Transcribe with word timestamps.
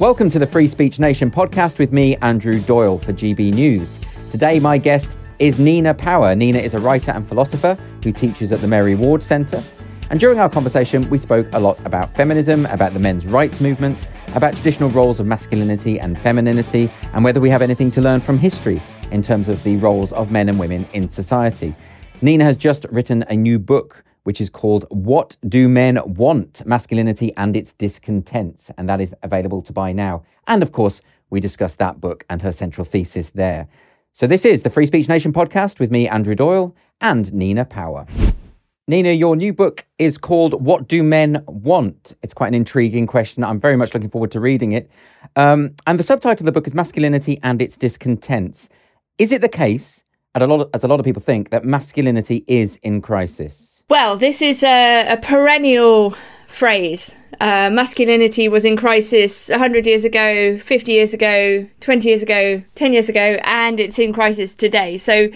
Welcome 0.00 0.28
to 0.30 0.40
the 0.40 0.46
Free 0.48 0.66
Speech 0.66 0.98
Nation 0.98 1.30
podcast 1.30 1.78
with 1.78 1.92
me, 1.92 2.16
Andrew 2.16 2.58
Doyle, 2.58 2.98
for 2.98 3.12
GB 3.12 3.54
News. 3.54 4.00
Today, 4.28 4.58
my 4.58 4.76
guest 4.76 5.16
is 5.38 5.60
Nina 5.60 5.94
Power. 5.94 6.34
Nina 6.34 6.58
is 6.58 6.74
a 6.74 6.80
writer 6.80 7.12
and 7.12 7.24
philosopher 7.24 7.78
who 8.02 8.12
teaches 8.12 8.50
at 8.50 8.60
the 8.60 8.66
Mary 8.66 8.96
Ward 8.96 9.22
Centre. 9.22 9.62
And 10.10 10.18
during 10.18 10.40
our 10.40 10.48
conversation, 10.48 11.08
we 11.10 11.16
spoke 11.16 11.46
a 11.52 11.60
lot 11.60 11.78
about 11.86 12.12
feminism, 12.16 12.66
about 12.66 12.92
the 12.92 12.98
men's 12.98 13.24
rights 13.24 13.60
movement, 13.60 14.04
about 14.34 14.54
traditional 14.54 14.90
roles 14.90 15.20
of 15.20 15.26
masculinity 15.26 16.00
and 16.00 16.18
femininity, 16.18 16.90
and 17.12 17.22
whether 17.22 17.40
we 17.40 17.48
have 17.48 17.62
anything 17.62 17.92
to 17.92 18.00
learn 18.00 18.18
from 18.18 18.36
history 18.36 18.82
in 19.12 19.22
terms 19.22 19.48
of 19.48 19.62
the 19.62 19.76
roles 19.76 20.12
of 20.12 20.32
men 20.32 20.48
and 20.48 20.58
women 20.58 20.84
in 20.92 21.08
society. 21.08 21.72
Nina 22.20 22.42
has 22.42 22.56
just 22.56 22.84
written 22.90 23.22
a 23.28 23.36
new 23.36 23.60
book 23.60 24.02
which 24.24 24.40
is 24.40 24.50
called 24.50 24.84
What 24.90 25.36
Do 25.46 25.68
Men 25.68 26.00
Want? 26.04 26.66
Masculinity 26.66 27.32
and 27.36 27.56
Its 27.56 27.72
Discontents. 27.72 28.70
And 28.76 28.88
that 28.88 29.00
is 29.00 29.14
available 29.22 29.62
to 29.62 29.72
buy 29.72 29.92
now. 29.92 30.24
And 30.46 30.62
of 30.62 30.72
course, 30.72 31.00
we 31.30 31.40
discuss 31.40 31.74
that 31.76 32.00
book 32.00 32.24
and 32.28 32.42
her 32.42 32.52
central 32.52 32.84
thesis 32.84 33.30
there. 33.30 33.68
So 34.12 34.26
this 34.26 34.44
is 34.44 34.62
the 34.62 34.70
Free 34.70 34.86
Speech 34.86 35.08
Nation 35.08 35.32
podcast 35.32 35.78
with 35.78 35.90
me, 35.90 36.08
Andrew 36.08 36.34
Doyle, 36.34 36.74
and 37.00 37.32
Nina 37.32 37.64
Power. 37.64 38.06
Nina, 38.86 39.12
your 39.12 39.34
new 39.34 39.52
book 39.52 39.86
is 39.98 40.18
called 40.18 40.62
What 40.62 40.86
Do 40.86 41.02
Men 41.02 41.42
Want? 41.46 42.14
It's 42.22 42.34
quite 42.34 42.48
an 42.48 42.54
intriguing 42.54 43.06
question. 43.06 43.42
I'm 43.42 43.58
very 43.58 43.76
much 43.76 43.94
looking 43.94 44.10
forward 44.10 44.30
to 44.32 44.40
reading 44.40 44.72
it. 44.72 44.90
Um, 45.36 45.74
and 45.86 45.98
the 45.98 46.04
subtitle 46.04 46.42
of 46.42 46.46
the 46.46 46.52
book 46.52 46.66
is 46.66 46.74
Masculinity 46.74 47.40
and 47.42 47.62
Its 47.62 47.76
Discontents. 47.76 48.68
Is 49.16 49.32
it 49.32 49.40
the 49.40 49.48
case, 49.48 50.04
a 50.34 50.46
lot 50.46 50.60
of, 50.60 50.70
as 50.74 50.84
a 50.84 50.88
lot 50.88 51.00
of 51.00 51.04
people 51.04 51.22
think, 51.22 51.50
that 51.50 51.64
masculinity 51.64 52.44
is 52.46 52.76
in 52.82 53.00
crisis? 53.00 53.73
Well, 53.90 54.16
this 54.16 54.40
is 54.40 54.62
a, 54.62 55.06
a 55.12 55.18
perennial 55.18 56.14
phrase. 56.48 57.14
Uh, 57.38 57.68
masculinity 57.70 58.48
was 58.48 58.64
in 58.64 58.76
crisis 58.76 59.50
100 59.50 59.86
years 59.86 60.04
ago, 60.04 60.58
50 60.58 60.92
years 60.92 61.12
ago, 61.12 61.68
20 61.80 62.08
years 62.08 62.22
ago, 62.22 62.62
10 62.76 62.92
years 62.94 63.10
ago, 63.10 63.38
and 63.44 63.78
it's 63.78 63.98
in 63.98 64.14
crisis 64.14 64.54
today. 64.54 64.96
So, 64.96 65.28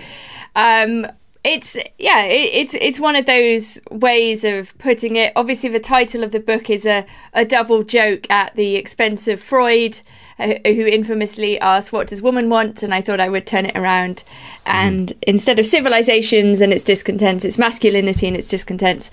um, 0.56 1.06
it's 1.44 1.76
yeah, 1.98 2.24
it, 2.24 2.50
it's 2.52 2.74
it's 2.74 2.98
one 2.98 3.16
of 3.16 3.26
those 3.26 3.80
ways 3.90 4.44
of 4.44 4.76
putting 4.78 5.16
it. 5.16 5.32
Obviously, 5.36 5.68
the 5.68 5.78
title 5.80 6.24
of 6.24 6.32
the 6.32 6.40
book 6.40 6.68
is 6.68 6.84
a, 6.84 7.06
a 7.32 7.44
double 7.44 7.82
joke 7.82 8.28
at 8.30 8.56
the 8.56 8.76
expense 8.76 9.28
of 9.28 9.42
Freud, 9.42 10.00
who 10.38 10.86
infamously 10.86 11.58
asked, 11.60 11.92
"What 11.92 12.06
does 12.06 12.22
woman 12.22 12.48
want?" 12.48 12.82
And 12.82 12.94
I 12.94 13.00
thought 13.00 13.20
I 13.20 13.28
would 13.28 13.46
turn 13.46 13.66
it 13.66 13.76
around, 13.76 14.24
and 14.64 15.08
mm. 15.08 15.18
instead 15.22 15.58
of 15.58 15.66
civilizations 15.66 16.60
and 16.60 16.72
its 16.72 16.84
discontents, 16.84 17.44
it's 17.44 17.58
masculinity 17.58 18.26
and 18.28 18.36
its 18.36 18.48
discontents. 18.48 19.10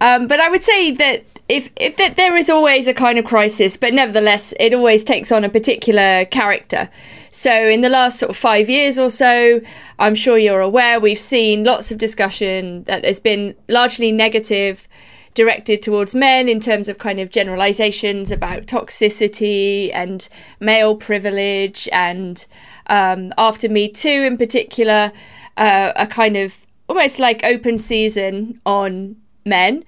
Um, 0.00 0.26
but 0.26 0.40
I 0.40 0.48
would 0.48 0.62
say 0.62 0.90
that 0.92 1.24
if 1.48 1.70
if 1.74 1.96
that 1.96 2.14
there 2.14 2.36
is 2.36 2.48
always 2.48 2.86
a 2.86 2.94
kind 2.94 3.18
of 3.18 3.24
crisis, 3.24 3.76
but 3.76 3.92
nevertheless, 3.92 4.54
it 4.60 4.72
always 4.72 5.02
takes 5.02 5.32
on 5.32 5.44
a 5.44 5.48
particular 5.48 6.24
character. 6.26 6.88
So 7.30 7.52
in 7.68 7.80
the 7.80 7.88
last 7.88 8.18
sort 8.18 8.30
of 8.30 8.36
five 8.36 8.70
years 8.70 8.98
or 8.98 9.10
so, 9.10 9.60
I'm 9.98 10.14
sure 10.14 10.38
you're 10.38 10.60
aware 10.60 10.98
we've 10.98 11.18
seen 11.18 11.64
lots 11.64 11.90
of 11.90 11.98
discussion 11.98 12.84
that 12.84 13.04
has 13.04 13.20
been 13.20 13.54
largely 13.68 14.12
negative 14.12 14.88
directed 15.34 15.82
towards 15.82 16.14
men 16.14 16.48
in 16.48 16.60
terms 16.60 16.88
of 16.88 16.98
kind 16.98 17.20
of 17.20 17.30
generalizations 17.30 18.30
about 18.30 18.66
toxicity 18.66 19.90
and 19.92 20.28
male 20.58 20.96
privilege 20.96 21.88
and 21.92 22.46
um, 22.88 23.32
after 23.38 23.68
me 23.68 23.88
too 23.88 24.08
in 24.08 24.36
particular 24.36 25.12
uh, 25.56 25.92
a 25.96 26.06
kind 26.06 26.36
of 26.36 26.66
almost 26.88 27.18
like 27.18 27.44
open 27.44 27.78
season 27.78 28.60
on 28.66 29.16
men 29.44 29.84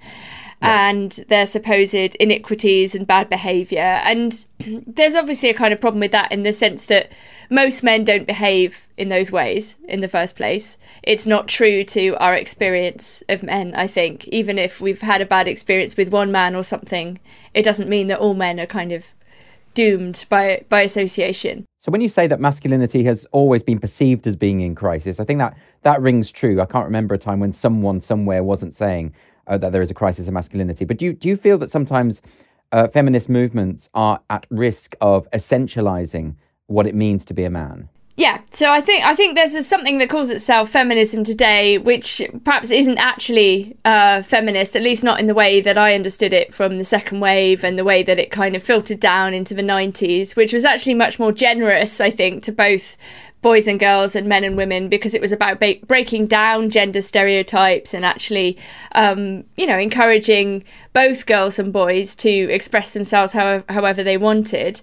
and 0.63 1.25
their 1.27 1.45
supposed 1.45 1.93
iniquities 1.93 2.95
and 2.95 3.05
bad 3.05 3.29
behavior. 3.29 3.99
And 4.05 4.45
there's 4.87 5.13
obviously 5.13 5.49
a 5.49 5.53
kind 5.53 5.73
of 5.73 5.81
problem 5.81 5.99
with 5.99 6.13
that 6.13 6.31
in 6.31 6.43
the 6.43 6.53
sense 6.53 6.85
that 6.85 7.11
most 7.49 7.83
men 7.83 8.03
don't 8.03 8.27
behave 8.27 8.87
in 8.97 9.09
those 9.09 9.31
ways 9.31 9.75
in 9.87 10.01
the 10.01 10.07
first 10.07 10.35
place. 10.35 10.77
It's 11.01 11.27
not 11.27 11.47
true 11.47 11.83
to 11.85 12.15
our 12.17 12.35
experience 12.35 13.23
of 13.29 13.43
men, 13.43 13.73
I 13.75 13.87
think. 13.87 14.27
Even 14.27 14.57
if 14.57 14.79
we've 14.79 15.01
had 15.01 15.21
a 15.21 15.25
bad 15.25 15.47
experience 15.47 15.97
with 15.97 16.09
one 16.09 16.31
man 16.31 16.55
or 16.55 16.63
something, 16.63 17.19
it 17.53 17.63
doesn't 17.63 17.89
mean 17.89 18.07
that 18.07 18.19
all 18.19 18.33
men 18.33 18.59
are 18.59 18.65
kind 18.65 18.91
of 18.91 19.05
doomed 19.73 20.25
by 20.29 20.63
by 20.69 20.81
association. 20.81 21.65
So 21.79 21.91
when 21.91 22.01
you 22.01 22.09
say 22.09 22.27
that 22.27 22.39
masculinity 22.39 23.03
has 23.05 23.25
always 23.31 23.63
been 23.63 23.79
perceived 23.79 24.27
as 24.27 24.35
being 24.35 24.61
in 24.61 24.75
crisis, 24.75 25.19
I 25.19 25.25
think 25.25 25.39
that 25.39 25.57
that 25.81 26.01
rings 26.01 26.31
true. 26.31 26.61
I 26.61 26.65
can't 26.65 26.85
remember 26.85 27.15
a 27.15 27.17
time 27.17 27.39
when 27.39 27.53
someone 27.53 27.99
somewhere 27.99 28.43
wasn't 28.43 28.75
saying 28.75 29.13
uh, 29.47 29.57
that 29.57 29.71
there 29.71 29.81
is 29.81 29.91
a 29.91 29.93
crisis 29.93 30.27
of 30.27 30.33
masculinity. 30.33 30.85
But 30.85 30.97
do 30.97 31.05
you, 31.05 31.13
do 31.13 31.27
you 31.27 31.37
feel 31.37 31.57
that 31.57 31.69
sometimes 31.69 32.21
uh, 32.71 32.87
feminist 32.87 33.29
movements 33.29 33.89
are 33.93 34.21
at 34.29 34.47
risk 34.49 34.95
of 35.01 35.29
essentializing 35.31 36.35
what 36.73 36.87
it 36.87 36.95
means 36.95 37.23
to 37.25 37.33
be 37.33 37.43
a 37.43 37.49
man? 37.49 37.89
Yeah, 38.15 38.41
so 38.51 38.71
I 38.71 38.79
think 38.79 39.03
I 39.03 39.15
think 39.15 39.35
there's 39.35 39.55
a, 39.55 39.63
something 39.63 39.97
that 39.97 40.09
calls 40.09 40.29
itself 40.29 40.69
feminism 40.69 41.23
today, 41.23 41.79
which 41.79 42.21
perhaps 42.43 42.69
isn't 42.69 42.99
actually 42.99 43.75
uh, 43.85 44.21
feminist, 44.21 44.75
at 44.75 44.83
least 44.83 45.03
not 45.03 45.19
in 45.19 45.25
the 45.25 45.33
way 45.33 45.61
that 45.61 45.79
I 45.79 45.95
understood 45.95 46.31
it 46.31 46.53
from 46.53 46.77
the 46.77 46.83
second 46.83 47.21
wave 47.21 47.63
and 47.63 47.77
the 47.77 47.83
way 47.83 48.03
that 48.03 48.19
it 48.19 48.29
kind 48.29 48.55
of 48.55 48.61
filtered 48.61 48.99
down 48.99 49.33
into 49.33 49.55
the 49.55 49.63
90s, 49.63 50.35
which 50.35 50.53
was 50.53 50.63
actually 50.63 50.93
much 50.93 51.17
more 51.17 51.31
generous, 51.31 51.99
I 51.99 52.11
think, 52.11 52.43
to 52.43 52.51
both 52.51 52.97
boys 53.41 53.67
and 53.67 53.79
girls 53.79 54.15
and 54.15 54.27
men 54.27 54.43
and 54.43 54.55
women 54.55 54.89
because 54.89 55.15
it 55.15 55.21
was 55.21 55.31
about 55.31 55.59
ba- 55.59 55.79
breaking 55.85 56.27
down 56.27 56.69
gender 56.69 57.01
stereotypes 57.01 57.95
and 57.95 58.05
actually, 58.05 58.57
um, 58.93 59.43
you 59.57 59.65
know, 59.65 59.77
encouraging 59.77 60.63
both 60.93 61.25
girls 61.25 61.57
and 61.57 61.73
boys 61.73 62.15
to 62.15 62.29
express 62.29 62.93
themselves 62.93 63.33
however, 63.33 63.65
however 63.69 64.03
they 64.03 64.17
wanted. 64.17 64.81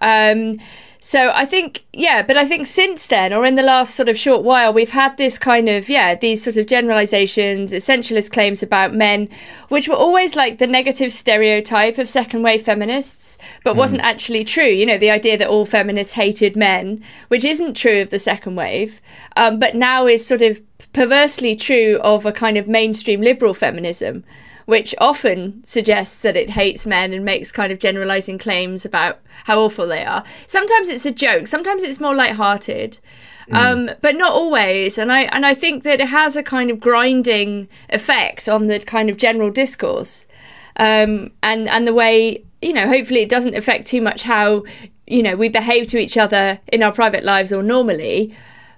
Um, 0.00 0.58
so 1.02 1.30
I 1.34 1.46
think, 1.46 1.84
yeah, 1.94 2.22
but 2.22 2.36
I 2.36 2.44
think 2.44 2.66
since 2.66 3.06
then, 3.06 3.32
or 3.32 3.46
in 3.46 3.54
the 3.54 3.62
last 3.62 3.94
sort 3.94 4.10
of 4.10 4.18
short 4.18 4.44
while, 4.44 4.70
we've 4.70 4.90
had 4.90 5.16
this 5.16 5.38
kind 5.38 5.66
of, 5.66 5.88
yeah, 5.88 6.14
these 6.14 6.44
sort 6.44 6.58
of 6.58 6.66
generalizations, 6.66 7.72
essentialist 7.72 8.30
claims 8.30 8.62
about 8.62 8.92
men, 8.92 9.30
which 9.68 9.88
were 9.88 9.94
always 9.94 10.36
like 10.36 10.58
the 10.58 10.66
negative 10.66 11.10
stereotype 11.10 11.96
of 11.96 12.06
second 12.06 12.42
wave 12.42 12.62
feminists, 12.62 13.38
but 13.64 13.74
mm. 13.74 13.78
wasn't 13.78 14.02
actually 14.02 14.44
true. 14.44 14.68
You 14.68 14.84
know, 14.84 14.98
the 14.98 15.10
idea 15.10 15.38
that 15.38 15.48
all 15.48 15.64
feminists 15.64 16.12
hated 16.12 16.54
men, 16.54 17.02
which 17.28 17.46
isn't 17.46 17.74
true 17.74 18.02
of 18.02 18.10
the 18.10 18.18
second 18.18 18.56
wave, 18.56 19.00
um, 19.36 19.58
but 19.58 19.74
now 19.74 20.06
is 20.06 20.26
sort 20.26 20.42
of 20.42 20.60
perversely 20.92 21.56
true 21.56 21.98
of 22.02 22.26
a 22.26 22.32
kind 22.32 22.58
of 22.58 22.68
mainstream 22.68 23.22
liberal 23.22 23.54
feminism 23.54 24.22
which 24.70 24.94
often 24.98 25.60
suggests 25.64 26.14
that 26.22 26.36
it 26.36 26.50
hates 26.50 26.86
men 26.86 27.12
and 27.12 27.24
makes 27.24 27.50
kind 27.50 27.72
of 27.72 27.80
generalizing 27.80 28.38
claims 28.38 28.84
about 28.84 29.18
how 29.46 29.58
awful 29.58 29.88
they 29.88 30.04
are. 30.04 30.22
Sometimes 30.46 30.88
it's 30.88 31.04
a 31.04 31.10
joke, 31.10 31.48
sometimes 31.48 31.82
it's 31.82 31.98
more 31.98 32.14
light-hearted. 32.14 33.00
Mm. 33.48 33.56
Um, 33.56 33.90
but 34.00 34.14
not 34.14 34.30
always, 34.32 34.96
and 34.96 35.10
I 35.10 35.22
and 35.22 35.44
I 35.44 35.54
think 35.54 35.82
that 35.82 36.00
it 36.00 36.10
has 36.10 36.36
a 36.36 36.42
kind 36.42 36.70
of 36.70 36.78
grinding 36.78 37.66
effect 37.88 38.48
on 38.48 38.68
the 38.68 38.78
kind 38.78 39.10
of 39.10 39.16
general 39.16 39.50
discourse, 39.50 40.28
um, 40.76 41.32
and 41.42 41.68
and 41.68 41.84
the 41.84 41.94
way 41.94 42.44
you 42.62 42.72
know. 42.72 42.86
Hopefully, 42.86 43.22
it 43.22 43.28
doesn't 43.28 43.56
affect 43.56 43.88
too 43.88 44.00
much 44.00 44.22
how 44.22 44.62
you 45.08 45.20
know 45.20 45.34
we 45.34 45.48
behave 45.48 45.88
to 45.88 45.98
each 45.98 46.16
other 46.16 46.60
in 46.68 46.80
our 46.80 46.92
private 46.92 47.24
lives 47.24 47.52
or 47.52 47.60
normally, 47.60 48.32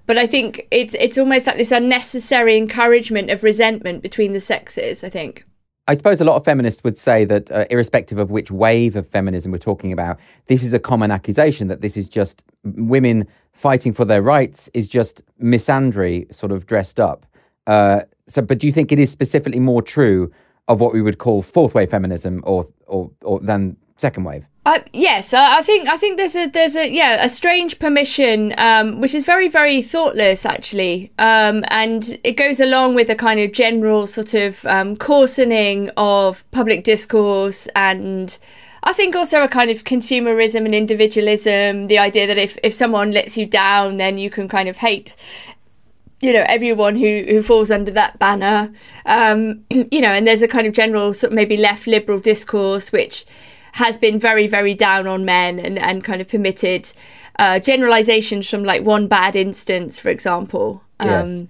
but 0.07 0.17
I 0.17 0.27
think 0.27 0.67
it's 0.71 0.95
it's 0.95 1.19
almost 1.19 1.47
like 1.47 1.59
this 1.59 1.73
unnecessary 1.73 2.57
encouragement 2.57 3.29
of 3.29 3.43
resentment 3.43 4.01
between 4.01 4.33
the 4.33 4.41
sexes. 4.41 5.05
I 5.05 5.11
think. 5.11 5.45
I 5.93 5.95
suppose 5.95 6.23
a 6.23 6.25
lot 6.25 6.37
of 6.37 6.45
feminists 6.47 6.83
would 6.85 6.97
say 6.97 7.27
that, 7.27 7.51
uh, 7.51 7.67
irrespective 7.69 8.17
of 8.17 8.31
which 8.31 8.51
wave 8.51 8.97
of 8.97 9.07
feminism 9.09 9.53
we're 9.53 9.59
talking 9.59 9.93
about, 9.93 10.19
this 10.47 10.63
is 10.63 10.73
a 10.73 10.79
common 10.79 11.11
accusation 11.11 11.69
that 11.69 11.83
this 11.83 11.99
is 11.99 12.09
just 12.09 12.45
women 12.65 13.29
fighting 13.53 13.93
for 13.93 14.07
their 14.07 14.23
rights 14.23 14.71
is 14.73 14.89
just 14.89 15.23
misandry 15.39 16.35
sort 16.35 16.51
of 16.51 16.65
dressed 16.65 16.99
up. 16.99 17.27
Uh, 17.67 18.01
so, 18.27 18.41
but 18.41 18.57
do 18.57 18.67
you 18.67 18.73
think 18.73 18.91
it 18.91 18.99
is 18.99 19.11
specifically 19.11 19.61
more 19.61 19.83
true 19.83 20.33
of 20.67 20.81
what 20.81 20.95
we 20.95 21.03
would 21.03 21.19
call 21.19 21.43
fourth 21.43 21.75
wave 21.75 21.91
feminism 21.91 22.41
or, 22.45 22.67
or, 22.87 23.11
or 23.21 23.39
than 23.41 23.77
second 24.03 24.25
wave? 24.25 24.45
Uh, 24.65 24.79
yes, 24.93 25.35
I 25.35 25.63
think 25.63 25.89
I 25.89 25.97
think 25.97 26.19
there's 26.19 26.37
a 26.37 26.47
there's 26.47 26.77
a 26.77 26.89
yeah 26.89 27.25
a 27.25 27.29
strange 27.29 27.79
permission 27.79 28.55
um, 28.59 29.01
which 29.01 29.15
is 29.15 29.25
very 29.25 29.49
very 29.49 29.83
thoughtless 29.83 30.45
actually, 30.45 31.11
um, 31.19 31.65
and 31.69 32.21
it 32.23 32.37
goes 32.37 32.61
along 32.61 32.95
with 32.95 33.09
a 33.09 33.17
kind 33.17 33.41
of 33.41 33.51
general 33.53 34.07
sort 34.07 34.35
of 34.35 34.65
um, 34.67 34.97
coarsening 34.97 35.91
of 35.97 36.49
public 36.51 36.85
discourse 36.85 37.67
and. 37.75 38.39
I 38.85 38.93
think 38.93 39.15
also 39.15 39.45
a 39.45 39.49
kind 39.49 39.71
of 39.71 39.85
consumerism 39.85 40.65
and 40.65 40.75
individualism, 40.75 41.87
the 41.87 42.01
idea 42.01 42.27
that 42.27 42.37
if, 42.37 42.59
if 42.65 42.75
someone 42.75 43.13
lets 43.13 43.37
you 43.37 43.47
down, 43.47 43.99
then 43.99 44.19
you 44.19 44.29
can 44.29 44.49
kind 44.49 44.69
of 44.69 44.79
hate 44.79 45.15
you 46.21 46.33
know 46.33 46.45
everyone 46.49 46.97
who 46.97 47.25
who 47.29 47.43
falls 47.43 47.71
under 47.71 47.93
that 47.93 48.19
banner 48.19 48.73
um, 49.07 49.65
you 49.71 50.01
know 50.01 50.13
and 50.13 50.27
there's 50.27 50.43
a 50.43 50.49
kind 50.49 50.67
of 50.67 50.73
general 50.73 51.13
sort 51.13 51.33
of 51.33 51.37
maybe 51.37 51.57
left 51.57 51.87
liberal 51.87 52.19
discourse 52.19 52.91
which 52.91 53.25
has 53.73 53.99
been 53.99 54.19
very, 54.19 54.47
very 54.47 54.75
down 54.75 55.07
on 55.07 55.25
men 55.25 55.59
and, 55.59 55.79
and 55.79 56.05
kind 56.05 56.21
of 56.21 56.29
permitted 56.29 56.93
uh, 57.39 57.59
generalizations 57.59 58.49
from 58.49 58.65
like 58.65 58.83
one 58.83 59.07
bad 59.09 59.35
instance, 59.37 59.99
for 59.99 60.09
example. 60.09 60.83
Um, 61.01 61.09
yes. 61.09 61.47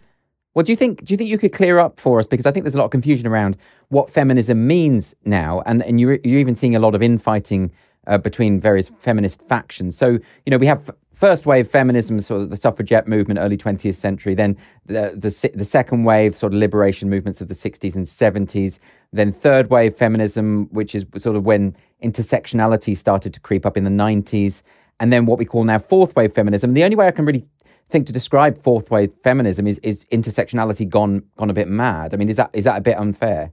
Well, 0.54 0.64
do 0.64 0.72
you 0.72 0.76
think 0.76 1.04
do 1.04 1.14
you 1.14 1.18
think 1.18 1.30
you 1.30 1.38
could 1.38 1.52
clear 1.52 1.78
up 1.78 1.98
for 1.98 2.18
us 2.18 2.26
because 2.26 2.46
I 2.46 2.50
think 2.50 2.64
there's 2.64 2.74
a 2.74 2.78
lot 2.78 2.84
of 2.84 2.90
confusion 2.90 3.26
around 3.26 3.56
what 3.88 4.10
feminism 4.10 4.66
means 4.66 5.14
now, 5.24 5.62
and 5.64 5.82
and 5.82 5.98
you're 5.98 6.18
you're 6.24 6.38
even 6.38 6.56
seeing 6.56 6.76
a 6.76 6.78
lot 6.78 6.94
of 6.94 7.02
infighting 7.02 7.72
uh, 8.06 8.18
between 8.18 8.60
various 8.60 8.90
feminist 8.98 9.42
factions. 9.42 9.96
So, 9.96 10.10
you 10.10 10.50
know, 10.50 10.58
we 10.58 10.66
have 10.66 10.90
first 11.12 11.46
wave 11.46 11.68
feminism, 11.68 12.20
sort 12.20 12.42
of 12.42 12.50
the 12.50 12.56
suffragette 12.56 13.06
movement, 13.06 13.38
early 13.38 13.56
20th 13.56 13.94
century, 13.94 14.34
then 14.34 14.56
the, 14.86 15.12
the, 15.14 15.50
the 15.54 15.64
second 15.64 16.04
wave 16.04 16.36
sort 16.36 16.52
of 16.52 16.58
liberation 16.58 17.08
movements 17.08 17.40
of 17.40 17.48
the 17.48 17.54
60s 17.54 17.94
and 17.94 18.06
70s, 18.06 18.78
then 19.12 19.30
third 19.30 19.70
wave 19.70 19.94
feminism, 19.94 20.68
which 20.72 20.94
is 20.94 21.04
sort 21.16 21.36
of 21.36 21.44
when 21.44 21.76
intersectionality 22.02 22.96
started 22.96 23.32
to 23.34 23.40
creep 23.40 23.64
up 23.64 23.76
in 23.76 23.84
the 23.84 23.90
90s, 23.90 24.62
and 25.00 25.12
then 25.12 25.26
what 25.26 25.38
we 25.38 25.44
call 25.44 25.64
now 25.64 25.78
fourth 25.78 26.14
wave 26.14 26.34
feminism. 26.34 26.74
The 26.74 26.84
only 26.84 26.96
way 26.96 27.06
I 27.06 27.10
can 27.10 27.24
really 27.24 27.46
think 27.88 28.06
to 28.06 28.12
describe 28.12 28.56
fourth 28.58 28.90
wave 28.90 29.12
feminism 29.22 29.66
is 29.66 29.78
is 29.78 30.04
intersectionality 30.06 30.88
gone 30.88 31.22
gone 31.36 31.50
a 31.50 31.54
bit 31.54 31.68
mad. 31.68 32.14
I 32.14 32.16
mean, 32.16 32.28
is 32.28 32.36
that 32.36 32.50
is 32.52 32.64
that 32.64 32.78
a 32.78 32.80
bit 32.80 32.96
unfair? 32.98 33.52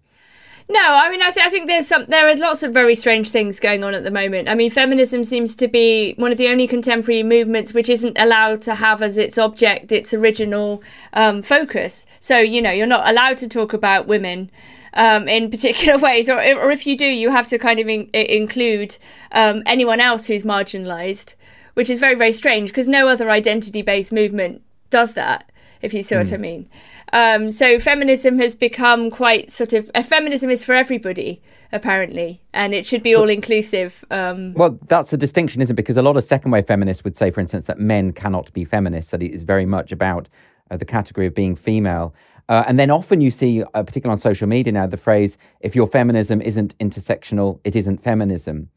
No, 0.71 0.79
I 0.79 1.09
mean, 1.09 1.23
I, 1.23 1.31
th- 1.31 1.43
I 1.43 1.49
think 1.49 1.65
there's 1.65 1.87
some. 1.87 2.05
There 2.05 2.29
are 2.29 2.35
lots 2.35 2.61
of 2.61 2.71
very 2.71 2.93
strange 2.93 3.31
things 3.31 3.59
going 3.59 3.83
on 3.83 3.95
at 3.95 4.03
the 4.03 4.11
moment. 4.11 4.47
I 4.47 4.53
mean, 4.53 4.69
feminism 4.69 5.23
seems 5.23 5.55
to 5.55 5.67
be 5.67 6.13
one 6.17 6.31
of 6.31 6.37
the 6.37 6.47
only 6.47 6.67
contemporary 6.67 7.23
movements 7.23 7.73
which 7.73 7.89
isn't 7.89 8.15
allowed 8.19 8.61
to 8.63 8.75
have 8.75 9.01
as 9.01 9.17
its 9.17 9.39
object 9.39 9.91
its 9.91 10.13
original 10.13 10.83
um, 11.13 11.41
focus. 11.41 12.05
So 12.19 12.37
you 12.37 12.61
know, 12.61 12.69
you're 12.69 12.85
not 12.85 13.09
allowed 13.09 13.37
to 13.39 13.47
talk 13.47 13.73
about 13.73 14.05
women. 14.05 14.51
Um, 14.93 15.27
in 15.27 15.51
particular 15.51 15.97
ways, 16.05 16.29
or, 16.29 16.37
or 16.37 16.71
if 16.71 16.87
you 16.87 16.97
do, 16.97 17.05
you 17.05 17.29
have 17.29 17.47
to 17.47 17.59
kind 17.59 17.79
of 17.79 17.87
in- 17.87 18.09
include 18.13 18.97
um, 19.31 19.61
anyone 19.65 19.99
else 19.99 20.25
who's 20.25 20.43
marginalised 20.43 21.35
which 21.79 21.89
is 21.89 21.97
very, 21.97 22.15
very 22.15 22.33
strange 22.33 22.71
because 22.71 22.89
no 22.89 23.07
other 23.07 23.31
identity 23.31 23.81
based 23.81 24.11
movement 24.11 24.61
does 24.89 25.13
that, 25.13 25.49
if 25.81 25.93
you 25.93 26.03
see 26.03 26.13
mm. 26.13 26.17
what 26.17 26.33
I 26.33 26.35
hmm. 26.35 26.41
mean. 26.41 26.69
Um, 27.13 27.51
so 27.51 27.79
feminism 27.79 28.37
has 28.39 28.53
become 28.53 29.09
quite 29.09 29.49
sort 29.49 29.71
of 29.71 29.89
a 29.95 30.03
feminism 30.03 30.49
is 30.49 30.61
for 30.61 30.75
everybody 30.75 31.41
apparently, 31.71 32.41
and 32.53 32.73
it 32.73 32.85
should 32.85 33.01
be 33.01 33.15
all 33.15 33.29
inclusive. 33.29 34.03
Um, 34.11 34.53
well, 34.55 34.77
that's 34.87 35.13
a 35.13 35.17
distinction, 35.17 35.61
isn't 35.61 35.73
it? 35.73 35.77
Because 35.77 35.95
a 35.95 36.01
lot 36.01 36.17
of 36.17 36.23
second 36.25 36.51
wave 36.51 36.67
feminists 36.67 37.05
would 37.05 37.15
say, 37.15 37.31
for 37.31 37.39
instance, 37.39 37.63
that 37.65 37.79
men 37.79 38.11
cannot 38.11 38.51
be 38.51 38.65
feminists; 38.65 39.11
that 39.11 39.23
it 39.23 39.31
is 39.31 39.43
very 39.43 39.65
much 39.65 39.93
about 39.93 40.27
uh, 40.69 40.75
the 40.75 40.85
category 40.85 41.27
of 41.27 41.33
being 41.33 41.55
female. 41.55 42.13
Uh, 42.49 42.65
and 42.67 42.77
then 42.77 42.89
often 42.89 43.21
you 43.21 43.31
see, 43.31 43.63
uh, 43.63 43.83
particularly 43.83 44.11
on 44.11 44.17
social 44.17 44.47
media 44.47 44.73
now, 44.73 44.85
the 44.85 44.97
phrase, 44.97 45.37
if 45.61 45.75
your 45.75 45.87
feminism 45.87 46.41
isn't 46.41 46.77
intersectional, 46.79 47.59
it 47.63 47.75
isn't 47.75 48.03
feminism 48.03 48.69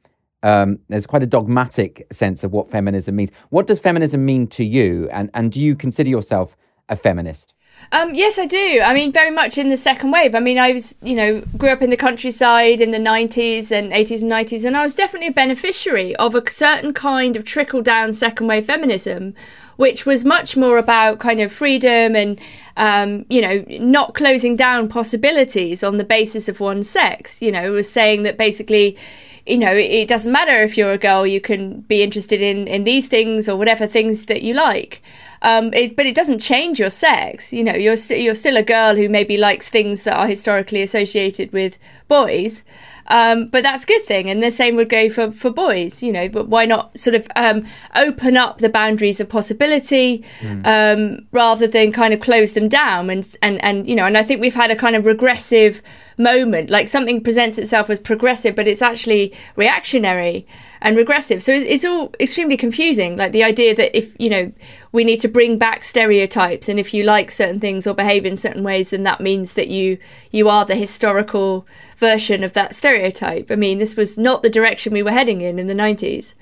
um, 0.42 0.80
there's 0.88 1.06
quite 1.06 1.22
a 1.22 1.26
dogmatic 1.26 2.06
sense 2.10 2.42
of 2.44 2.52
what 2.52 2.70
feminism 2.70 3.16
means. 3.16 3.30
What 3.50 3.66
does 3.66 3.78
feminism 3.78 4.24
mean 4.24 4.46
to 4.48 4.64
you? 4.64 5.08
And, 5.10 5.30
and 5.34 5.52
do 5.52 5.60
you 5.60 5.76
consider 5.76 6.10
yourself 6.10 6.56
a 6.88 6.96
feminist? 6.96 7.54
Um, 7.90 8.14
yes, 8.14 8.38
I 8.38 8.46
do. 8.46 8.80
I 8.84 8.94
mean, 8.94 9.12
very 9.12 9.30
much 9.30 9.58
in 9.58 9.68
the 9.68 9.76
second 9.76 10.12
wave. 10.12 10.34
I 10.34 10.40
mean, 10.40 10.58
I 10.58 10.72
was, 10.72 10.94
you 11.02 11.14
know, 11.14 11.42
grew 11.56 11.70
up 11.70 11.82
in 11.82 11.90
the 11.90 11.96
countryside 11.96 12.80
in 12.80 12.90
the 12.90 12.98
90s 12.98 13.72
and 13.72 13.92
80s 13.92 14.22
and 14.22 14.30
90s, 14.30 14.64
and 14.64 14.76
I 14.76 14.82
was 14.82 14.94
definitely 14.94 15.28
a 15.28 15.32
beneficiary 15.32 16.14
of 16.16 16.34
a 16.34 16.48
certain 16.48 16.92
kind 16.92 17.36
of 17.36 17.44
trickle 17.44 17.82
down 17.82 18.12
second 18.12 18.46
wave 18.46 18.66
feminism, 18.66 19.34
which 19.82 20.06
was 20.06 20.24
much 20.24 20.56
more 20.56 20.78
about 20.78 21.18
kind 21.18 21.40
of 21.40 21.50
freedom 21.50 22.14
and, 22.14 22.40
um, 22.76 23.26
you 23.28 23.40
know, 23.40 23.64
not 23.80 24.14
closing 24.14 24.54
down 24.54 24.88
possibilities 24.88 25.82
on 25.82 25.96
the 25.96 26.04
basis 26.04 26.48
of 26.48 26.60
one's 26.60 26.88
sex. 26.88 27.42
You 27.42 27.50
know, 27.50 27.66
it 27.66 27.70
was 27.70 27.90
saying 27.90 28.22
that 28.22 28.38
basically, 28.38 28.96
you 29.44 29.58
know, 29.58 29.72
it 29.74 30.06
doesn't 30.06 30.30
matter 30.30 30.62
if 30.62 30.78
you're 30.78 30.92
a 30.92 30.98
girl, 30.98 31.26
you 31.26 31.40
can 31.40 31.80
be 31.80 32.00
interested 32.00 32.40
in, 32.40 32.68
in 32.68 32.84
these 32.84 33.08
things 33.08 33.48
or 33.48 33.56
whatever 33.56 33.88
things 33.88 34.26
that 34.26 34.42
you 34.42 34.54
like. 34.54 35.02
Um, 35.42 35.74
it, 35.74 35.96
but 35.96 36.06
it 36.06 36.14
doesn't 36.14 36.38
change 36.38 36.78
your 36.78 36.90
sex. 36.90 37.52
You 37.52 37.64
know, 37.64 37.74
you're, 37.74 37.96
st- 37.96 38.20
you're 38.20 38.34
still 38.34 38.56
a 38.56 38.62
girl 38.62 38.94
who 38.94 39.08
maybe 39.08 39.36
likes 39.36 39.68
things 39.68 40.04
that 40.04 40.16
are 40.16 40.28
historically 40.28 40.82
associated 40.82 41.52
with 41.52 41.78
boys. 42.08 42.62
Um, 43.08 43.48
but 43.48 43.64
that's 43.64 43.82
a 43.82 43.86
good 43.86 44.04
thing. 44.04 44.30
And 44.30 44.40
the 44.40 44.52
same 44.52 44.76
would 44.76 44.88
go 44.88 45.10
for, 45.10 45.32
for 45.32 45.50
boys, 45.50 46.02
you 46.02 46.12
know, 46.12 46.28
but 46.28 46.46
why 46.46 46.64
not 46.64 46.98
sort 46.98 47.16
of 47.16 47.26
um, 47.34 47.66
open 47.96 48.36
up 48.36 48.58
the 48.58 48.68
boundaries 48.68 49.18
of 49.18 49.28
possibility 49.28 50.24
mm. 50.40 50.64
um, 50.64 51.26
rather 51.32 51.66
than 51.66 51.90
kind 51.90 52.14
of 52.14 52.20
close 52.20 52.52
them 52.52 52.68
down? 52.68 53.10
And, 53.10 53.36
and, 53.42 53.62
and, 53.64 53.88
you 53.88 53.96
know, 53.96 54.06
and 54.06 54.16
I 54.16 54.22
think 54.22 54.40
we've 54.40 54.54
had 54.54 54.70
a 54.70 54.76
kind 54.76 54.94
of 54.94 55.04
regressive 55.04 55.82
moment, 56.16 56.70
like 56.70 56.86
something 56.86 57.20
presents 57.22 57.58
itself 57.58 57.90
as 57.90 57.98
progressive, 57.98 58.54
but 58.54 58.68
it's 58.68 58.82
actually 58.82 59.34
reactionary 59.56 60.46
and 60.80 60.96
regressive. 60.96 61.42
So 61.42 61.52
it's, 61.52 61.66
it's 61.66 61.84
all 61.84 62.14
extremely 62.20 62.56
confusing. 62.56 63.16
Like 63.16 63.32
the 63.32 63.42
idea 63.42 63.74
that 63.74 63.96
if, 63.96 64.14
you 64.20 64.30
know, 64.30 64.52
we 64.92 65.04
need 65.04 65.20
to 65.20 65.28
bring 65.28 65.58
back 65.58 65.82
stereotypes 65.82 66.68
and 66.68 66.78
if 66.78 66.92
you 66.92 67.02
like 67.02 67.30
certain 67.30 67.58
things 67.58 67.86
or 67.86 67.94
behave 67.94 68.26
in 68.26 68.36
certain 68.36 68.62
ways, 68.62 68.90
then 68.90 69.02
that 69.02 69.20
means 69.20 69.54
that 69.54 69.68
you, 69.68 69.98
you 70.30 70.48
are 70.48 70.64
the 70.64 70.76
historical 70.76 71.66
version 71.96 72.44
of 72.44 72.52
that 72.52 72.74
stereotype. 72.74 73.50
I 73.50 73.56
mean, 73.56 73.78
this 73.78 73.96
was 73.96 74.18
not 74.18 74.42
the 74.42 74.50
direction 74.50 74.92
we 74.92 75.02
were 75.02 75.10
heading 75.10 75.40
in 75.40 75.58
in 75.58 75.66
the 75.66 75.74
90s. 75.74 76.34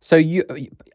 So 0.00 0.16
you 0.16 0.42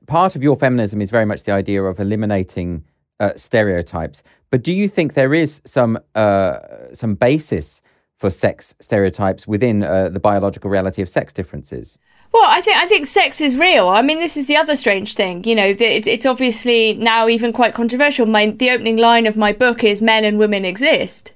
part 0.08 0.36
of 0.36 0.44
your 0.44 0.58
feminism 0.58 1.02
is 1.02 1.10
very 1.10 1.26
much 1.26 1.44
the 1.44 1.52
idea 1.52 1.84
of 1.84 2.00
eliminating 2.00 2.84
uh, 3.20 3.32
stereotypes. 3.36 4.24
But 4.50 4.64
do 4.64 4.74
you 4.74 4.90
think 4.90 5.14
there 5.14 5.34
is 5.34 5.62
some 5.66 6.00
uh, 6.16 6.60
some 6.94 7.16
basis 7.16 7.82
for 8.18 8.30
sex 8.32 8.76
stereotypes 8.80 9.48
within 9.48 9.84
uh, 9.84 10.10
the 10.10 10.20
biological 10.20 10.70
reality 10.70 11.02
of 11.02 11.10
sex 11.10 11.32
differences? 11.32 11.98
Well, 12.34 12.46
I 12.46 12.62
think 12.62 12.78
I 12.78 12.86
think 12.86 13.06
sex 13.06 13.42
is 13.42 13.58
real. 13.58 13.88
I 13.88 14.02
mean, 14.02 14.20
this 14.20 14.38
is 14.38 14.48
the 14.48 14.58
other 14.58 14.76
strange 14.76 15.16
thing. 15.16 15.44
You 15.44 15.56
know, 15.56 15.76
it's, 15.80 16.08
it's 16.08 16.26
obviously 16.26 16.94
now 16.94 17.28
even 17.28 17.54
quite 17.54 17.74
controversial. 17.74 18.26
My 18.26 18.48
the 18.48 18.70
opening 18.70 18.98
line 18.98 19.26
of 19.26 19.38
my 19.38 19.54
book 19.54 19.84
is 19.84 20.02
"Men 20.02 20.26
and 20.26 20.38
women 20.38 20.66
exist," 20.66 21.34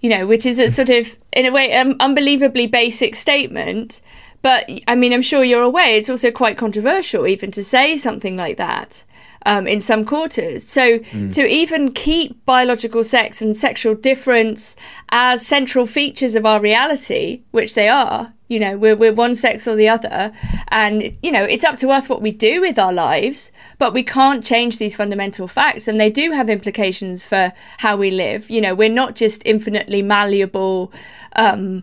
you 0.00 0.10
know, 0.10 0.26
which 0.26 0.46
is 0.46 0.58
a 0.58 0.68
sort 0.68 0.90
of 0.90 1.16
in 1.32 1.46
a 1.46 1.50
way 1.50 1.72
um, 1.74 1.96
unbelievably 1.98 2.66
basic 2.68 3.16
statement. 3.16 4.00
But 4.42 4.68
I 4.86 4.94
mean, 4.94 5.14
I'm 5.14 5.22
sure 5.22 5.42
you're 5.42 5.62
aware 5.62 5.96
it's 5.96 6.10
also 6.10 6.30
quite 6.30 6.58
controversial 6.58 7.26
even 7.26 7.50
to 7.52 7.64
say 7.64 7.96
something 7.96 8.36
like 8.36 8.58
that 8.58 9.02
um, 9.46 9.66
in 9.66 9.80
some 9.80 10.04
quarters. 10.04 10.66
So 10.66 10.98
mm. 10.98 11.32
to 11.32 11.46
even 11.46 11.92
keep 11.92 12.44
biological 12.44 13.04
sex 13.04 13.40
and 13.40 13.56
sexual 13.56 13.94
difference 13.94 14.76
as 15.08 15.46
central 15.46 15.86
features 15.86 16.34
of 16.34 16.44
our 16.44 16.60
reality, 16.60 17.42
which 17.50 17.74
they 17.74 17.88
are, 17.88 18.33
you 18.48 18.60
know, 18.60 18.76
we're, 18.76 18.96
we're 18.96 19.12
one 19.12 19.34
sex 19.34 19.66
or 19.66 19.74
the 19.74 19.88
other. 19.88 20.32
And, 20.68 21.16
you 21.22 21.32
know, 21.32 21.44
it's 21.44 21.64
up 21.64 21.76
to 21.78 21.90
us 21.90 22.08
what 22.08 22.20
we 22.20 22.30
do 22.30 22.60
with 22.60 22.78
our 22.78 22.92
lives, 22.92 23.50
but 23.78 23.94
we 23.94 24.02
can't 24.02 24.44
change 24.44 24.78
these 24.78 24.94
fundamental 24.94 25.48
facts. 25.48 25.88
And 25.88 25.98
they 25.98 26.10
do 26.10 26.32
have 26.32 26.50
implications 26.50 27.24
for 27.24 27.52
how 27.78 27.96
we 27.96 28.10
live. 28.10 28.50
You 28.50 28.60
know, 28.60 28.74
we're 28.74 28.88
not 28.90 29.14
just 29.14 29.42
infinitely 29.44 30.02
malleable, 30.02 30.92
um, 31.34 31.82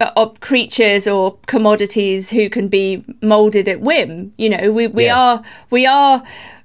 uh, 0.00 0.26
creatures 0.40 1.06
or 1.06 1.38
commodities 1.46 2.30
who 2.30 2.48
can 2.48 2.68
be 2.68 3.04
molded 3.20 3.68
at 3.68 3.80
whim. 3.80 4.32
You 4.36 4.50
know, 4.50 4.72
we, 4.72 4.86
we 4.86 5.04
yes. 5.04 5.16
are, 5.18 5.42
we 5.70 5.86
are, 5.86 6.22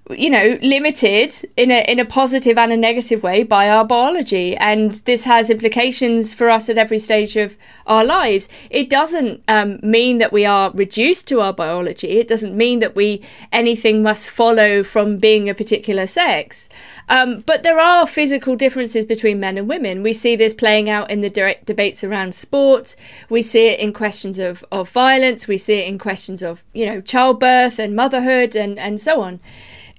you 0.10 0.30
know 0.30 0.58
limited 0.62 1.34
in 1.56 1.72
a 1.72 1.84
in 1.90 2.00
a 2.00 2.06
positive 2.06 2.58
and 2.58 2.72
a 2.72 2.78
negative 2.78 3.24
way 3.24 3.44
by 3.44 3.70
our 3.70 3.86
biology. 3.86 4.56
And 4.58 4.94
this 5.06 5.24
has 5.26 5.50
implications 5.50 6.34
for 6.34 6.50
us 6.50 6.70
at 6.70 6.78
every 6.78 7.00
stage 7.00 7.36
of 7.36 7.58
our 7.86 8.04
lives. 8.04 8.50
It 8.70 8.90
doesn't 8.90 9.44
um, 9.48 9.80
mean 9.82 10.18
that 10.18 10.34
we 10.34 10.46
are 10.46 10.72
reduced 10.72 11.28
to 11.30 11.42
our 11.42 11.54
biology. 11.54 12.20
It 12.20 12.28
doesn't 12.28 12.56
mean 12.56 12.80
that 12.80 12.96
we 12.96 13.22
anything 13.52 14.04
must 14.04 14.30
follow 14.30 14.84
from 14.84 15.18
being 15.18 15.50
a 15.50 15.54
particular 15.54 16.08
sex. 16.08 16.70
Um, 17.10 17.44
but 17.46 17.64
there 17.64 17.80
are 17.80 18.06
physical 18.06 18.56
differences 18.56 19.06
between 19.06 19.40
men 19.40 19.58
and 19.58 19.68
women. 19.68 20.04
We 20.04 20.14
see 20.14 20.36
this 20.36 20.54
playing 20.54 20.90
out 20.90 21.10
in 21.10 21.22
the 21.22 21.30
direct 21.30 21.66
debates 21.66 22.04
around 22.04 22.36
sport 22.36 22.96
we 23.30 23.42
see 23.42 23.68
it 23.68 23.80
in 23.80 23.94
questions 23.94 24.40
of, 24.40 24.64
of 24.72 24.90
violence. 24.90 25.48
We 25.48 25.58
see 25.58 25.80
it 25.80 25.88
in 25.88 25.98
questions 25.98 26.44
of 26.44 26.64
you 26.74 26.86
know 26.86 27.02
childbirth 27.02 27.80
and 27.80 27.96
motherhood 27.96 28.56
and 28.56 28.80
and 28.80 29.02
so 29.02 29.22
on 29.22 29.40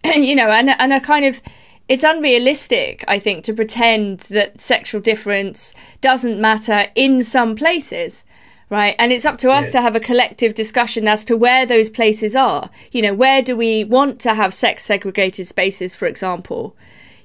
you 0.14 0.34
know, 0.34 0.50
and 0.50 0.70
and 0.70 0.92
a 0.92 1.00
kind 1.00 1.24
of 1.24 1.40
it's 1.88 2.04
unrealistic, 2.04 3.02
I 3.08 3.18
think, 3.18 3.44
to 3.44 3.54
pretend 3.54 4.20
that 4.20 4.60
sexual 4.60 5.00
difference 5.00 5.74
doesn't 6.02 6.38
matter 6.38 6.88
in 6.94 7.22
some 7.22 7.56
places, 7.56 8.26
right? 8.68 8.94
And 8.98 9.10
it's 9.10 9.24
up 9.24 9.38
to 9.38 9.50
us 9.50 9.66
yes. 9.66 9.72
to 9.72 9.80
have 9.80 9.96
a 9.96 10.00
collective 10.00 10.52
discussion 10.52 11.08
as 11.08 11.24
to 11.24 11.36
where 11.36 11.64
those 11.64 11.88
places 11.88 12.36
are. 12.36 12.68
You 12.92 13.00
know, 13.00 13.14
where 13.14 13.40
do 13.40 13.56
we 13.56 13.84
want 13.84 14.20
to 14.20 14.34
have 14.34 14.52
sex 14.52 14.84
segregated 14.84 15.46
spaces, 15.46 15.94
for 15.94 16.06
example? 16.06 16.76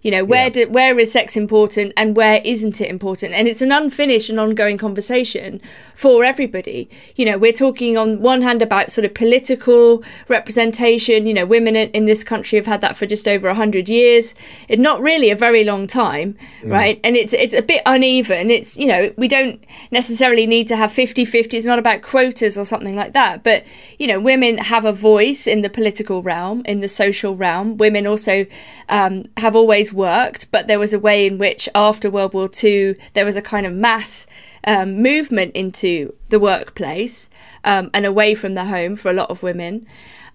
You 0.03 0.11
know, 0.11 0.25
where 0.25 0.45
yeah. 0.45 0.65
do, 0.65 0.69
where 0.69 0.99
is 0.99 1.13
sex 1.13 1.37
important 1.37 1.93
and 1.95 2.15
where 2.15 2.41
isn't 2.43 2.81
it 2.81 2.89
important? 2.89 3.33
And 3.33 3.47
it's 3.47 3.61
an 3.61 3.71
unfinished 3.71 4.29
and 4.29 4.37
ongoing 4.37 4.77
conversation 4.77 5.61
for 5.95 6.25
everybody. 6.25 6.89
You 7.15 7.25
know, 7.25 7.37
we're 7.37 7.53
talking 7.53 7.97
on 7.97 8.19
one 8.19 8.41
hand 8.41 8.61
about 8.61 8.91
sort 8.91 9.05
of 9.05 9.13
political 9.13 10.03
representation. 10.27 11.25
You 11.25 11.33
know, 11.33 11.45
women 11.45 11.77
in 11.77 12.03
this 12.03 12.21
country 12.21 12.57
have 12.57 12.65
had 12.65 12.81
that 12.81 12.97
for 12.97 13.05
just 13.05 13.29
over 13.29 13.53
hundred 13.53 13.87
years. 13.87 14.35
It's 14.67 14.81
not 14.81 14.99
really 15.01 15.29
a 15.29 15.35
very 15.37 15.63
long 15.63 15.87
time, 15.87 16.35
mm. 16.61 16.69
right? 16.69 16.99
And 17.01 17.15
it's 17.15 17.31
it's 17.31 17.53
a 17.53 17.61
bit 17.61 17.81
uneven. 17.85 18.51
It's 18.51 18.75
you 18.75 18.87
know, 18.87 19.13
we 19.17 19.29
don't 19.29 19.63
necessarily 19.89 20.45
need 20.45 20.67
to 20.67 20.75
have 20.75 20.91
50-50. 20.91 21.53
It's 21.53 21.65
not 21.65 21.79
about 21.79 22.01
quotas 22.01 22.57
or 22.57 22.65
something 22.65 22.95
like 22.95 23.13
that. 23.13 23.41
But 23.41 23.63
you 23.97 24.07
know, 24.07 24.19
women 24.19 24.57
have 24.57 24.83
a 24.83 24.91
voice 24.91 25.47
in 25.47 25.61
the 25.61 25.69
political 25.69 26.21
realm, 26.21 26.61
in 26.65 26.81
the 26.81 26.89
social 26.89 27.37
realm. 27.37 27.77
Women 27.77 28.05
also 28.05 28.45
um, 28.89 29.23
have 29.37 29.55
always 29.55 29.92
worked, 29.93 30.51
but 30.51 30.67
there 30.67 30.79
was 30.79 30.93
a 30.93 30.99
way 30.99 31.25
in 31.25 31.37
which 31.37 31.69
after 31.75 32.09
World 32.09 32.33
War 32.33 32.49
II 32.63 32.95
there 33.13 33.25
was 33.25 33.35
a 33.35 33.41
kind 33.41 33.65
of 33.65 33.73
mass 33.73 34.27
um, 34.65 35.01
movement 35.01 35.53
into 35.55 36.13
the 36.29 36.39
workplace 36.39 37.29
um, 37.63 37.89
and 37.93 38.05
away 38.05 38.35
from 38.35 38.53
the 38.53 38.65
home 38.65 38.95
for 38.95 39.09
a 39.09 39.13
lot 39.13 39.29
of 39.29 39.43
women. 39.43 39.85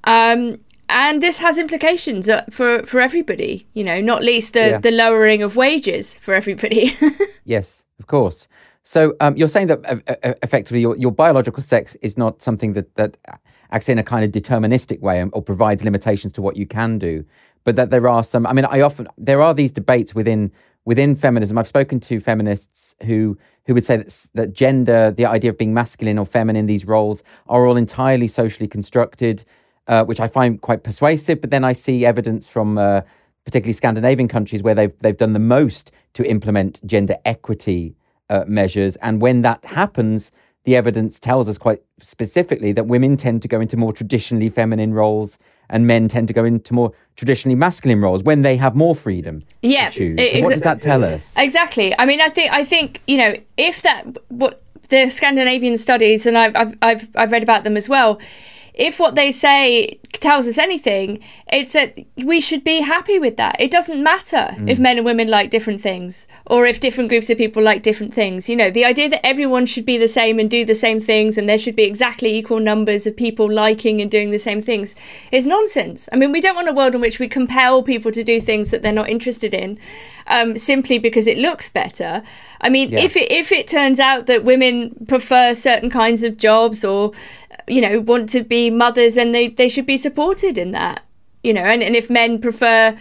Um, 0.05 0.59
and 0.89 1.23
this 1.23 1.39
has 1.39 1.59
implications 1.59 2.29
uh, 2.29 2.45
for 2.51 2.83
for 2.85 3.01
everybody, 3.01 3.67
you 3.75 3.85
know, 3.85 4.01
not 4.01 4.23
least 4.23 4.55
the, 4.55 4.71
yeah. 4.71 4.79
the 4.79 4.91
lowering 4.91 5.43
of 5.43 5.55
wages 5.55 6.15
for 6.15 6.35
everybody. 6.35 6.97
yes, 7.45 7.85
of 7.99 8.07
course. 8.07 8.49
So 8.85 9.15
um, 9.21 9.37
you're 9.37 9.49
saying 9.49 9.67
that 9.67 9.85
uh, 9.85 10.15
uh, 10.23 10.33
effectively 10.43 10.81
your, 10.81 10.97
your 10.97 11.13
biological 11.13 11.63
sex 11.63 11.95
is 11.97 12.17
not 12.17 12.41
something 12.41 12.73
that, 12.73 12.95
that 12.95 13.19
acts 13.71 13.91
in 13.91 13.99
a 13.99 14.03
kind 14.03 14.25
of 14.25 14.31
deterministic 14.31 15.01
way 15.01 15.23
or 15.23 15.43
provides 15.43 15.85
limitations 15.85 16.33
to 16.33 16.41
what 16.41 16.57
you 16.57 16.67
can 16.67 16.99
do, 16.99 17.23
but 17.65 17.77
that 17.77 17.91
there 17.91 18.09
are 18.09 18.25
some. 18.25 18.47
I 18.47 18.53
mean, 18.53 18.65
I 18.65 18.81
often 18.81 19.09
there 19.17 19.43
are 19.43 19.55
these 19.55 19.73
debates 19.73 20.15
within 20.15 20.53
within 20.85 21.15
feminism. 21.15 21.59
I've 21.59 21.69
spoken 21.69 22.01
to 22.01 22.21
feminists 22.21 22.95
who 23.05 23.37
who 23.67 23.75
would 23.75 23.85
say 23.85 23.99
that 23.99 24.29
that 24.35 24.53
gender, 24.55 25.11
the 25.11 25.27
idea 25.27 25.51
of 25.51 25.59
being 25.59 25.75
masculine 25.75 26.19
or 26.19 26.25
feminine, 26.25 26.67
these 26.67 26.87
roles 26.87 27.23
are 27.47 27.67
all 27.67 27.77
entirely 27.77 28.29
socially 28.29 28.67
constructed, 28.67 29.45
uh, 29.87 30.05
which 30.05 30.21
I 30.21 30.29
find 30.29 30.61
quite 30.61 30.83
persuasive. 30.83 31.41
But 31.41 31.51
then 31.51 31.65
I 31.65 31.75
see 31.75 32.07
evidence 32.07 32.49
from 32.49 32.79
uh, 32.79 33.03
particularly 33.45 33.75
Scandinavian 33.75 34.29
countries 34.29 34.63
where 34.63 34.75
they've 34.75 34.99
they've 35.01 35.17
done 35.17 35.35
the 35.35 35.39
most 35.39 35.91
to 36.15 36.25
implement 36.25 36.85
gender 36.87 37.17
equity 37.25 37.95
uh, 38.31 38.45
measures, 38.47 38.97
and 38.97 39.21
when 39.21 39.43
that 39.43 39.65
happens, 39.67 40.31
the 40.65 40.77
evidence 40.77 41.19
tells 41.19 41.49
us 41.49 41.59
quite 41.59 41.83
specifically 42.01 42.73
that 42.73 42.87
women 42.87 43.17
tend 43.17 43.43
to 43.43 43.49
go 43.49 43.61
into 43.61 43.77
more 43.77 43.93
traditionally 43.93 44.49
feminine 44.49 44.93
roles 44.95 45.39
and 45.71 45.87
men 45.87 46.09
tend 46.09 46.29
to 46.29 46.35
go 46.35 46.45
into 46.45 46.75
more 46.75 46.93
traditionally 47.17 47.55
masculine 47.55 48.01
roles 48.01 48.23
when 48.23 48.43
they 48.43 48.57
have 48.57 48.75
more 48.75 48.95
freedom 48.95 49.43
yeah, 49.63 49.91
to 49.91 50.17
choose. 50.17 50.33
So 50.33 50.41
what 50.41 50.53
does 50.53 50.63
that 50.63 50.81
tell 50.81 51.05
us? 51.05 51.35
Exactly. 51.37 51.95
I 51.99 52.07
mean, 52.07 52.21
I 52.21 52.29
think 52.29 52.53
I 52.53 52.65
think 52.65 53.03
you 53.07 53.17
know 53.17 53.35
if 53.57 53.83
that 53.83 54.05
what 54.29 54.63
the 54.89 55.11
Scandinavian 55.11 55.77
studies 55.77 56.27
and 56.27 56.39
I've 56.39 56.57
I've 56.57 56.75
I've, 56.83 57.09
I've 57.15 57.33
read 57.33 57.43
about 57.43 57.65
them 57.65 57.77
as 57.77 57.89
well 57.89 58.19
if 58.79 59.01
what 59.01 59.17
they 59.17 59.33
say 59.33 59.99
tells 60.13 60.47
us 60.47 60.57
anything, 60.57 61.21
it's 61.53 61.73
that 61.73 61.99
we 62.17 62.41
should 62.41 62.63
be 62.63 62.81
happy 62.81 63.19
with 63.19 63.37
that. 63.37 63.57
It 63.59 63.73
doesn't 63.73 64.01
matter 64.01 64.51
mm. 64.53 64.71
if 64.71 64.79
men 64.79 64.97
and 64.99 65.05
women 65.05 65.27
like 65.27 65.51
different 65.51 65.83
things 65.83 66.29
or 66.47 66.65
if 66.65 66.79
different 66.79 67.11
groups 67.11 67.29
of 67.29 67.37
people 67.37 67.61
like 67.61 67.83
different 67.83 68.15
things. 68.15 68.49
You 68.49 68.55
know, 68.55 68.71
the 68.71 68.85
idea 68.85 69.09
that 69.09 69.27
everyone 69.27 69.67
should 69.67 69.85
be 69.85 69.99
the 69.99 70.07
same 70.07 70.39
and 70.39 70.49
do 70.49 70.65
the 70.65 70.77
same 70.77 71.01
things 71.01 71.37
and 71.37 71.49
there 71.49 71.59
should 71.59 71.75
be 71.75 71.83
exactly 71.83 72.33
equal 72.37 72.61
numbers 72.61 73.05
of 73.05 73.17
people 73.17 73.51
liking 73.51 74.01
and 74.01 74.09
doing 74.09 74.31
the 74.31 74.39
same 74.39 74.63
things 74.63 74.95
is 75.33 75.45
nonsense. 75.45 76.09
I 76.13 76.17
mean, 76.17 76.31
we 76.31 76.41
don't 76.41 76.55
want 76.55 76.69
a 76.69 76.73
world 76.73 76.95
in 76.95 77.01
which 77.01 77.19
we 77.19 77.29
compel 77.29 77.83
people 77.83 78.13
to 78.13 78.23
do 78.23 78.41
things 78.41 78.71
that 78.71 78.83
they're 78.83 78.93
not 78.93 79.11
interested 79.11 79.55
in 79.55 79.81
um, 80.29 80.57
simply 80.57 80.99
because 80.99 81.27
it 81.27 81.39
looks 81.39 81.69
better. 81.69 82.23
I 82.61 82.69
mean, 82.69 82.91
yeah. 82.91 83.01
if 83.01 83.17
it 83.17 83.31
if 83.33 83.51
it 83.51 83.67
turns 83.67 83.99
out 83.99 84.27
that 84.27 84.45
women 84.45 85.07
prefer 85.09 85.55
certain 85.55 85.91
kinds 85.91 86.23
of 86.23 86.37
jobs 86.37 86.85
or 86.85 87.13
you 87.69 87.81
know, 87.81 88.01
want 88.01 88.29
to 88.31 88.43
be 88.43 88.71
mothers 88.71 89.17
and 89.17 89.35
they, 89.35 89.49
they 89.49 89.69
should 89.69 89.87
be 89.87 89.97
supported 89.97 90.59
in 90.59 90.73
that, 90.73 91.05
you 91.43 91.53
know, 91.53 91.63
and, 91.63 91.83
and 91.83 91.97
if 91.97 92.09
men 92.11 92.41
prefer 92.41 92.97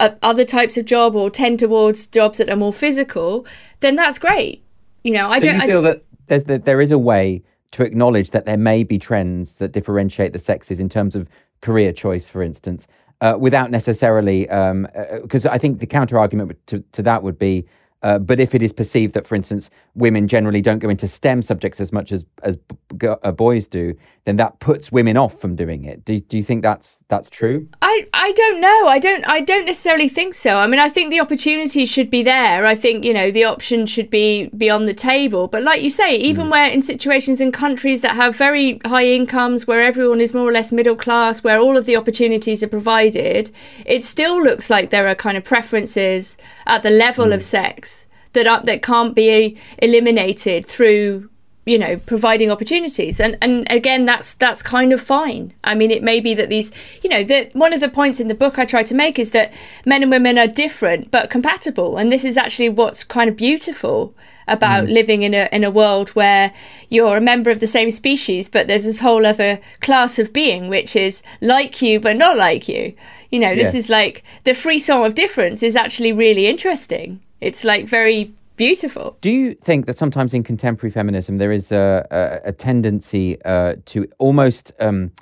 uh, 0.00 0.10
other 0.22 0.44
types 0.44 0.76
of 0.76 0.84
job 0.84 1.14
or 1.14 1.30
tend 1.30 1.58
towards 1.58 2.06
jobs 2.06 2.38
that 2.38 2.48
are 2.50 2.56
more 2.56 2.72
physical, 2.72 3.46
then 3.80 3.96
that's 3.96 4.18
great. 4.18 4.62
You 5.04 5.12
know, 5.12 5.30
I 5.30 5.38
so 5.38 5.46
don't 5.46 5.60
feel 5.62 5.78
I, 5.78 5.82
that 5.82 6.04
there's 6.26 6.44
that 6.44 6.64
there 6.64 6.80
is 6.80 6.90
a 6.90 6.98
way 6.98 7.42
to 7.70 7.82
acknowledge 7.82 8.30
that 8.30 8.46
there 8.46 8.56
may 8.56 8.82
be 8.82 8.98
trends 8.98 9.54
that 9.54 9.72
differentiate 9.72 10.32
the 10.32 10.38
sexes 10.38 10.80
in 10.80 10.88
terms 10.88 11.14
of 11.14 11.28
career 11.60 11.92
choice, 11.92 12.28
for 12.28 12.42
instance, 12.42 12.86
uh, 13.20 13.36
without 13.38 13.70
necessarily 13.70 14.42
because 14.42 15.46
um, 15.46 15.50
uh, 15.50 15.50
I 15.50 15.58
think 15.58 15.80
the 15.80 15.86
counter 15.86 16.18
argument 16.18 16.56
to, 16.68 16.82
to 16.92 17.02
that 17.02 17.22
would 17.22 17.38
be 17.38 17.66
uh, 18.02 18.18
but 18.18 18.38
if 18.38 18.54
it 18.54 18.62
is 18.62 18.72
perceived 18.72 19.14
that, 19.14 19.26
for 19.26 19.34
instance, 19.34 19.70
women 19.96 20.28
generally 20.28 20.62
don't 20.62 20.78
go 20.78 20.88
into 20.88 21.08
STEM 21.08 21.42
subjects 21.42 21.80
as 21.80 21.92
much 21.92 22.12
as 22.12 22.24
as 22.44 22.56
b- 22.96 23.08
uh, 23.08 23.32
boys 23.32 23.66
do, 23.66 23.96
then 24.24 24.36
that 24.36 24.60
puts 24.60 24.92
women 24.92 25.16
off 25.16 25.40
from 25.40 25.56
doing 25.56 25.84
it. 25.84 26.04
Do, 26.04 26.20
do 26.20 26.36
you 26.36 26.44
think 26.44 26.62
that's 26.62 27.02
that's 27.08 27.28
true? 27.28 27.68
I, 27.82 28.06
I 28.14 28.30
don't 28.32 28.60
know. 28.60 28.86
I 28.86 29.00
don't 29.00 29.24
I 29.26 29.40
don't 29.40 29.64
necessarily 29.64 30.08
think 30.08 30.34
so. 30.34 30.58
I 30.58 30.68
mean, 30.68 30.78
I 30.78 30.88
think 30.88 31.10
the 31.10 31.18
opportunity 31.18 31.84
should 31.86 32.08
be 32.08 32.22
there. 32.22 32.64
I 32.64 32.76
think 32.76 33.04
you 33.04 33.12
know 33.12 33.32
the 33.32 33.42
option 33.42 33.84
should 33.86 34.10
be 34.10 34.48
be 34.56 34.70
on 34.70 34.86
the 34.86 34.94
table. 34.94 35.48
But 35.48 35.64
like 35.64 35.82
you 35.82 35.90
say, 35.90 36.14
even 36.14 36.46
mm. 36.46 36.50
where 36.52 36.70
in 36.70 36.82
situations 36.82 37.40
in 37.40 37.50
countries 37.50 38.02
that 38.02 38.14
have 38.14 38.36
very 38.36 38.80
high 38.84 39.06
incomes, 39.06 39.66
where 39.66 39.82
everyone 39.82 40.20
is 40.20 40.32
more 40.32 40.48
or 40.48 40.52
less 40.52 40.70
middle 40.70 40.96
class, 40.96 41.42
where 41.42 41.58
all 41.58 41.76
of 41.76 41.84
the 41.84 41.96
opportunities 41.96 42.62
are 42.62 42.68
provided, 42.68 43.50
it 43.84 44.04
still 44.04 44.40
looks 44.40 44.70
like 44.70 44.90
there 44.90 45.08
are 45.08 45.16
kind 45.16 45.36
of 45.36 45.42
preferences 45.42 46.38
at 46.64 46.84
the 46.84 46.90
level 46.90 47.26
mm. 47.26 47.34
of 47.34 47.42
sex 47.42 47.87
that 48.32 48.46
are, 48.46 48.62
that 48.64 48.82
can't 48.82 49.14
be 49.14 49.58
eliminated 49.78 50.66
through 50.66 51.28
you 51.68 51.78
know 51.78 51.98
providing 51.98 52.50
opportunities. 52.50 53.20
And 53.20 53.36
and 53.42 53.70
again 53.70 54.06
that's 54.06 54.34
that's 54.34 54.62
kind 54.62 54.92
of 54.92 55.00
fine. 55.00 55.52
I 55.62 55.74
mean 55.74 55.90
it 55.90 56.02
may 56.02 56.18
be 56.18 56.32
that 56.34 56.48
these 56.48 56.72
you 57.02 57.10
know 57.10 57.22
that 57.24 57.54
one 57.54 57.74
of 57.74 57.80
the 57.80 57.90
points 57.90 58.20
in 58.20 58.28
the 58.28 58.34
book 58.34 58.58
i 58.58 58.64
try 58.64 58.82
to 58.82 58.94
make 58.94 59.18
is 59.18 59.32
that 59.32 59.52
men 59.84 60.02
and 60.02 60.10
women 60.10 60.38
are 60.38 60.46
different 60.46 61.10
but 61.10 61.30
compatible. 61.30 61.98
And 61.98 62.10
this 62.10 62.24
is 62.24 62.38
actually 62.38 62.70
what's 62.70 63.04
kind 63.04 63.28
of 63.28 63.36
beautiful 63.36 64.14
about 64.46 64.86
mm. 64.86 64.92
living 64.94 65.22
in 65.22 65.34
a 65.34 65.46
in 65.52 65.62
a 65.62 65.70
world 65.70 66.08
where 66.10 66.54
you're 66.88 67.18
a 67.18 67.20
member 67.32 67.50
of 67.50 67.60
the 67.60 67.66
same 67.66 67.90
species 67.90 68.48
but 68.48 68.66
there's 68.66 68.84
this 68.84 69.00
whole 69.00 69.26
other 69.26 69.60
class 69.80 70.18
of 70.18 70.32
being 70.32 70.68
which 70.68 70.96
is 70.96 71.22
like 71.42 71.82
you 71.82 72.00
but 72.00 72.16
not 72.16 72.36
like 72.36 72.66
you. 72.66 72.94
You 73.30 73.40
know 73.40 73.54
this 73.54 73.74
is 73.74 73.90
like 73.90 74.24
the 74.44 74.54
free 74.54 74.78
frisson 74.78 75.04
of 75.04 75.14
difference 75.14 75.62
is 75.62 75.76
actually 75.76 76.14
really 76.14 76.46
interesting 76.46 77.20
it's 77.40 77.64
like 77.64 77.86
very 77.86 78.32
beautiful. 78.56 79.16
Do 79.20 79.30
you 79.30 79.54
think 79.54 79.86
that 79.86 79.96
sometimes 79.96 80.34
in 80.34 80.42
contemporary 80.42 80.90
feminism 80.90 81.38
there 81.38 81.52
is 81.52 81.72
a, 81.72 82.06
a, 82.10 82.48
a 82.48 82.52
tendency 82.52 83.40
uh, 83.44 83.76
to 83.86 84.08
almost 84.18 84.72
um, 84.80 85.12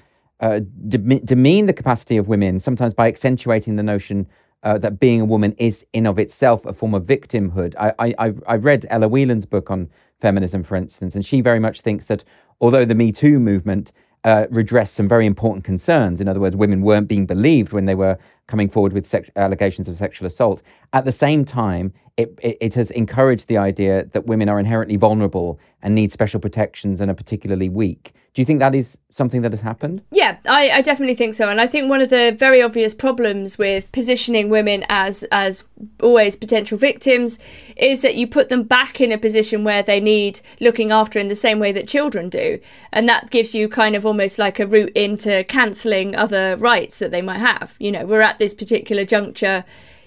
uh, 0.41 0.61
de- 0.89 1.21
demean 1.21 1.67
the 1.67 1.73
capacity 1.73 2.17
of 2.17 2.29
women, 2.29 2.61
sometimes 2.61 2.95
by 2.95 3.09
accentuating 3.09 3.77
the 3.77 3.83
notion 3.83 4.27
uh, 4.63 4.79
that 4.79 4.99
being 4.99 5.21
a 5.21 5.25
woman 5.25 5.55
is 5.59 5.87
in 5.93 6.07
of 6.07 6.19
itself 6.19 6.65
a 6.65 6.73
form 6.73 6.95
of 6.95 7.05
victimhood? 7.05 7.75
I, 7.79 8.15
I, 8.19 8.35
I 8.47 8.57
read 8.57 8.87
Ella 8.91 9.09
Whelan's 9.09 9.47
book 9.47 9.71
on 9.71 9.91
feminism, 10.21 10.63
for 10.63 10.77
instance, 10.77 11.15
and 11.15 11.25
she 11.25 11.41
very 11.43 11.61
much 11.61 11.83
thinks 11.83 12.07
that 12.07 12.25
although 12.61 12.87
the 12.87 12.95
Me 12.95 13.13
Too 13.13 13.39
movement 13.39 13.93
uh, 14.27 14.47
redressed 14.51 14.95
some 14.95 15.07
very 15.07 15.25
important 15.25 15.65
concerns. 15.65 16.21
In 16.21 16.27
other 16.27 16.41
words, 16.41 16.57
women 16.57 16.83
weren't 16.83 17.07
being 17.07 17.27
believed 17.27 17.73
when 17.73 17.85
they 17.85 17.95
were 17.95 18.19
coming 18.49 18.69
forward 18.69 18.93
with 18.93 19.07
sex- 19.07 19.31
allegations 19.37 19.87
of 19.87 19.97
sexual 19.97 20.27
assault. 20.27 20.63
At 20.93 21.05
the 21.05 21.13
same 21.13 21.45
time, 21.45 21.93
it, 22.17 22.39
it, 22.43 22.57
it, 22.61 22.75
has 22.75 22.91
encouraged 22.93 23.49
the 23.49 23.59
idea 23.59 24.05
that 24.13 24.27
women 24.27 24.49
are 24.49 24.59
inherently 24.59 24.97
vulnerable 24.97 25.61
and 25.83 25.95
need 25.95 26.13
special 26.13 26.41
protections 26.41 27.01
and 27.01 27.11
are 27.11 27.15
particularly 27.15 27.69
weak. 27.69 28.15
Do 28.33 28.43
you 28.43 28.47
think 28.47 28.61
that 28.61 28.75
is 28.75 28.99
something 29.11 29.41
that 29.43 29.53
has 29.53 29.63
happened? 29.63 30.03
Yeah, 30.11 30.37
I, 30.47 30.71
I, 30.71 30.83
definitely 30.83 31.15
think 31.15 31.35
so. 31.35 31.49
And 31.49 31.59
I 31.59 31.67
think 31.67 31.89
one 31.89 32.03
of 32.03 32.11
the 32.11 32.37
very 32.39 32.61
obvious 32.61 32.95
problems 32.95 33.57
with 33.57 33.91
positioning 33.93 34.51
women 34.51 34.85
as 34.91 35.25
as 35.33 35.65
always 36.03 36.37
potential 36.37 36.77
victims 36.77 37.39
is 37.79 38.03
that 38.03 38.15
you 38.15 38.27
put 38.27 38.51
them 38.51 38.63
back 38.63 39.01
in 39.01 39.11
a 39.11 39.17
position 39.17 39.65
where 39.65 39.83
they 39.83 40.01
need 40.01 40.41
looking 40.61 40.93
after 40.93 41.19
in 41.19 41.29
the 41.29 41.35
same 41.35 41.59
way 41.59 41.73
that 41.73 41.89
children 41.89 42.29
do. 42.29 42.59
And 42.93 43.09
that 43.09 43.31
gives 43.31 43.55
you 43.55 43.71
kind 43.71 43.97
of 43.97 44.05
almost 44.05 44.39
like 44.39 44.61
a 44.61 44.67
route 44.67 44.93
into 44.95 45.45
cancelling 45.45 46.15
other 46.15 46.57
rights 46.57 46.99
that 46.99 47.11
they 47.11 47.23
might 47.23 47.39
have. 47.39 47.75
You 47.79 47.91
know, 47.91 48.05
we're 48.05 48.21
at 48.21 48.39
this 48.39 48.53
particular 48.53 49.07
juncture 49.07 49.65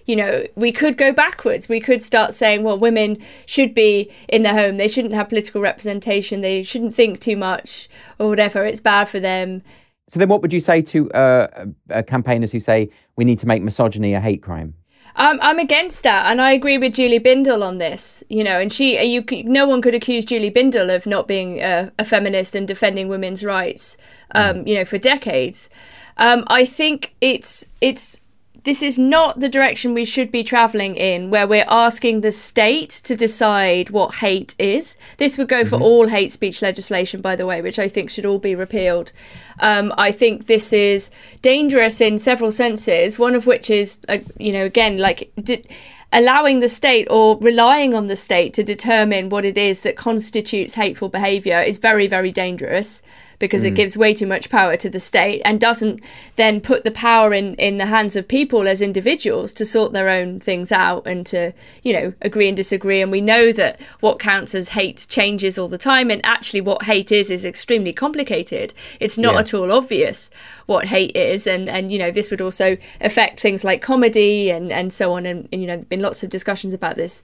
you 0.09 0.15
know, 0.15 0.43
we 0.55 0.71
could 0.71 0.97
go 0.97 1.13
backwards. 1.13 1.69
We 1.69 1.79
could 1.79 2.01
start 2.01 2.33
saying, 2.33 2.63
well, 2.63 2.79
women 2.79 3.23
should 3.45 3.75
be 3.75 4.11
in 4.27 4.41
the 4.41 4.53
home. 4.53 4.77
They 4.77 4.87
shouldn't 4.87 5.13
have 5.13 5.29
political 5.29 5.61
representation. 5.61 6.41
They 6.41 6.63
shouldn't 6.63 6.95
think 6.95 7.19
too 7.19 7.37
much 7.37 7.87
or 8.17 8.27
whatever. 8.27 8.65
It's 8.65 8.81
bad 8.81 9.07
for 9.07 9.19
them. 9.19 9.61
So 10.07 10.17
then, 10.17 10.27
what 10.27 10.41
would 10.41 10.51
you 10.51 10.61
say 10.61 10.81
to 10.81 11.11
uh, 11.11 11.65
uh, 11.91 12.01
campaigners 12.01 12.51
who 12.51 12.59
say 12.59 12.89
we 13.17 13.23
need 13.23 13.37
to 13.37 13.47
make 13.47 13.61
misogyny 13.61 14.15
a 14.15 14.19
hate 14.19 14.41
crime? 14.41 14.73
Um, 15.15 15.37
I'm 15.43 15.59
against 15.59 16.01
that, 16.01 16.25
and 16.31 16.41
I 16.41 16.53
agree 16.53 16.79
with 16.79 16.95
Julie 16.95 17.19
Bindel 17.19 17.63
on 17.63 17.77
this. 17.77 18.23
You 18.29 18.43
know, 18.43 18.59
and 18.59 18.73
she, 18.73 18.99
you, 19.03 19.23
no 19.43 19.67
one 19.67 19.79
could 19.79 19.93
accuse 19.93 20.25
Julie 20.25 20.49
Bindel 20.49 20.93
of 20.95 21.05
not 21.05 21.27
being 21.27 21.61
a, 21.61 21.91
a 21.99 22.03
feminist 22.03 22.55
and 22.55 22.67
defending 22.67 23.09
women's 23.09 23.43
rights. 23.43 23.95
Um, 24.33 24.63
mm. 24.63 24.67
You 24.67 24.75
know, 24.77 24.85
for 24.85 24.97
decades. 24.97 25.69
Um, 26.17 26.45
I 26.47 26.65
think 26.65 27.13
it's 27.21 27.67
it's 27.79 28.21
this 28.63 28.81
is 28.81 28.97
not 28.97 29.39
the 29.39 29.49
direction 29.49 29.93
we 29.93 30.05
should 30.05 30.31
be 30.31 30.43
travelling 30.43 30.95
in, 30.95 31.29
where 31.29 31.47
we're 31.47 31.65
asking 31.67 32.21
the 32.21 32.31
state 32.31 32.89
to 33.03 33.15
decide 33.15 33.89
what 33.89 34.15
hate 34.15 34.55
is. 34.59 34.97
This 35.17 35.37
would 35.37 35.47
go 35.47 35.63
for 35.63 35.75
mm-hmm. 35.75 35.83
all 35.83 36.07
hate 36.07 36.31
speech 36.31 36.61
legislation, 36.61 37.21
by 37.21 37.35
the 37.35 37.45
way, 37.45 37.61
which 37.61 37.79
I 37.79 37.87
think 37.87 38.09
should 38.09 38.25
all 38.25 38.39
be 38.39 38.55
repealed. 38.55 39.11
Um, 39.59 39.93
I 39.97 40.11
think 40.11 40.47
this 40.47 40.73
is 40.73 41.09
dangerous 41.41 42.01
in 42.01 42.19
several 42.19 42.51
senses, 42.51 43.17
one 43.17 43.35
of 43.35 43.45
which 43.45 43.69
is, 43.69 43.99
uh, 44.09 44.19
you 44.37 44.51
know, 44.51 44.65
again, 44.65 44.97
like. 44.97 45.31
Allowing 46.11 46.59
the 46.59 46.67
state 46.67 47.07
or 47.11 47.37
relying 47.37 47.93
on 47.93 48.07
the 48.07 48.15
state 48.15 48.55
to 48.55 48.63
determine 48.63 49.29
what 49.29 49.45
it 49.45 49.59
is 49.59 49.83
that 49.83 49.95
constitutes 49.95 50.73
hateful 50.73 51.07
behaviour 51.07 51.61
is 51.61 51.77
very, 51.77 52.07
very 52.07 52.31
dangerous 52.31 53.03
because 53.39 53.63
mm. 53.63 53.67
it 53.67 53.71
gives 53.71 53.97
way 53.97 54.13
too 54.13 54.27
much 54.27 54.49
power 54.49 54.77
to 54.77 54.89
the 54.89 54.99
state 54.99 55.41
and 55.43 55.59
doesn't 55.59 56.01
then 56.35 56.61
put 56.61 56.83
the 56.83 56.91
power 56.91 57.33
in, 57.33 57.55
in 57.55 57.77
the 57.77 57.87
hands 57.87 58.15
of 58.15 58.27
people 58.27 58.67
as 58.67 58.81
individuals 58.81 59.53
to 59.53 59.65
sort 59.65 59.93
their 59.93 60.09
own 60.09 60.39
things 60.39 60.71
out 60.71 61.07
and 61.07 61.25
to, 61.25 61.53
you 61.81 61.93
know, 61.93 62.13
agree 62.21 62.47
and 62.47 62.57
disagree. 62.57 63.01
And 63.01 63.11
we 63.11 63.21
know 63.21 63.51
that 63.53 63.79
what 64.01 64.19
counts 64.19 64.53
as 64.53 64.69
hate 64.69 65.07
changes 65.09 65.57
all 65.57 65.67
the 65.67 65.77
time. 65.77 66.11
And 66.11 66.23
actually, 66.25 66.61
what 66.61 66.83
hate 66.83 67.11
is, 67.11 67.31
is 67.31 67.45
extremely 67.45 67.93
complicated. 67.93 68.73
It's 68.99 69.17
not 69.17 69.35
yes. 69.35 69.47
at 69.47 69.53
all 69.53 69.71
obvious 69.71 70.29
what 70.65 70.85
hate 70.85 71.15
is. 71.15 71.47
And, 71.47 71.67
and, 71.67 71.91
you 71.91 71.97
know, 71.97 72.11
this 72.11 72.29
would 72.29 72.41
also 72.41 72.77
affect 73.01 73.39
things 73.39 73.63
like 73.63 73.81
comedy 73.81 74.51
and, 74.51 74.71
and 74.71 74.93
so 74.93 75.13
on. 75.13 75.25
And, 75.25 75.49
and 75.51 75.61
you 75.61 75.67
know, 75.67 75.73
there 75.73 75.81
have 75.81 75.89
been 75.89 76.01
lots 76.01 76.23
of 76.23 76.29
discussions 76.29 76.73
about 76.73 76.95
this. 76.95 77.23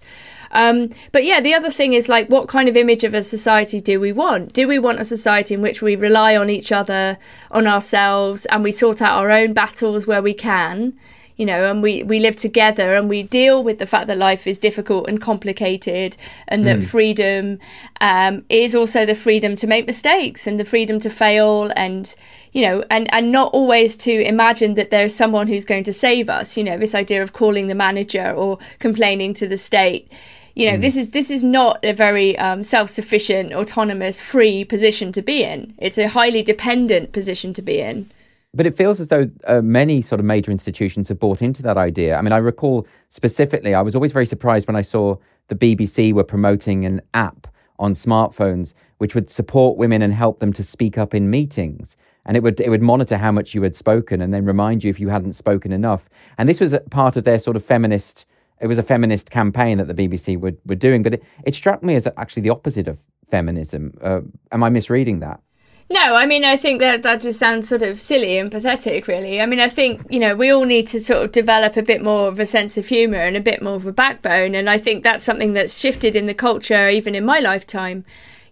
Um, 0.52 0.90
but 1.12 1.26
yeah, 1.26 1.42
the 1.42 1.54
other 1.54 1.70
thing 1.70 1.94
is 1.94 2.08
like, 2.08 2.30
what 2.30 2.48
kind 2.48 2.70
of 2.70 2.78
image 2.78 3.04
of 3.04 3.14
a 3.14 3.22
society 3.22 3.82
do 3.82 4.00
we 4.00 4.12
want? 4.12 4.54
Do 4.54 4.68
we 4.68 4.80
want 4.80 5.00
a 5.00 5.06
society 5.06 5.54
in 5.54 5.62
which 5.62 5.82
we 5.82 5.96
rely 6.06 6.36
on 6.36 6.50
each 6.50 6.72
other, 6.72 7.18
on 7.52 7.68
ourselves, 7.68 8.46
and 8.46 8.64
we 8.64 8.72
sort 8.72 9.02
out 9.02 9.18
our 9.20 9.32
own 9.32 9.54
battles 9.54 10.06
where 10.06 10.22
we 10.22 10.34
can? 10.34 10.94
you 11.38 11.46
know, 11.46 11.70
and 11.70 11.84
we, 11.84 12.02
we 12.04 12.20
live 12.20 12.36
together 12.36 12.94
and 12.94 13.10
we 13.10 13.22
deal 13.24 13.62
with 13.62 13.78
the 13.78 13.86
fact 13.86 14.08
that 14.08 14.18
life 14.18 14.48
is 14.48 14.58
difficult 14.58 15.08
and 15.10 15.20
complicated 15.20 16.16
and 16.48 16.66
that 16.66 16.80
mm. 16.80 16.86
freedom 16.86 17.60
um, 18.00 18.46
is 18.48 18.74
also 18.74 19.06
the 19.06 19.16
freedom 19.16 19.56
to 19.58 19.68
make 19.68 19.86
mistakes 19.86 20.48
and 20.48 20.60
the 20.60 20.64
freedom 20.64 20.98
to 21.02 21.10
fail 21.10 21.72
and, 21.76 22.16
you 22.54 22.62
know, 22.62 22.86
and, 22.90 23.14
and 23.14 23.34
not 23.34 23.54
always 23.54 23.98
to 23.98 24.24
imagine 24.24 24.76
that 24.76 24.92
there's 24.92 25.14
someone 25.14 25.48
who's 25.48 25.66
going 25.66 25.84
to 25.84 25.94
save 25.94 26.30
us, 26.30 26.56
you 26.56 26.64
know, 26.64 26.78
this 26.78 26.96
idea 26.96 27.22
of 27.22 27.34
calling 27.34 27.68
the 27.68 27.76
manager 27.76 28.32
or 28.32 28.58
complaining 28.80 29.34
to 29.34 29.48
the 29.48 29.58
state 29.58 30.10
you 30.56 30.72
know, 30.72 30.78
mm. 30.78 30.82
this 30.82 30.96
is 30.98 31.12
this 31.12 31.30
is 31.30 31.44
not 31.44 31.84
a 31.84 31.94
very 31.94 32.38
um, 32.38 32.64
self-sufficient, 32.64 33.54
autonomous, 33.54 34.22
free 34.22 34.64
position 34.64 35.12
to 35.12 35.22
be 35.22 35.44
in. 35.44 35.76
It's 35.78 35.98
a 35.98 36.08
highly 36.08 36.42
dependent 36.42 37.12
position 37.12 37.54
to 37.54 37.62
be 37.62 37.80
in. 37.80 38.10
But 38.54 38.66
it 38.66 38.78
feels 38.78 39.02
as 39.02 39.08
though 39.08 39.30
uh, 39.46 39.62
many 39.62 40.02
sort 40.02 40.20
of 40.20 40.26
major 40.26 40.50
institutions 40.50 41.10
have 41.10 41.20
bought 41.20 41.42
into 41.42 41.62
that 41.64 41.78
idea. 41.78 42.16
I 42.16 42.22
mean, 42.22 42.32
I 42.32 42.38
recall 42.38 42.88
specifically, 43.10 43.74
I 43.74 43.82
was 43.82 43.96
always 43.96 44.14
very 44.14 44.26
surprised 44.26 44.66
when 44.66 44.78
I 44.78 44.82
saw 44.82 45.18
the 45.50 45.56
BBC 45.56 46.14
were 46.14 46.24
promoting 46.24 46.86
an 46.86 47.02
app 47.14 47.48
on 47.78 47.94
smartphones 47.94 48.74
which 48.98 49.14
would 49.14 49.30
support 49.30 49.78
women 49.78 50.02
and 50.02 50.14
help 50.14 50.40
them 50.40 50.54
to 50.54 50.64
speak 50.64 50.98
up 50.98 51.14
in 51.14 51.30
meetings 51.30 51.98
and 52.26 52.38
it 52.38 52.44
would 52.44 52.60
it 52.62 52.70
would 52.70 52.82
monitor 52.82 53.18
how 53.18 53.32
much 53.32 53.54
you 53.54 53.62
had 53.62 53.76
spoken 53.76 54.22
and 54.22 54.34
then 54.34 54.46
remind 54.46 54.84
you 54.84 54.90
if 54.90 55.00
you 55.00 55.10
hadn't 55.10 55.34
spoken 55.34 55.74
enough 55.74 56.10
and 56.38 56.48
this 56.48 56.62
was 56.62 56.78
part 56.90 57.18
of 57.18 57.26
their 57.26 57.38
sort 57.38 57.58
of 57.58 57.66
feminist 57.66 58.26
it 58.62 58.68
was 58.68 58.78
a 58.78 58.84
feminist 58.84 59.30
campaign 59.30 59.78
that 59.78 59.88
the 59.88 59.94
BBC 59.94 60.40
were, 60.40 60.54
were 60.66 60.76
doing, 60.76 61.04
but 61.04 61.16
it, 61.16 61.24
it 61.46 61.56
struck 61.56 61.84
me 61.84 61.96
as 61.96 62.08
actually 62.18 62.44
the 62.44 62.50
opposite 62.50 62.88
of 62.88 62.98
feminism. 63.28 63.98
Uh, 64.02 64.22
am 64.52 64.64
I 64.64 64.70
misreading 64.70 65.20
that? 65.20 65.42
No, 65.88 66.16
I 66.16 66.26
mean, 66.26 66.44
I 66.44 66.58
think 66.58 66.80
that 66.80 67.04
that 67.04 67.22
just 67.22 67.38
sounds 67.38 67.70
sort 67.70 67.84
of 67.84 68.02
silly 68.02 68.40
and 68.40 68.52
pathetic, 68.52 69.08
really. 69.08 69.40
I 69.40 69.46
mean, 69.46 69.60
I 69.60 69.70
think, 69.70 70.04
you 70.10 70.20
know, 70.20 70.36
we 70.36 70.50
all 70.50 70.66
need 70.66 70.88
to 70.88 71.00
sort 71.00 71.24
of 71.24 71.32
develop 71.32 71.78
a 71.78 71.84
bit 71.84 72.02
more 72.02 72.28
of 72.28 72.40
a 72.40 72.46
sense 72.46 72.76
of 72.76 72.88
humour 72.88 73.20
and 73.20 73.38
a 73.38 73.42
bit 73.42 73.62
more 73.62 73.76
of 73.76 73.86
a 73.86 73.92
backbone. 73.92 74.56
And 74.56 74.68
I 74.68 74.80
think 74.80 75.04
that's 75.04 75.24
something 75.24 75.54
that's 75.54 75.78
shifted 75.78 76.16
in 76.16 76.26
the 76.26 76.34
culture, 76.34 76.90
even 76.90 77.14
in 77.14 77.24
my 77.24 77.38
lifetime. 77.38 78.04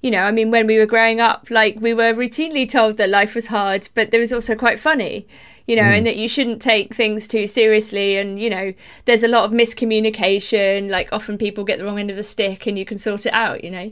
You 0.04 0.12
know, 0.12 0.24
I 0.24 0.32
mean, 0.32 0.52
when 0.52 0.68
we 0.68 0.78
were 0.78 0.86
growing 0.86 1.22
up, 1.22 1.48
like, 1.50 1.78
we 1.80 1.94
were 1.94 2.14
routinely 2.14 2.70
told 2.70 2.98
that 2.98 3.10
life 3.10 3.34
was 3.34 3.48
hard, 3.48 3.90
but 3.96 4.12
there 4.12 4.20
was 4.20 4.34
also 4.34 4.54
quite 4.54 4.80
funny 4.80 5.26
you 5.68 5.76
know, 5.76 5.84
mm. 5.84 5.98
and 5.98 6.06
that 6.06 6.18
you 6.18 6.28
shouldn't 6.28 6.62
take 6.62 6.94
things 6.94 7.28
too 7.28 7.48
seriously. 7.48 8.18
And, 8.18 8.40
you 8.40 8.50
know, 8.50 8.74
there's 9.06 9.24
a 9.24 9.28
lot 9.28 9.46
of 9.46 9.52
miscommunication. 9.52 10.90
Like, 10.90 11.12
often 11.12 11.38
people 11.38 11.64
get 11.64 11.80
the 11.80 11.86
wrong 11.86 12.00
end 12.00 12.10
of 12.10 12.16
the 12.16 12.24
stick 12.24 12.68
and 12.68 12.78
you 12.78 12.86
can 12.86 12.98
sort 12.98 13.26
it 13.26 13.34
out, 13.34 13.64
you 13.64 13.72
know. 13.72 13.92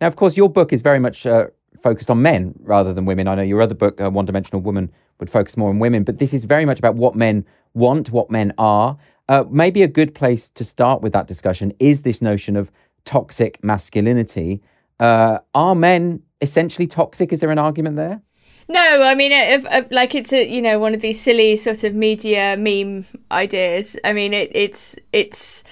Now, 0.00 0.06
of 0.06 0.16
course, 0.16 0.36
your 0.36 0.48
book 0.48 0.72
is 0.72 0.80
very 0.80 0.98
much 0.98 1.26
uh, 1.26 1.46
focused 1.82 2.10
on 2.10 2.20
men 2.20 2.54
rather 2.62 2.92
than 2.92 3.06
women. 3.06 3.28
I 3.28 3.34
know 3.36 3.42
your 3.42 3.62
other 3.62 3.74
book, 3.74 4.00
uh, 4.00 4.10
One 4.10 4.26
Dimensional 4.26 4.60
Woman, 4.60 4.90
would 5.18 5.30
focus 5.30 5.56
more 5.56 5.70
on 5.70 5.78
women, 5.78 6.04
but 6.04 6.18
this 6.18 6.34
is 6.34 6.44
very 6.44 6.66
much 6.66 6.78
about 6.78 6.94
what 6.94 7.14
men 7.14 7.46
want, 7.72 8.10
what 8.10 8.30
men 8.30 8.52
are. 8.58 8.98
Uh, 9.28 9.44
maybe 9.50 9.82
a 9.82 9.88
good 9.88 10.14
place 10.14 10.50
to 10.50 10.64
start 10.64 11.00
with 11.00 11.12
that 11.14 11.26
discussion 11.26 11.72
is 11.78 12.02
this 12.02 12.20
notion 12.20 12.56
of 12.56 12.70
toxic 13.04 13.62
masculinity. 13.64 14.60
Uh, 15.00 15.38
are 15.54 15.74
men 15.74 16.22
essentially 16.40 16.86
toxic? 16.86 17.32
Is 17.32 17.40
there 17.40 17.50
an 17.50 17.58
argument 17.58 17.96
there? 17.96 18.20
No, 18.68 19.02
I 19.02 19.14
mean, 19.14 19.32
if, 19.32 19.64
if, 19.70 19.90
like 19.90 20.14
it's 20.14 20.32
a 20.32 20.46
you 20.46 20.60
know 20.60 20.78
one 20.78 20.94
of 20.94 21.00
these 21.00 21.20
silly 21.20 21.56
sort 21.56 21.84
of 21.84 21.94
media 21.94 22.56
meme 22.56 23.06
ideas. 23.30 23.96
I 24.04 24.12
mean, 24.12 24.32
it, 24.32 24.50
it's 24.54 24.96
it's 25.12 25.62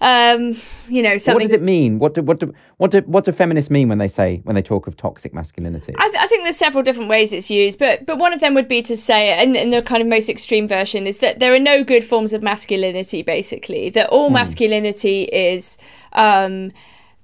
um, 0.00 0.60
you 0.86 1.02
know 1.02 1.16
something. 1.16 1.34
What 1.36 1.42
does 1.42 1.52
it 1.52 1.62
mean? 1.62 1.98
What 1.98 2.12
do 2.12 2.22
what 2.22 2.40
do 2.40 2.52
what 2.76 2.90
do 2.90 3.00
what 3.06 3.24
do 3.24 3.32
feminists 3.32 3.70
mean 3.70 3.88
when 3.88 3.96
they 3.96 4.08
say 4.08 4.42
when 4.44 4.54
they 4.54 4.60
talk 4.60 4.86
of 4.86 4.98
toxic 4.98 5.32
masculinity? 5.32 5.94
I, 5.98 6.08
th- 6.10 6.22
I 6.22 6.26
think 6.26 6.44
there's 6.44 6.58
several 6.58 6.82
different 6.82 7.08
ways 7.08 7.32
it's 7.32 7.50
used, 7.50 7.78
but 7.78 8.04
but 8.04 8.18
one 8.18 8.34
of 8.34 8.40
them 8.40 8.52
would 8.52 8.68
be 8.68 8.82
to 8.82 8.98
say, 8.98 9.32
and, 9.32 9.56
and 9.56 9.72
the 9.72 9.80
kind 9.80 10.02
of 10.02 10.08
most 10.08 10.28
extreme 10.28 10.68
version 10.68 11.06
is 11.06 11.20
that 11.20 11.38
there 11.38 11.54
are 11.54 11.58
no 11.58 11.82
good 11.82 12.04
forms 12.04 12.34
of 12.34 12.42
masculinity. 12.42 13.22
Basically, 13.22 13.88
that 13.90 14.10
all 14.10 14.28
mm. 14.28 14.34
masculinity 14.34 15.22
is. 15.24 15.78
Um, 16.12 16.72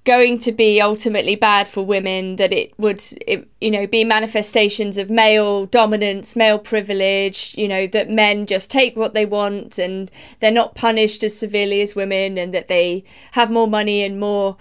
going 0.05 0.39
to 0.39 0.51
be 0.51 0.81
ultimately 0.81 1.35
bad 1.37 1.69
for 1.69 1.85
women 1.85 2.37
that 2.37 2.53
it 2.53 2.73
would 2.79 3.03
it, 3.27 3.47
you 3.61 3.71
know 3.71 3.87
be 3.87 4.03
manifestations 4.03 4.97
of 4.97 5.11
male 5.11 5.67
dominance 5.67 6.35
male 6.35 6.59
privilege 6.59 7.55
you 7.59 7.69
know 7.69 7.87
that 7.87 8.09
men 8.09 8.47
just 8.47 8.71
take 8.71 8.97
what 8.97 9.13
they 9.13 9.27
want 9.27 9.79
and 9.79 10.11
they're 10.41 10.51
not 10.51 10.75
punished 10.75 11.23
as 11.23 11.37
severely 11.37 11.83
as 11.83 11.95
women 11.95 12.39
and 12.39 12.55
that 12.55 12.69
they 12.69 13.05
have 13.33 13.51
more 13.51 13.69
money 13.69 14.03
and 14.03 14.19
more 14.19 14.57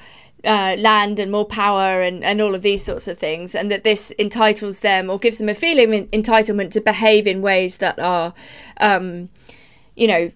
uh, 0.45 0.75
land 0.77 1.19
and 1.19 1.31
more 1.31 1.45
power 1.45 2.01
and, 2.01 2.23
and 2.23 2.39
all 2.39 2.55
of 2.55 2.61
these 2.61 2.83
sorts 2.83 3.07
of 3.07 3.17
things 3.17 3.53
and 3.53 3.69
that 3.69 3.83
this 3.83 4.11
entitles 4.11 4.79
them 4.81 5.09
or 5.09 5.19
gives 5.19 5.37
them 5.37 5.49
a 5.49 5.53
feeling 5.53 5.93
of 5.93 6.11
entitlement 6.11 6.71
to 6.71 6.79
behave 6.79 7.27
in 7.27 7.41
ways 7.41 7.77
that 7.77 7.97
are 7.99 8.33
um, 8.79 9.29
you 9.95 10.07
know 10.07 10.31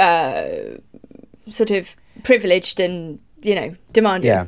uh, 0.00 0.78
sort 1.50 1.70
of 1.70 1.96
privileged 2.22 2.78
and 2.78 3.18
you 3.42 3.54
know, 3.54 3.74
demanding. 3.92 4.28
Yeah. 4.28 4.46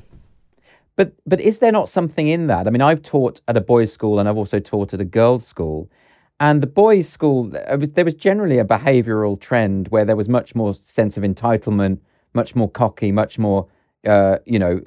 But 0.96 1.12
but 1.26 1.40
is 1.40 1.58
there 1.58 1.72
not 1.72 1.88
something 1.88 2.28
in 2.28 2.46
that? 2.48 2.66
I 2.66 2.70
mean, 2.70 2.82
I've 2.82 3.02
taught 3.02 3.40
at 3.48 3.56
a 3.56 3.60
boys' 3.60 3.92
school 3.92 4.18
and 4.18 4.28
I've 4.28 4.36
also 4.36 4.58
taught 4.58 4.92
at 4.92 5.00
a 5.00 5.04
girls' 5.04 5.46
school. 5.46 5.88
And 6.38 6.62
the 6.62 6.66
boys' 6.66 7.08
school, 7.08 7.44
there 7.44 8.04
was 8.04 8.14
generally 8.14 8.58
a 8.58 8.64
behavioural 8.64 9.38
trend 9.38 9.88
where 9.88 10.06
there 10.06 10.16
was 10.16 10.28
much 10.28 10.54
more 10.54 10.72
sense 10.72 11.18
of 11.18 11.22
entitlement, 11.22 11.98
much 12.32 12.56
more 12.56 12.70
cocky, 12.70 13.12
much 13.12 13.38
more, 13.38 13.68
uh, 14.06 14.38
you 14.46 14.58
know, 14.58 14.80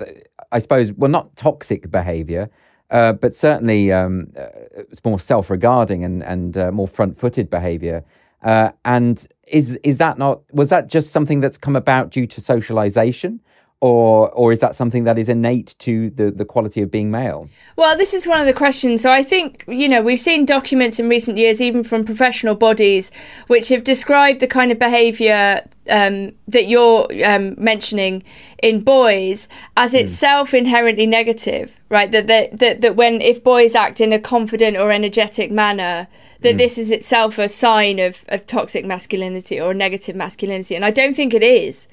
uh, 0.00 0.04
I 0.50 0.58
suppose, 0.58 0.92
well, 0.94 1.10
not 1.10 1.36
toxic 1.36 1.90
behaviour, 1.90 2.48
uh, 2.90 3.12
but 3.12 3.36
certainly 3.36 3.92
um, 3.92 4.32
uh, 4.34 4.46
it's 4.72 5.04
more 5.04 5.20
self-regarding 5.20 6.04
and 6.04 6.22
and 6.22 6.56
uh, 6.56 6.72
more 6.72 6.88
front-footed 6.88 7.50
behaviour. 7.50 8.02
And 8.42 9.28
is 9.50 9.72
is 9.82 9.96
that 9.98 10.18
not 10.18 10.42
was 10.52 10.68
that 10.68 10.88
just 10.88 11.10
something 11.10 11.40
that's 11.40 11.58
come 11.58 11.76
about 11.76 12.10
due 12.10 12.26
to 12.26 12.40
socialization 12.40 13.40
or 13.80 14.30
or 14.30 14.52
is 14.52 14.58
that 14.58 14.74
something 14.74 15.04
that 15.04 15.16
is 15.18 15.28
innate 15.28 15.74
to 15.78 16.10
the 16.10 16.30
the 16.30 16.44
quality 16.44 16.82
of 16.82 16.90
being 16.90 17.10
male 17.10 17.48
well 17.76 17.96
this 17.96 18.12
is 18.12 18.26
one 18.26 18.40
of 18.40 18.46
the 18.46 18.52
questions 18.52 19.02
so 19.02 19.12
i 19.12 19.22
think 19.22 19.64
you 19.68 19.88
know 19.88 20.02
we've 20.02 20.18
seen 20.18 20.44
documents 20.44 20.98
in 20.98 21.08
recent 21.08 21.38
years 21.38 21.60
even 21.60 21.84
from 21.84 22.04
professional 22.04 22.54
bodies 22.54 23.10
which 23.46 23.68
have 23.68 23.84
described 23.84 24.40
the 24.40 24.46
kind 24.46 24.72
of 24.72 24.78
behavior 24.78 25.64
um, 25.90 26.32
that 26.46 26.66
you're 26.66 27.06
um, 27.24 27.54
mentioning 27.56 28.22
in 28.62 28.80
boys 28.82 29.48
as 29.76 29.92
hmm. 29.92 29.98
itself 29.98 30.50
mm. 30.50 30.58
inherently 30.58 31.06
negative 31.06 31.80
right 31.88 32.10
that, 32.10 32.26
that 32.26 32.58
that 32.58 32.80
that 32.80 32.96
when 32.96 33.20
if 33.20 33.42
boys 33.42 33.74
act 33.74 34.00
in 34.00 34.12
a 34.12 34.18
confident 34.18 34.76
or 34.76 34.90
energetic 34.90 35.50
manner 35.50 36.08
that 36.40 36.54
mm. 36.54 36.58
this 36.58 36.78
is 36.78 36.90
itself 36.90 37.38
a 37.38 37.48
sign 37.48 37.98
of, 37.98 38.24
of 38.28 38.46
toxic 38.46 38.84
masculinity 38.84 39.60
or 39.60 39.74
negative 39.74 40.14
masculinity. 40.14 40.74
And 40.76 40.84
I 40.84 40.90
don't 40.90 41.14
think 41.14 41.34
it 41.34 41.42
is, 41.42 41.88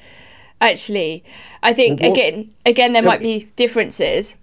actually. 0.61 1.23
I 1.63 1.73
think, 1.73 2.01
well, 2.01 2.11
again, 2.11 2.53
again, 2.65 2.93
there 2.93 3.01
so 3.01 3.07
might 3.07 3.19
be 3.19 3.49
differences. 3.55 4.35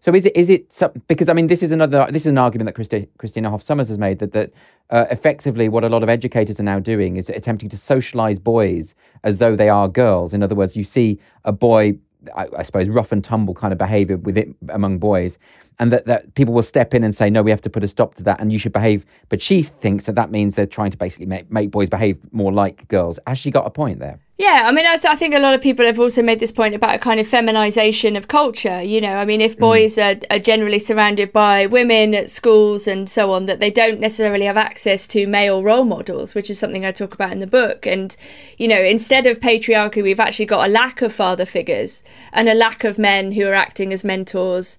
So 0.00 0.14
is 0.14 0.24
it 0.24 0.36
is 0.36 0.50
it 0.50 0.72
because 1.08 1.28
I 1.28 1.32
mean 1.32 1.48
this 1.48 1.64
is 1.64 1.72
another 1.72 2.06
this 2.10 2.22
is 2.22 2.30
an 2.30 2.38
argument 2.38 2.66
that 2.66 2.74
Christi, 2.74 3.08
Christina 3.18 3.50
Hoff 3.50 3.62
Sommers 3.62 3.88
has 3.88 3.98
made 3.98 4.20
that 4.20 4.32
that 4.34 4.52
uh, 4.88 5.06
effectively 5.10 5.68
what 5.68 5.82
a 5.82 5.88
lot 5.88 6.04
of 6.04 6.08
educators 6.08 6.60
are 6.60 6.62
now 6.62 6.78
doing 6.78 7.16
is 7.16 7.28
attempting 7.28 7.68
to 7.70 7.76
socialize 7.76 8.38
boys 8.38 8.94
as 9.24 9.38
though 9.38 9.56
they 9.56 9.68
are 9.68 9.88
girls. 9.88 10.32
In 10.32 10.44
other 10.44 10.54
words, 10.54 10.76
you 10.76 10.84
see 10.84 11.18
a 11.44 11.50
boy 11.50 11.98
I, 12.34 12.48
I, 12.58 12.62
suppose, 12.62 12.88
rough 12.88 13.12
and 13.12 13.22
tumble 13.22 13.54
kind 13.54 13.72
of 13.72 13.78
behavior 13.78 14.16
with 14.16 14.36
it 14.36 14.48
among 14.68 14.98
boys, 14.98 15.38
and 15.78 15.92
that, 15.92 16.06
that 16.06 16.34
people 16.34 16.54
will 16.54 16.62
step 16.62 16.94
in 16.94 17.04
and 17.04 17.14
say, 17.14 17.28
no, 17.28 17.42
we 17.42 17.50
have 17.50 17.60
to 17.62 17.70
put 17.70 17.84
a 17.84 17.88
stop 17.88 18.14
to 18.14 18.22
that, 18.24 18.40
and 18.40 18.52
you 18.52 18.58
should 18.58 18.72
behave. 18.72 19.04
But 19.28 19.42
she 19.42 19.62
thinks 19.62 20.04
that 20.04 20.14
that 20.14 20.30
means 20.30 20.54
they're 20.54 20.66
trying 20.66 20.90
to 20.90 20.96
basically 20.96 21.26
make, 21.26 21.50
make 21.50 21.70
boys 21.70 21.90
behave 21.90 22.18
more 22.32 22.52
like 22.52 22.88
girls. 22.88 23.18
Has 23.26 23.38
she 23.38 23.50
got 23.50 23.66
a 23.66 23.70
point 23.70 23.98
there? 23.98 24.20
Yeah, 24.38 24.64
I 24.66 24.72
mean, 24.72 24.84
I, 24.84 24.98
th- 24.98 25.06
I, 25.06 25.16
think 25.16 25.34
a 25.34 25.38
lot 25.38 25.54
of 25.54 25.62
people 25.62 25.86
have 25.86 25.98
also 25.98 26.20
made 26.20 26.40
this 26.40 26.52
point 26.52 26.74
about 26.74 26.94
a 26.94 26.98
kind 26.98 27.18
of 27.18 27.26
feminization 27.26 28.16
of 28.16 28.28
culture. 28.28 28.82
You 28.82 29.00
know, 29.00 29.16
I 29.16 29.24
mean, 29.24 29.40
if 29.40 29.56
mm. 29.56 29.60
boys 29.60 29.96
mm. 29.96 30.22
are, 30.30 30.36
are, 30.36 30.38
generally 30.38 30.78
surrounded 30.78 31.32
by 31.32 31.64
women 31.64 32.14
at 32.14 32.28
schools 32.28 32.86
and 32.86 33.08
so 33.08 33.32
on, 33.32 33.46
that 33.46 33.60
they 33.60 33.70
don't 33.70 33.98
necessarily 33.98 34.44
have 34.44 34.58
access 34.58 35.06
to 35.08 35.26
male 35.26 35.62
role 35.62 35.86
models, 35.86 36.34
which 36.34 36.50
is 36.50 36.58
something 36.58 36.84
I 36.84 36.92
talk 36.92 37.14
about 37.14 37.32
in 37.32 37.38
the 37.38 37.46
book. 37.46 37.86
And, 37.86 38.14
you 38.58 38.68
know, 38.68 38.80
instead 38.80 39.24
of 39.24 39.40
patriarchy, 39.40 40.02
we've 40.02 40.20
actually 40.20 40.46
got 40.46 40.68
a 40.68 40.72
lack 40.72 41.00
of 41.00 41.14
father 41.14 41.46
figures 41.46 42.04
and 42.30 42.46
a 42.46 42.54
lack 42.54 42.84
of 42.84 42.98
men 42.98 43.32
who 43.32 43.46
are 43.46 43.54
acting 43.54 43.90
as 43.90 44.04
mentors. 44.04 44.76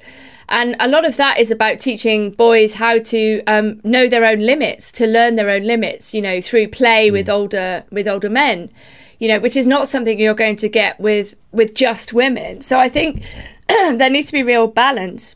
And 0.50 0.76
a 0.80 0.88
lot 0.88 1.04
of 1.06 1.18
that 1.18 1.40
is 1.40 1.52
about 1.52 1.80
teaching 1.80 2.32
boys 2.32 2.74
how 2.74 3.00
to 3.00 3.44
um, 3.48 3.82
know 3.84 4.08
their 4.08 4.26
own 4.26 4.40
limits, 4.40 4.92
to 4.94 5.06
learn 5.06 5.36
their 5.36 5.50
own 5.50 5.64
limits, 5.64 6.14
you 6.14 6.22
know, 6.22 6.40
through 6.40 6.70
play 6.70 7.10
mm. 7.10 7.14
with 7.14 7.30
older 7.30 7.84
with 7.92 8.08
older 8.08 8.30
men 8.30 8.70
you 9.20 9.28
know, 9.28 9.40
which 9.40 9.56
is 9.56 9.68
not 9.68 9.88
something 9.88 10.20
you're 10.20 10.34
going 10.34 10.56
to 10.58 10.70
get 10.70 11.00
with 11.00 11.36
with 11.52 11.74
just 11.74 12.14
women. 12.14 12.62
So 12.62 12.80
I 12.80 12.90
think 12.90 13.24
there 13.68 14.10
needs 14.10 14.28
to 14.28 14.34
be 14.34 14.44
real 14.44 14.68
balance. 14.68 15.36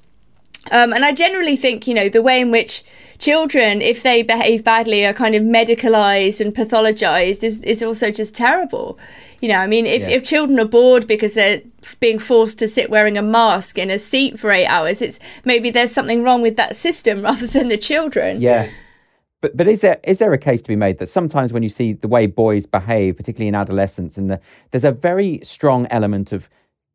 Um, 0.70 0.94
and 0.94 1.04
I 1.04 1.12
generally 1.12 1.56
think, 1.56 1.88
you 1.88 1.94
know, 1.94 2.08
the 2.08 2.22
way 2.22 2.40
in 2.40 2.52
which 2.52 2.84
children, 3.18 3.82
if 3.82 4.04
they 4.04 4.22
behave 4.22 4.64
badly, 4.64 5.04
are 5.06 5.14
kind 5.14 5.34
of 5.34 5.42
medicalized 5.42 6.40
and 6.40 6.54
pathologized 6.54 7.44
is, 7.44 7.64
is 7.64 7.82
also 7.82 8.12
just 8.12 8.36
terrible. 8.36 9.00
You 9.42 9.50
know, 9.50 9.58
I 9.58 9.68
mean, 9.68 9.88
if, 9.88 10.02
yes. 10.02 10.12
if 10.12 10.24
children 10.24 10.60
are 10.60 10.66
bored 10.66 11.08
because 11.08 11.34
they're 11.34 11.62
being 12.00 12.20
forced 12.20 12.60
to 12.60 12.68
sit 12.68 12.92
wearing 12.92 13.18
a 13.18 13.24
mask 13.24 13.80
in 13.80 13.90
a 13.90 13.98
seat 13.98 14.40
for 14.40 14.52
eight 14.52 14.68
hours, 14.68 15.02
it's 15.02 15.20
maybe 15.44 15.72
there's 15.72 15.92
something 15.92 16.24
wrong 16.24 16.42
with 16.44 16.56
that 16.58 16.76
system 16.76 17.22
rather 17.24 17.48
than 17.48 17.68
the 17.68 17.78
children. 17.78 18.40
Yeah. 18.40 18.70
But 19.42 19.58
but 19.58 19.68
is 19.68 19.82
there 19.82 20.00
is 20.04 20.20
there 20.20 20.32
a 20.34 20.38
case 20.38 20.62
to 20.62 20.68
be 20.68 20.76
made 20.76 21.00
that 21.00 21.10
sometimes 21.10 21.52
when 21.52 21.64
you 21.64 21.70
see 21.70 21.94
the 21.94 22.08
way 22.08 22.28
boys 22.28 22.68
behave, 22.68 23.18
particularly 23.18 23.48
in 23.48 23.56
adolescence, 23.56 24.16
and 24.16 24.30
the, 24.30 24.40
there's 24.70 24.86
a 24.86 24.92
very 24.92 25.40
strong 25.44 25.88
element 25.90 26.32
of 26.32 26.48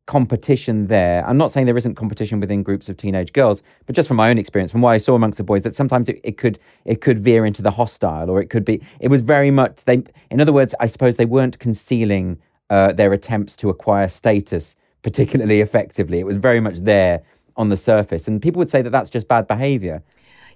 competition 0.07 0.87
there. 0.87 1.27
I'm 1.27 1.37
not 1.37 1.51
saying 1.51 1.67
there 1.67 1.77
isn't 1.77 1.97
competition 1.97 2.41
within 2.41 2.63
groups 2.63 2.89
of 2.89 2.97
teenage 2.97 3.33
girls, 3.33 3.63
but 3.87 3.95
just 3.95 4.09
from 4.09 4.17
my 4.17 4.31
own 4.31 4.39
experience, 4.39 4.71
from 4.71 4.81
what 4.81 4.91
I 4.91 4.99
saw 4.99 5.15
amongst 5.15 5.37
the 5.37 5.45
boys, 5.45 5.63
that 5.63 5.77
sometimes 5.77 6.09
it, 6.09 6.21
it 6.23 6.39
could 6.39 6.59
it 6.85 7.01
could 7.01 7.19
veer 7.19 7.45
into 7.45 7.63
the 7.63 7.73
hostile, 7.73 8.31
or 8.31 8.41
it 8.41 8.49
could 8.49 8.65
be. 8.65 8.81
It 9.01 9.09
was 9.09 9.21
very 9.21 9.51
much 9.51 9.85
they. 9.85 10.03
In 10.31 10.41
other 10.41 10.53
words, 10.53 10.75
I 10.81 10.87
suppose 10.87 11.17
they 11.17 11.27
weren't 11.27 11.59
concealing 11.59 12.39
uh, 12.71 12.93
their 12.93 13.13
attempts 13.13 13.57
to 13.57 13.69
acquire 13.69 14.09
status 14.09 14.77
particularly 15.03 15.61
effectively. 15.61 16.19
It 16.19 16.27
was 16.27 16.35
very 16.35 16.59
much 16.59 16.79
there 16.79 17.23
on 17.57 17.69
the 17.69 17.77
surface, 17.77 18.27
and 18.27 18.43
people 18.43 18.59
would 18.59 18.71
say 18.71 18.83
that 18.83 18.91
that's 18.91 19.09
just 19.09 19.29
bad 19.29 19.47
behaviour. 19.47 20.03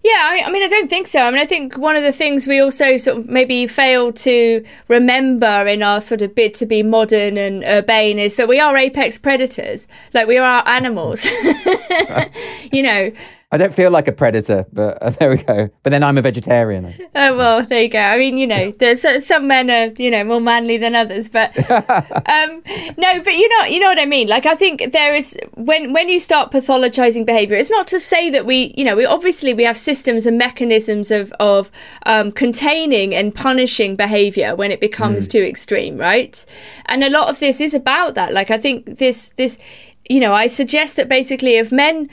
Yeah, 0.02 0.42
I 0.46 0.50
mean, 0.50 0.62
I 0.62 0.68
don't 0.68 0.88
think 0.88 1.06
so. 1.06 1.20
I 1.20 1.30
mean, 1.30 1.40
I 1.40 1.46
think 1.46 1.76
one 1.76 1.94
of 1.94 2.02
the 2.02 2.12
things 2.12 2.46
we 2.46 2.58
also 2.58 2.96
sort 2.96 3.18
of 3.18 3.28
maybe 3.28 3.66
fail 3.66 4.12
to 4.14 4.64
remember 4.88 5.66
in 5.68 5.82
our 5.82 6.00
sort 6.00 6.22
of 6.22 6.34
bid 6.34 6.54
to 6.54 6.66
be 6.66 6.82
modern 6.82 7.36
and 7.36 7.62
urbane 7.64 8.18
is 8.18 8.36
that 8.36 8.48
we 8.48 8.58
are 8.58 8.74
apex 8.78 9.18
predators. 9.18 9.86
Like 10.14 10.26
we 10.26 10.38
are 10.38 10.66
animals. 10.66 11.24
you 12.72 12.82
know, 12.82 13.12
I 13.52 13.56
don't 13.56 13.74
feel 13.74 13.90
like 13.90 14.06
a 14.06 14.12
predator, 14.12 14.64
but 14.72 15.02
uh, 15.02 15.10
there 15.18 15.30
we 15.30 15.38
go. 15.38 15.70
But 15.82 15.90
then 15.90 16.04
I'm 16.04 16.16
a 16.16 16.22
vegetarian. 16.22 16.94
Oh 17.16 17.36
well, 17.36 17.62
there 17.64 17.82
you 17.82 17.88
go. 17.88 17.98
I 17.98 18.16
mean, 18.16 18.38
you 18.38 18.46
know, 18.46 18.70
there's 18.78 19.04
uh, 19.04 19.18
some 19.18 19.48
men 19.48 19.70
are 19.70 19.86
you 20.00 20.10
know 20.10 20.22
more 20.22 20.40
manly 20.40 20.78
than 20.78 20.94
others, 20.94 21.28
but 21.28 21.56
um, 21.70 22.62
no, 22.96 23.20
but 23.22 23.34
you 23.34 23.48
know, 23.48 23.64
you 23.66 23.80
know 23.80 23.88
what 23.88 23.98
I 23.98 24.06
mean. 24.06 24.28
Like 24.28 24.46
I 24.46 24.54
think 24.54 24.92
there 24.92 25.16
is 25.16 25.36
when 25.54 25.92
when 25.92 26.08
you 26.08 26.20
start 26.20 26.52
pathologizing 26.52 27.26
behavior, 27.26 27.56
it's 27.56 27.70
not 27.70 27.88
to 27.88 27.98
say 27.98 28.30
that 28.30 28.46
we, 28.46 28.72
you 28.76 28.84
know, 28.84 28.94
we 28.94 29.04
obviously 29.04 29.52
we 29.52 29.64
have 29.64 29.76
systems 29.76 30.26
and 30.26 30.38
mechanisms 30.38 31.10
of 31.10 31.32
of 31.40 31.72
um, 32.06 32.30
containing 32.30 33.14
and 33.14 33.34
punishing 33.34 33.96
behavior 33.96 34.54
when 34.54 34.70
it 34.70 34.80
becomes 34.80 35.26
mm. 35.26 35.32
too 35.32 35.42
extreme, 35.42 35.96
right? 35.96 36.46
And 36.86 37.02
a 37.02 37.10
lot 37.10 37.28
of 37.28 37.40
this 37.40 37.60
is 37.60 37.74
about 37.74 38.14
that. 38.14 38.32
Like 38.32 38.52
I 38.52 38.58
think 38.58 38.98
this 38.98 39.30
this, 39.30 39.58
you 40.08 40.20
know, 40.20 40.32
I 40.32 40.46
suggest 40.46 40.94
that 40.96 41.08
basically 41.08 41.56
if 41.56 41.72
men 41.72 42.08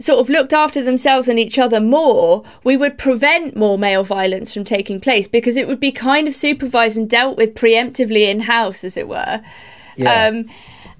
sort 0.00 0.18
of 0.18 0.28
looked 0.28 0.52
after 0.52 0.82
themselves 0.82 1.28
and 1.28 1.38
each 1.38 1.58
other 1.58 1.80
more, 1.80 2.42
we 2.64 2.76
would 2.76 2.98
prevent 2.98 3.56
more 3.56 3.78
male 3.78 4.02
violence 4.02 4.52
from 4.52 4.64
taking 4.64 4.98
place 4.98 5.28
because 5.28 5.56
it 5.56 5.68
would 5.68 5.80
be 5.80 5.92
kind 5.92 6.26
of 6.26 6.34
supervised 6.34 6.96
and 6.96 7.08
dealt 7.08 7.36
with 7.36 7.54
preemptively 7.54 8.28
in 8.28 8.40
house, 8.40 8.82
as 8.82 8.96
it 8.96 9.06
were. 9.06 9.42
Yeah. 9.96 10.26
Um, 10.26 10.46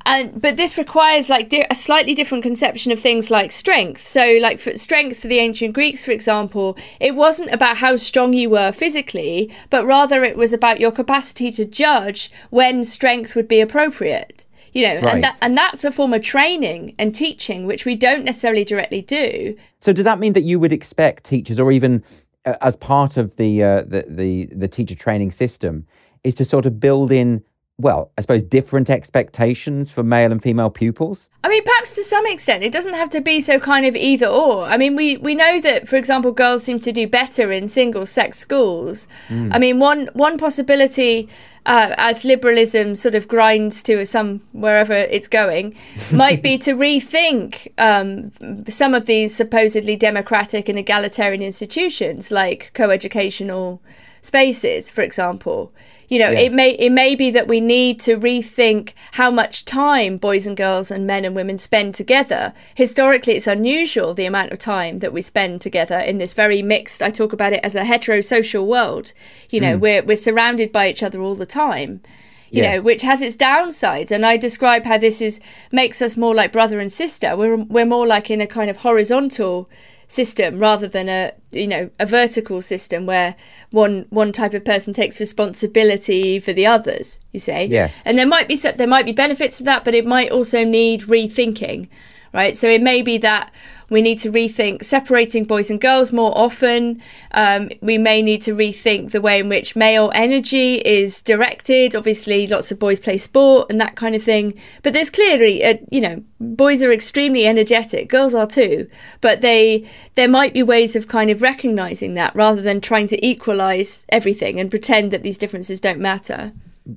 and 0.06 0.40
but 0.40 0.56
this 0.56 0.78
requires 0.78 1.28
like 1.28 1.50
di- 1.50 1.66
a 1.70 1.74
slightly 1.74 2.14
different 2.14 2.42
conception 2.42 2.90
of 2.90 3.00
things 3.00 3.30
like 3.30 3.52
strength. 3.52 4.06
So, 4.06 4.38
like 4.40 4.58
for 4.58 4.76
strength 4.76 5.20
for 5.20 5.28
the 5.28 5.38
ancient 5.38 5.74
Greeks, 5.74 6.04
for 6.04 6.10
example, 6.10 6.76
it 6.98 7.14
wasn't 7.14 7.52
about 7.52 7.78
how 7.78 7.96
strong 7.96 8.32
you 8.32 8.50
were 8.50 8.72
physically, 8.72 9.50
but 9.68 9.84
rather 9.84 10.24
it 10.24 10.36
was 10.36 10.52
about 10.52 10.80
your 10.80 10.92
capacity 10.92 11.50
to 11.52 11.64
judge 11.64 12.30
when 12.50 12.84
strength 12.84 13.34
would 13.34 13.48
be 13.48 13.60
appropriate 13.60 14.44
you 14.72 14.86
know 14.86 15.00
right. 15.00 15.14
and 15.14 15.24
that, 15.24 15.36
and 15.40 15.56
that's 15.56 15.84
a 15.84 15.92
form 15.92 16.12
of 16.12 16.22
training 16.22 16.94
and 16.98 17.14
teaching 17.14 17.66
which 17.66 17.84
we 17.84 17.94
don't 17.94 18.24
necessarily 18.24 18.64
directly 18.64 19.02
do 19.02 19.56
so 19.80 19.92
does 19.92 20.04
that 20.04 20.18
mean 20.18 20.32
that 20.32 20.42
you 20.42 20.58
would 20.58 20.72
expect 20.72 21.24
teachers 21.24 21.58
or 21.58 21.72
even 21.72 22.02
uh, 22.44 22.54
as 22.60 22.76
part 22.76 23.16
of 23.16 23.36
the, 23.36 23.62
uh, 23.62 23.82
the 23.82 24.04
the 24.08 24.46
the 24.46 24.68
teacher 24.68 24.94
training 24.94 25.30
system 25.30 25.86
is 26.24 26.34
to 26.34 26.44
sort 26.44 26.66
of 26.66 26.80
build 26.80 27.12
in 27.12 27.42
well, 27.80 28.10
I 28.18 28.20
suppose 28.20 28.42
different 28.42 28.90
expectations 28.90 29.90
for 29.90 30.02
male 30.02 30.30
and 30.30 30.42
female 30.42 30.70
pupils? 30.70 31.28
I 31.42 31.48
mean, 31.48 31.64
perhaps 31.64 31.94
to 31.94 32.04
some 32.04 32.26
extent, 32.26 32.62
it 32.62 32.72
doesn't 32.72 32.94
have 32.94 33.10
to 33.10 33.20
be 33.20 33.40
so 33.40 33.58
kind 33.58 33.86
of 33.86 33.96
either 33.96 34.26
or. 34.26 34.64
I 34.64 34.76
mean, 34.76 34.96
we, 34.96 35.16
we 35.16 35.34
know 35.34 35.60
that, 35.60 35.88
for 35.88 35.96
example, 35.96 36.32
girls 36.32 36.64
seem 36.64 36.80
to 36.80 36.92
do 36.92 37.06
better 37.06 37.50
in 37.50 37.68
single 37.68 38.06
sex 38.06 38.38
schools. 38.38 39.08
Mm. 39.28 39.54
I 39.54 39.58
mean, 39.58 39.78
one 39.78 40.10
one 40.12 40.38
possibility 40.38 41.28
uh, 41.66 41.94
as 41.96 42.24
liberalism 42.24 42.96
sort 42.96 43.14
of 43.14 43.28
grinds 43.28 43.82
to 43.84 44.04
some 44.06 44.40
wherever 44.52 44.94
it's 44.94 45.28
going, 45.28 45.76
might 46.12 46.42
be 46.42 46.58
to 46.58 46.74
rethink 46.74 47.68
um, 47.78 48.32
some 48.66 48.94
of 48.94 49.06
these 49.06 49.34
supposedly 49.34 49.96
democratic 49.96 50.68
and 50.68 50.78
egalitarian 50.78 51.42
institutions, 51.42 52.30
like 52.30 52.70
co-educational 52.74 53.80
spaces, 54.22 54.90
for 54.90 55.02
example. 55.02 55.72
You 56.10 56.18
know, 56.18 56.30
yes. 56.30 56.42
it 56.42 56.52
may 56.52 56.70
it 56.70 56.90
may 56.90 57.14
be 57.14 57.30
that 57.30 57.46
we 57.46 57.60
need 57.60 58.00
to 58.00 58.16
rethink 58.16 58.94
how 59.12 59.30
much 59.30 59.64
time 59.64 60.16
boys 60.16 60.44
and 60.44 60.56
girls 60.56 60.90
and 60.90 61.06
men 61.06 61.24
and 61.24 61.36
women 61.36 61.56
spend 61.56 61.94
together. 61.94 62.52
Historically, 62.74 63.36
it's 63.36 63.46
unusual 63.46 64.12
the 64.12 64.26
amount 64.26 64.50
of 64.50 64.58
time 64.58 64.98
that 64.98 65.12
we 65.12 65.22
spend 65.22 65.60
together 65.60 66.00
in 66.00 66.18
this 66.18 66.32
very 66.32 66.62
mixed. 66.62 67.00
I 67.00 67.10
talk 67.10 67.32
about 67.32 67.52
it 67.52 67.60
as 67.62 67.76
a 67.76 67.82
heterosocial 67.82 68.66
world. 68.66 69.12
You 69.50 69.60
know, 69.60 69.78
mm. 69.78 69.80
we're 69.80 70.02
we're 70.02 70.16
surrounded 70.16 70.72
by 70.72 70.90
each 70.90 71.02
other 71.02 71.20
all 71.22 71.36
the 71.36 71.46
time 71.46 72.02
you 72.50 72.62
yes. 72.62 72.78
know, 72.78 72.82
which 72.82 73.02
has 73.02 73.22
its 73.22 73.36
downsides. 73.36 74.10
And 74.10 74.26
I 74.26 74.36
describe 74.36 74.84
how 74.84 74.98
this 74.98 75.20
is 75.20 75.40
makes 75.70 76.02
us 76.02 76.16
more 76.16 76.34
like 76.34 76.50
brother 76.50 76.80
and 76.80 76.92
sister. 76.92 77.36
We're 77.36 77.56
we're 77.56 77.86
more 77.86 78.08
like 78.08 78.28
in 78.28 78.40
a 78.40 78.46
kind 78.48 78.68
of 78.68 78.78
horizontal 78.78 79.70
system 80.10 80.58
rather 80.58 80.88
than 80.88 81.08
a 81.08 81.32
you 81.52 81.68
know 81.68 81.88
a 82.00 82.04
vertical 82.04 82.60
system 82.60 83.06
where 83.06 83.36
one 83.70 84.06
one 84.10 84.32
type 84.32 84.52
of 84.54 84.64
person 84.64 84.92
takes 84.92 85.20
responsibility 85.20 86.40
for 86.40 86.52
the 86.52 86.66
others 86.66 87.20
you 87.30 87.38
say 87.38 87.66
yes. 87.66 87.94
And 88.04 88.18
there 88.18 88.26
might 88.26 88.48
be 88.48 88.56
there 88.56 88.88
might 88.88 89.04
be 89.04 89.12
benefits 89.12 89.60
of 89.60 89.66
that 89.66 89.84
but 89.84 89.94
it 89.94 90.04
might 90.04 90.32
also 90.32 90.64
need 90.64 91.02
rethinking 91.02 91.88
right? 92.32 92.56
So 92.56 92.68
it 92.68 92.82
may 92.82 93.02
be 93.02 93.18
that 93.18 93.52
we 93.90 94.00
need 94.00 94.18
to 94.20 94.30
rethink 94.30 94.84
separating 94.84 95.44
boys 95.44 95.68
and 95.68 95.80
girls 95.80 96.12
more 96.12 96.32
often. 96.38 97.02
Um, 97.32 97.70
we 97.82 97.98
may 97.98 98.22
need 98.22 98.40
to 98.42 98.54
rethink 98.54 99.10
the 99.10 99.20
way 99.20 99.40
in 99.40 99.48
which 99.48 99.76
male 99.76 100.10
energy 100.14 100.76
is 100.76 101.20
directed. 101.20 101.94
Obviously, 101.94 102.46
lots 102.46 102.70
of 102.70 102.78
boys 102.78 103.00
play 103.00 103.18
sport 103.18 103.68
and 103.68 103.80
that 103.80 103.96
kind 103.96 104.14
of 104.14 104.22
thing. 104.22 104.58
But 104.82 104.92
there's 104.92 105.10
clearly, 105.10 105.62
a, 105.62 105.84
you 105.90 106.00
know, 106.00 106.22
boys 106.38 106.82
are 106.82 106.92
extremely 106.92 107.46
energetic. 107.46 108.08
Girls 108.08 108.34
are 108.34 108.46
too. 108.46 108.86
But 109.20 109.40
they 109.40 109.86
there 110.14 110.28
might 110.28 110.54
be 110.54 110.62
ways 110.62 110.94
of 110.94 111.08
kind 111.08 111.30
of 111.30 111.42
recognizing 111.42 112.14
that 112.14 112.34
rather 112.34 112.62
than 112.62 112.80
trying 112.80 113.08
to 113.08 113.26
equalize 113.26 114.06
everything 114.08 114.60
and 114.60 114.70
pretend 114.70 115.10
that 115.10 115.22
these 115.22 115.38
differences 115.38 115.80
don't 115.80 116.00
matter. 116.00 116.52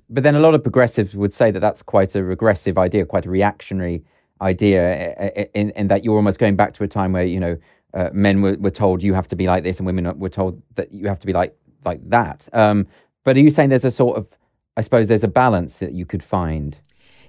But 0.10 0.23
then 0.23 0.36
a 0.36 0.39
lot 0.39 0.53
of 0.53 0.63
progressives 0.63 1.15
would 1.15 1.34
say 1.34 1.51
that 1.51 1.60
that's 1.60 1.82
quite 1.82 2.15
a 2.15 2.23
regressive 2.23 2.77
idea, 2.77 3.06
quite 3.06 3.25
a 3.25 3.29
reactionary 3.29 4.03
idea 4.41 5.13
in, 5.36 5.48
in, 5.54 5.69
in, 5.72 5.88
that 5.88 6.04
you're 6.04 6.15
almost 6.15 6.39
going 6.39 6.56
back 6.56 6.74
to 6.74 6.84
a 6.84 6.88
time 6.88 7.12
where 7.12 7.24
you 7.24 7.39
know 7.39 7.58
uh, 7.93 8.10
men 8.13 8.41
were, 8.41 8.58
were 8.60 8.72
told 8.72 9.04
you 9.04 9.13
have 9.13 9.28
to 9.28 9.36
be 9.36 9.48
like 9.48 9.63
this 9.63 9.78
and 9.78 9.86
women 9.86 10.17
were 10.19 10.30
told 10.30 10.62
that 10.76 10.91
you 10.91 11.08
have 11.08 11.19
to 11.19 11.28
be 11.28 11.34
like 11.34 11.56
like 11.86 12.02
that 12.10 12.48
um, 12.54 12.88
but 13.24 13.38
are 13.38 13.39
you 13.39 13.50
saying 13.50 13.69
there's 13.69 13.86
a 13.86 13.91
sort 13.91 14.17
of 14.17 14.28
i 14.78 14.82
suppose 14.82 15.08
there's 15.08 15.24
a 15.24 15.28
balance 15.28 15.78
that 15.78 15.93
you 15.93 16.06
could 16.06 16.24
find 16.24 16.78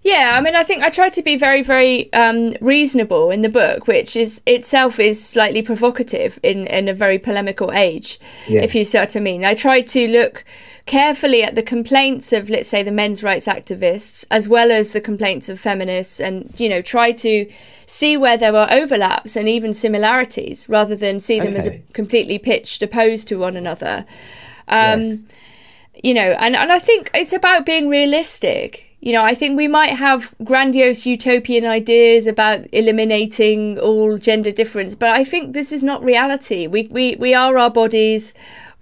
yeah, 0.04 0.34
I 0.36 0.42
mean, 0.42 0.54
I 0.54 0.64
think 0.64 0.82
I 0.82 0.90
tried 0.90 1.14
to 1.14 1.22
be 1.22 1.36
very, 1.36 1.62
very 1.62 2.12
um, 2.12 2.54
reasonable 2.60 3.30
in 3.30 3.40
the 3.40 3.48
book, 3.48 3.86
which 3.86 4.16
is 4.16 4.42
itself 4.44 5.00
is 5.00 5.24
slightly 5.24 5.62
provocative 5.62 6.38
in, 6.42 6.66
in 6.66 6.88
a 6.88 6.94
very 6.94 7.18
polemical 7.18 7.72
age, 7.72 8.20
yeah. 8.46 8.60
if 8.60 8.74
you 8.74 8.84
see 8.84 8.98
what 8.98 9.16
I 9.16 9.20
mean. 9.20 9.46
I 9.46 9.54
tried 9.54 9.88
to 9.88 10.06
look 10.06 10.44
carefully 10.86 11.42
at 11.42 11.54
the 11.54 11.62
complaints 11.62 12.32
of, 12.32 12.50
let's 12.50 12.68
say, 12.68 12.82
the 12.82 12.90
men's 12.90 13.22
rights 13.22 13.46
activists, 13.46 14.24
as 14.30 14.48
well 14.48 14.70
as 14.70 14.92
the 14.92 15.00
complaints 15.00 15.48
of 15.48 15.58
feminists, 15.58 16.20
and 16.20 16.52
you 16.58 16.68
know, 16.68 16.82
try 16.82 17.12
to 17.12 17.50
see 17.86 18.16
where 18.16 18.36
there 18.36 18.54
are 18.54 18.70
overlaps 18.70 19.36
and 19.36 19.48
even 19.48 19.72
similarities, 19.72 20.68
rather 20.68 20.96
than 20.96 21.20
see 21.20 21.38
them 21.40 21.56
okay. 21.56 21.56
as 21.56 21.92
completely 21.92 22.38
pitched 22.38 22.82
opposed 22.82 23.28
to 23.28 23.36
one 23.36 23.56
another. 23.56 24.04
Um, 24.68 25.00
yes 25.02 25.22
you 26.02 26.12
know, 26.12 26.32
and, 26.32 26.56
and 26.56 26.72
I 26.72 26.78
think 26.78 27.10
it's 27.14 27.32
about 27.32 27.64
being 27.64 27.88
realistic. 27.88 28.90
You 29.00 29.12
know, 29.12 29.22
I 29.22 29.34
think 29.34 29.56
we 29.56 29.68
might 29.68 29.94
have 29.94 30.34
grandiose 30.42 31.06
utopian 31.06 31.66
ideas 31.66 32.26
about 32.26 32.66
eliminating 32.72 33.78
all 33.78 34.18
gender 34.18 34.50
difference, 34.50 34.94
but 34.94 35.10
I 35.10 35.24
think 35.24 35.52
this 35.52 35.72
is 35.72 35.82
not 35.82 36.02
reality. 36.02 36.66
We, 36.66 36.88
we, 36.88 37.16
we 37.16 37.34
are 37.34 37.56
our 37.58 37.70
bodies. 37.70 38.34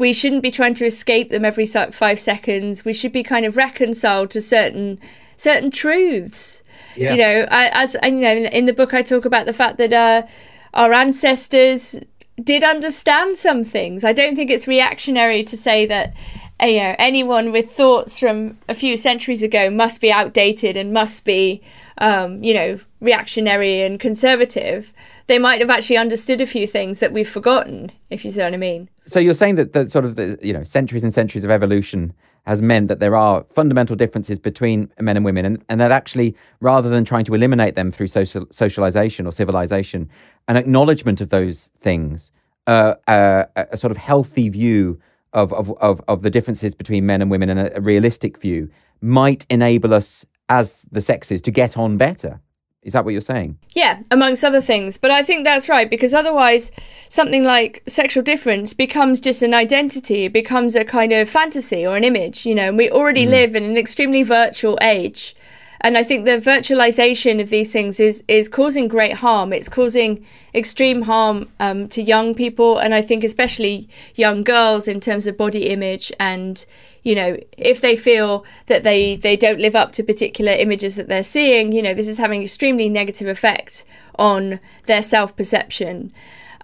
We 0.02 0.12
shouldn't 0.12 0.42
be 0.42 0.50
trying 0.50 0.74
to 0.74 0.84
escape 0.84 1.30
them 1.30 1.44
every 1.44 1.64
five 1.64 2.18
seconds. 2.18 2.84
We 2.84 2.92
should 2.92 3.12
be 3.12 3.22
kind 3.22 3.46
of 3.46 3.56
reconciled 3.56 4.32
to 4.32 4.40
certain 4.40 4.98
certain 5.36 5.70
truths. 5.70 6.60
Yeah. 6.96 7.12
You 7.12 7.18
know, 7.18 7.46
as 7.50 7.94
and 7.94 8.18
you 8.18 8.24
know, 8.24 8.34
in 8.34 8.64
the 8.64 8.72
book 8.72 8.92
I 8.92 9.02
talk 9.02 9.24
about 9.24 9.46
the 9.46 9.52
fact 9.52 9.78
that 9.78 9.92
uh, 9.92 10.26
our 10.74 10.92
ancestors 10.92 12.00
did 12.42 12.64
understand 12.64 13.36
some 13.36 13.62
things. 13.62 14.02
I 14.02 14.12
don't 14.12 14.34
think 14.34 14.50
it's 14.50 14.66
reactionary 14.66 15.44
to 15.44 15.56
say 15.56 15.86
that 15.86 16.14
you 16.60 16.78
know 16.78 16.96
anyone 16.98 17.52
with 17.52 17.70
thoughts 17.70 18.18
from 18.18 18.58
a 18.68 18.74
few 18.74 18.96
centuries 18.96 19.44
ago 19.44 19.70
must 19.70 20.00
be 20.00 20.10
outdated 20.10 20.76
and 20.76 20.92
must 20.92 21.24
be 21.24 21.62
um, 21.98 22.42
you 22.42 22.54
know 22.54 22.80
reactionary 23.00 23.82
and 23.82 24.00
conservative. 24.00 24.92
They 25.28 25.38
might 25.38 25.60
have 25.60 25.70
actually 25.70 25.98
understood 25.98 26.40
a 26.40 26.46
few 26.46 26.66
things 26.66 26.98
that 26.98 27.12
we've 27.12 27.30
forgotten, 27.30 27.92
if 28.10 28.24
you 28.24 28.32
see 28.32 28.40
what 28.40 28.52
I 28.52 28.56
mean. 28.56 28.88
So 29.04 29.18
you're 29.18 29.34
saying 29.34 29.56
that 29.56 29.72
the 29.72 29.88
sort 29.90 30.04
of 30.04 30.16
the 30.16 30.38
you 30.42 30.52
know 30.52 30.64
centuries 30.64 31.02
and 31.02 31.12
centuries 31.12 31.44
of 31.44 31.50
evolution 31.50 32.12
has 32.44 32.60
meant 32.60 32.88
that 32.88 32.98
there 32.98 33.14
are 33.14 33.44
fundamental 33.50 33.94
differences 33.94 34.38
between 34.38 34.90
men 35.00 35.16
and 35.16 35.24
women, 35.24 35.44
and, 35.44 35.64
and 35.68 35.80
that 35.80 35.92
actually, 35.92 36.34
rather 36.60 36.88
than 36.88 37.04
trying 37.04 37.24
to 37.24 37.34
eliminate 37.34 37.76
them 37.76 37.90
through 37.90 38.08
social 38.08 38.46
socialization 38.50 39.26
or 39.26 39.32
civilization, 39.32 40.08
an 40.48 40.56
acknowledgement 40.56 41.20
of 41.20 41.28
those 41.28 41.70
things, 41.80 42.32
uh, 42.66 42.94
uh, 43.06 43.44
a 43.56 43.76
sort 43.76 43.90
of 43.90 43.96
healthy 43.96 44.48
view 44.48 45.00
of, 45.32 45.52
of, 45.52 45.70
of, 45.78 46.00
of, 46.08 46.22
the 46.22 46.30
differences 46.30 46.74
between 46.74 47.06
men 47.06 47.22
and 47.22 47.30
women, 47.30 47.48
and 47.48 47.60
a, 47.60 47.78
a 47.78 47.80
realistic 47.80 48.38
view, 48.38 48.68
might 49.00 49.46
enable 49.48 49.94
us 49.94 50.26
as 50.48 50.84
the 50.90 51.00
sexes 51.00 51.40
to 51.40 51.50
get 51.50 51.78
on 51.78 51.96
better. 51.96 52.40
Is 52.82 52.94
that 52.94 53.04
what 53.04 53.12
you're 53.12 53.20
saying? 53.20 53.58
Yeah, 53.74 54.02
amongst 54.10 54.44
other 54.44 54.60
things. 54.60 54.98
But 54.98 55.12
I 55.12 55.22
think 55.22 55.44
that's 55.44 55.68
right 55.68 55.88
because 55.88 56.12
otherwise, 56.12 56.72
something 57.08 57.44
like 57.44 57.82
sexual 57.86 58.24
difference 58.24 58.74
becomes 58.74 59.20
just 59.20 59.42
an 59.42 59.54
identity, 59.54 60.24
it 60.24 60.32
becomes 60.32 60.74
a 60.74 60.84
kind 60.84 61.12
of 61.12 61.28
fantasy 61.28 61.86
or 61.86 61.96
an 61.96 62.02
image, 62.02 62.44
you 62.44 62.54
know. 62.56 62.68
And 62.68 62.76
we 62.76 62.90
already 62.90 63.24
mm. 63.24 63.30
live 63.30 63.54
in 63.54 63.62
an 63.62 63.76
extremely 63.76 64.24
virtual 64.24 64.78
age. 64.82 65.36
And 65.80 65.98
I 65.98 66.04
think 66.04 66.24
the 66.24 66.38
virtualization 66.38 67.40
of 67.40 67.50
these 67.50 67.72
things 67.72 68.00
is 68.00 68.22
is 68.26 68.48
causing 68.48 68.88
great 68.88 69.14
harm. 69.14 69.52
It's 69.52 69.68
causing 69.68 70.24
extreme 70.54 71.02
harm 71.02 71.48
um, 71.60 71.88
to 71.88 72.02
young 72.02 72.34
people, 72.34 72.78
and 72.78 72.94
I 72.94 73.02
think 73.02 73.22
especially 73.22 73.88
young 74.14 74.42
girls 74.42 74.88
in 74.88 75.00
terms 75.00 75.26
of 75.26 75.36
body 75.36 75.68
image 75.70 76.12
and 76.18 76.64
you 77.02 77.14
know 77.14 77.36
if 77.56 77.80
they 77.80 77.96
feel 77.96 78.44
that 78.66 78.84
they 78.84 79.16
they 79.16 79.36
don't 79.36 79.58
live 79.58 79.74
up 79.74 79.92
to 79.92 80.02
particular 80.02 80.52
images 80.52 80.96
that 80.96 81.08
they're 81.08 81.22
seeing 81.22 81.72
you 81.72 81.82
know 81.82 81.94
this 81.94 82.08
is 82.08 82.18
having 82.18 82.42
extremely 82.42 82.88
negative 82.88 83.28
effect 83.28 83.84
on 84.18 84.60
their 84.86 85.02
self 85.02 85.36
perception 85.36 86.12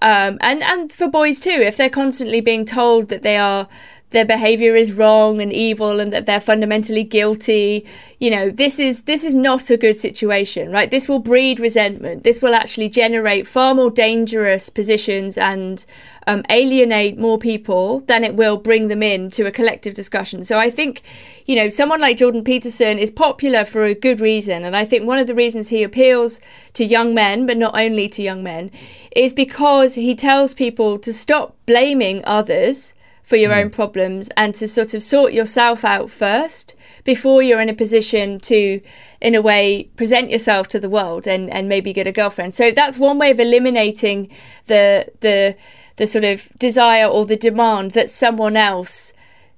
um, 0.01 0.38
and 0.40 0.62
and 0.62 0.92
for 0.92 1.09
boys 1.09 1.40
too 1.40 1.51
if 1.51 1.77
they're 1.77 1.90
constantly 1.90 2.40
being 2.40 2.64
told 2.64 3.09
that 3.09 3.22
they 3.22 3.37
are 3.37 3.68
their 4.11 4.25
behavior 4.25 4.75
is 4.75 4.92
wrong 4.92 5.40
and 5.40 5.53
evil 5.53 6.01
and 6.01 6.12
that 6.12 6.25
they're 6.25 6.40
fundamentally 6.40 7.05
guilty 7.05 7.85
you 8.18 8.31
know 8.31 8.51
this 8.51 8.79
is 8.79 9.03
this 9.03 9.25
is 9.25 9.35
not 9.35 9.71
a 9.71 9.77
good 9.77 9.97
situation 9.97 10.73
right? 10.73 10.90
This 10.90 11.09
will 11.09 11.18
breed 11.18 11.61
resentment. 11.61 12.25
This 12.25 12.42
will 12.42 12.55
actually 12.55 12.88
generate 12.88 13.47
far 13.47 13.75
more 13.75 13.90
dangerous 13.90 14.68
positions 14.68 15.38
and 15.38 15.85
um, 16.27 16.44
alienate 16.51 17.18
more 17.18 17.38
people 17.38 18.01
than 18.01 18.25
it 18.25 18.35
will 18.35 18.57
bring 18.57 18.88
them 18.88 19.03
in 19.03 19.31
to 19.31 19.47
a 19.47 19.53
collective 19.53 19.94
discussion. 19.94 20.44
So 20.44 20.59
i 20.59 20.71
think 20.71 21.03
you 21.47 21.57
know 21.57 21.68
someone 21.68 22.01
like 22.01 22.18
jordan 22.18 22.44
peterson 22.44 22.99
is 22.99 23.11
popular 23.11 23.64
for 23.64 23.85
a 23.85 23.94
good 23.94 24.21
reason. 24.21 24.64
And 24.64 24.77
i 24.77 24.85
think 24.85 25.07
one 25.07 25.18
of 25.18 25.27
the 25.27 25.35
reasons 25.35 25.68
he 25.68 25.83
appeals 25.83 26.40
to 26.75 26.85
young 26.85 27.14
men 27.14 27.47
but 27.47 27.57
not 27.57 27.79
only 27.79 28.09
to 28.09 28.23
young 28.23 28.42
men 28.42 28.71
is 29.14 29.33
because 29.33 29.94
he 29.94 30.14
tells 30.14 30.55
people 30.55 30.99
to 30.99 31.12
stop 31.12 31.57
blaming 31.66 32.23
others 32.25 32.94
for 33.29 33.37
your 33.37 33.51
mm. 33.51 33.64
own 33.64 33.71
problems 33.71 34.31
and 34.38 34.55
to 34.55 34.67
sort 34.67 34.95
of 34.95 35.03
sort 35.03 35.35
yourself 35.35 35.85
out 35.85 36.11
first 36.11 36.75
before 37.05 37.43
you're 37.43 37.61
in 37.61 37.69
a 37.69 37.75
position 37.75 38.41
to 38.41 38.81
in 39.21 39.35
a 39.35 39.43
way 39.43 39.85
present 39.97 40.31
yourself 40.31 40.67
to 40.67 40.81
the 40.81 40.88
world 40.88 41.27
and 41.27 41.51
and 41.51 41.69
maybe 41.69 41.93
get 41.93 42.07
a 42.07 42.12
girlfriend 42.12 42.55
so 42.55 42.71
that's 42.71 42.97
one 42.97 43.19
way 43.19 43.31
of 43.31 43.38
eliminating 43.38 44.31
the 44.64 45.07
the 45.21 45.55
the 45.97 46.07
sort 46.07 46.25
of 46.25 46.49
desire 46.59 47.05
or 47.05 47.27
the 47.27 47.37
demand 47.37 47.91
that 47.91 48.09
someone 48.09 48.57
else 48.57 49.12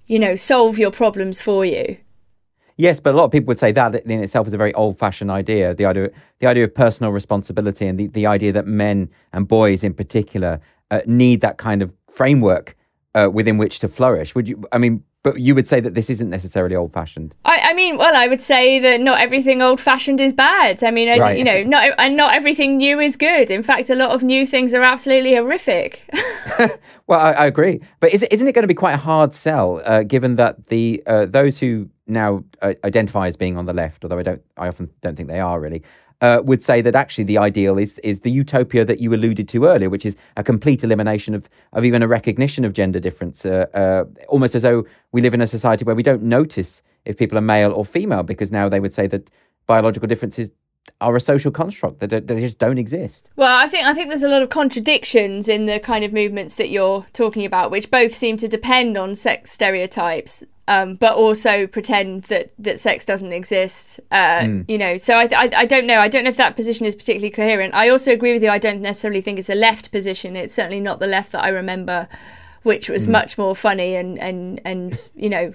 you 0.09 0.19
know 0.19 0.35
solve 0.35 0.77
your 0.77 0.91
problems 0.91 1.41
for 1.41 1.65
you 1.65 1.97
Yes, 2.77 2.99
but 2.99 3.13
a 3.13 3.17
lot 3.19 3.25
of 3.25 3.31
people 3.31 3.49
would 3.49 3.59
say 3.59 3.73
that 3.73 3.95
in 3.95 4.23
itself 4.23 4.47
is 4.47 4.55
a 4.55 4.57
very 4.57 4.73
old-fashioned 4.73 5.31
idea. 5.31 5.75
The 5.75 5.85
idea, 5.85 6.11
the 6.39 6.47
idea 6.47 6.65
of 6.65 6.75
personal 6.75 7.13
responsibility, 7.13 7.87
and 7.87 8.01
the, 8.01 8.07
the 8.07 8.25
idea 8.25 8.53
that 8.53 8.67
men 8.67 9.11
and 9.35 9.47
boys 9.47 9.85
in 9.85 9.93
particular 9.93 10.63
uh, 10.91 11.03
need 11.05 11.43
that 11.43 11.59
kind 11.59 11.83
of 11.83 11.93
framework 12.09 12.75
uh, 13.15 13.29
within 13.33 13.59
which 13.59 13.79
to 13.81 13.89
flourish. 13.89 14.35
Would 14.35 14.49
you? 14.49 14.65
I 14.73 14.79
mean, 14.79 15.05
but 15.23 15.39
you 15.39 15.55
would 15.55 15.69
say 15.69 15.81
that 15.81 15.95
this 15.95 16.09
isn't 16.09 16.31
necessarily 16.31 16.75
old 16.75 16.93
fashioned. 16.93 17.35
I, 17.45 17.59
I 17.71 17.75
mean, 17.75 17.99
well, 17.99 18.17
I 18.17 18.27
would 18.27 18.41
say 18.41 18.79
that 18.79 19.01
not 19.01 19.21
everything 19.21 19.61
old 19.61 19.81
fashioned 19.81 20.21
is 20.21 20.33
bad. 20.33 20.83
I 20.83 20.91
mean, 20.91 21.09
I, 21.09 21.19
right. 21.19 21.39
you 21.39 21.45
know, 21.45 21.63
not 21.63 21.93
and 21.99 22.17
not 22.17 22.35
everything 22.35 22.79
new 22.79 23.01
is 23.01 23.17
good. 23.17 23.51
In 23.51 23.63
fact, 23.63 23.91
a 23.91 23.95
lot 23.95 24.11
of 24.11 24.23
new 24.23 24.47
things 24.47 24.73
are 24.73 24.83
absolutely 24.83 25.35
horrific. 25.35 26.03
well, 27.07 27.21
I, 27.21 27.33
I, 27.33 27.47
agree, 27.47 27.81
but 28.01 28.13
is, 28.13 28.23
isn't 28.25 28.47
it 28.47 28.53
going 28.53 28.63
to 28.63 28.69
be 28.69 28.75
quite 28.75 28.95
a 28.95 28.99
hard 28.99 29.35
sell, 29.35 29.83
uh, 29.85 30.03
given 30.03 30.37
that 30.37 30.69
the 30.69 31.03
uh, 31.07 31.27
those 31.27 31.59
who 31.59 31.89
now 32.07 32.45
uh, 32.63 32.75
identify 32.85 33.27
as 33.27 33.37
being 33.37 33.57
on 33.57 33.67
the 33.67 33.73
left, 33.73 34.05
although 34.05 34.19
I 34.19 34.23
don't, 34.23 34.43
I 34.57 34.69
often 34.69 34.91
don't 35.01 35.17
think 35.17 35.29
they 35.29 35.41
are 35.41 35.61
really, 35.61 35.83
uh, 36.21 36.41
would 36.45 36.63
say 36.63 36.81
that 36.83 36.95
actually 36.95 37.25
the 37.25 37.39
ideal 37.39 37.79
is 37.79 37.99
is 38.01 38.21
the 38.21 38.31
utopia 38.31 38.85
that 38.85 39.01
you 39.01 39.13
alluded 39.15 39.49
to 39.49 39.65
earlier, 39.67 39.89
which 39.89 40.07
is 40.07 40.17
a 40.37 40.43
complete 40.43 40.85
elimination 40.85 41.35
of 41.35 41.49
of 41.73 41.85
even 41.85 42.03
a 42.03 42.09
recognition 42.09 42.65
of 42.65 42.73
gender 42.73 43.01
difference, 43.01 43.45
uh, 43.47 43.67
uh, 43.75 44.05
almost 44.29 44.55
as 44.55 44.63
though 44.63 44.85
we 45.13 45.21
live 45.21 45.35
in 45.35 45.41
a 45.41 45.47
society 45.47 45.85
where 45.85 45.95
we 45.95 46.03
don't 46.03 46.23
notice 46.23 46.83
if 47.05 47.17
people 47.17 47.39
are 47.39 47.43
male 47.43 47.73
or 47.73 47.85
female, 47.85 48.23
because 48.23 48.53
now 48.53 48.69
they 48.69 48.81
would 48.81 48.95
say 48.95 49.07
that 49.07 49.31
biological 49.67 50.09
differences 50.09 50.51
are 51.01 51.17
a 51.17 51.21
social 51.21 51.51
construct 51.51 52.01
that 52.01 52.27
they 52.27 52.41
just 52.41 52.59
don't 52.59 52.79
exist. 52.79 53.29
Well, 53.37 53.59
I 53.59 53.69
think 53.69 53.87
I 53.87 53.95
think 53.95 54.09
there's 54.09 54.23
a 54.23 54.29
lot 54.29 54.43
of 54.43 54.51
contradictions 54.51 55.49
in 55.49 55.67
the 55.67 55.81
kind 55.81 56.05
of 56.05 56.13
movements 56.13 56.57
that 56.57 56.71
you're 56.71 57.07
talking 57.13 57.45
about, 57.45 57.71
which 57.71 57.91
both 57.91 58.15
seem 58.15 58.37
to 58.39 58.49
depend 58.49 58.97
on 58.97 59.15
sex 59.15 59.53
stereotypes 59.53 60.45
um, 60.71 60.95
but 60.95 61.15
also 61.17 61.67
pretend 61.67 62.23
that, 62.25 62.53
that 62.57 62.79
sex 62.79 63.05
doesn't 63.05 63.33
exist. 63.33 63.99
Uh, 64.13 64.41
mm. 64.41 64.65
You 64.69 64.79
know, 64.79 64.99
so 64.99 65.15
I, 65.15 65.29
I, 65.37 65.51
I 65.57 65.67
don't 65.67 65.85
know. 65.85 65.99
I 65.99 66.07
don't 66.07 66.23
know 66.23 66.31
if 66.31 66.37
that 66.37 66.55
position 66.55 66.87
is 66.87 66.95
particularly 66.95 67.31
coherent. 67.31 67.75
I 67.75 67.89
also 67.89 68.13
agree 68.13 68.33
with 68.33 68.43
you. 68.45 68.51
I 68.51 68.59
don't 68.59 68.81
necessarily 68.81 69.21
think 69.21 69.41
it's 69.41 69.51
a 69.51 69.57
left 69.57 69.91
position. 69.91 70.37
It's 70.37 70.55
certainly 70.55 70.79
not 70.79 71.01
the 71.01 71.09
left 71.09 71.33
that 71.33 71.43
I 71.43 71.49
remember, 71.49 72.07
which 72.63 72.89
was 72.89 73.09
mm. 73.09 73.11
much 73.11 73.37
more 73.37 73.57
funny 73.57 73.97
and 73.97 74.17
and 74.21 74.61
and 74.65 75.09
you 75.17 75.29
know, 75.29 75.55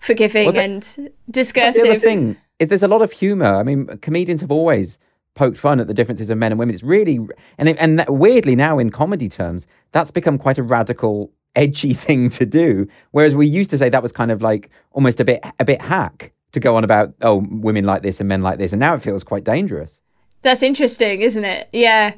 forgiving 0.00 0.46
well, 0.46 0.54
the, 0.54 0.62
and 0.62 1.12
discursive. 1.30 2.36
Is, 2.58 2.68
there's 2.68 2.82
a 2.82 2.88
lot 2.88 3.02
of 3.02 3.12
humour. 3.12 3.56
I 3.56 3.62
mean, 3.62 3.86
comedians 3.98 4.40
have 4.40 4.50
always 4.50 4.98
poked 5.34 5.58
fun 5.58 5.78
at 5.78 5.86
the 5.86 5.94
differences 5.94 6.30
of 6.30 6.38
men 6.38 6.50
and 6.52 6.58
women. 6.58 6.74
It's 6.74 6.82
really 6.82 7.20
and 7.58 7.68
and 7.78 8.04
weirdly 8.08 8.56
now 8.56 8.78
in 8.78 8.90
comedy 8.90 9.28
terms, 9.28 9.66
that's 9.92 10.10
become 10.10 10.38
quite 10.38 10.58
a 10.58 10.62
radical 10.62 11.30
edgy 11.54 11.94
thing 12.06 12.28
to 12.30 12.46
do. 12.46 12.88
Whereas 13.12 13.34
we 13.34 13.46
used 13.46 13.70
to 13.70 13.78
say 13.78 13.88
that 13.88 14.02
was 14.02 14.12
kind 14.12 14.30
of 14.30 14.42
like 14.42 14.70
almost 14.92 15.20
a 15.20 15.24
bit 15.24 15.40
a 15.60 15.64
bit 15.64 15.80
hack 15.80 16.32
to 16.52 16.60
go 16.60 16.76
on 16.76 16.84
about 16.84 17.14
oh 17.22 17.46
women 17.50 17.84
like 17.84 18.02
this 18.02 18.18
and 18.20 18.28
men 18.28 18.42
like 18.42 18.58
this, 18.58 18.72
and 18.72 18.80
now 18.80 18.94
it 18.94 19.02
feels 19.02 19.22
quite 19.22 19.44
dangerous. 19.44 20.00
That's 20.42 20.62
interesting, 20.62 21.22
isn't 21.22 21.44
it? 21.44 21.68
Yeah. 21.72 22.14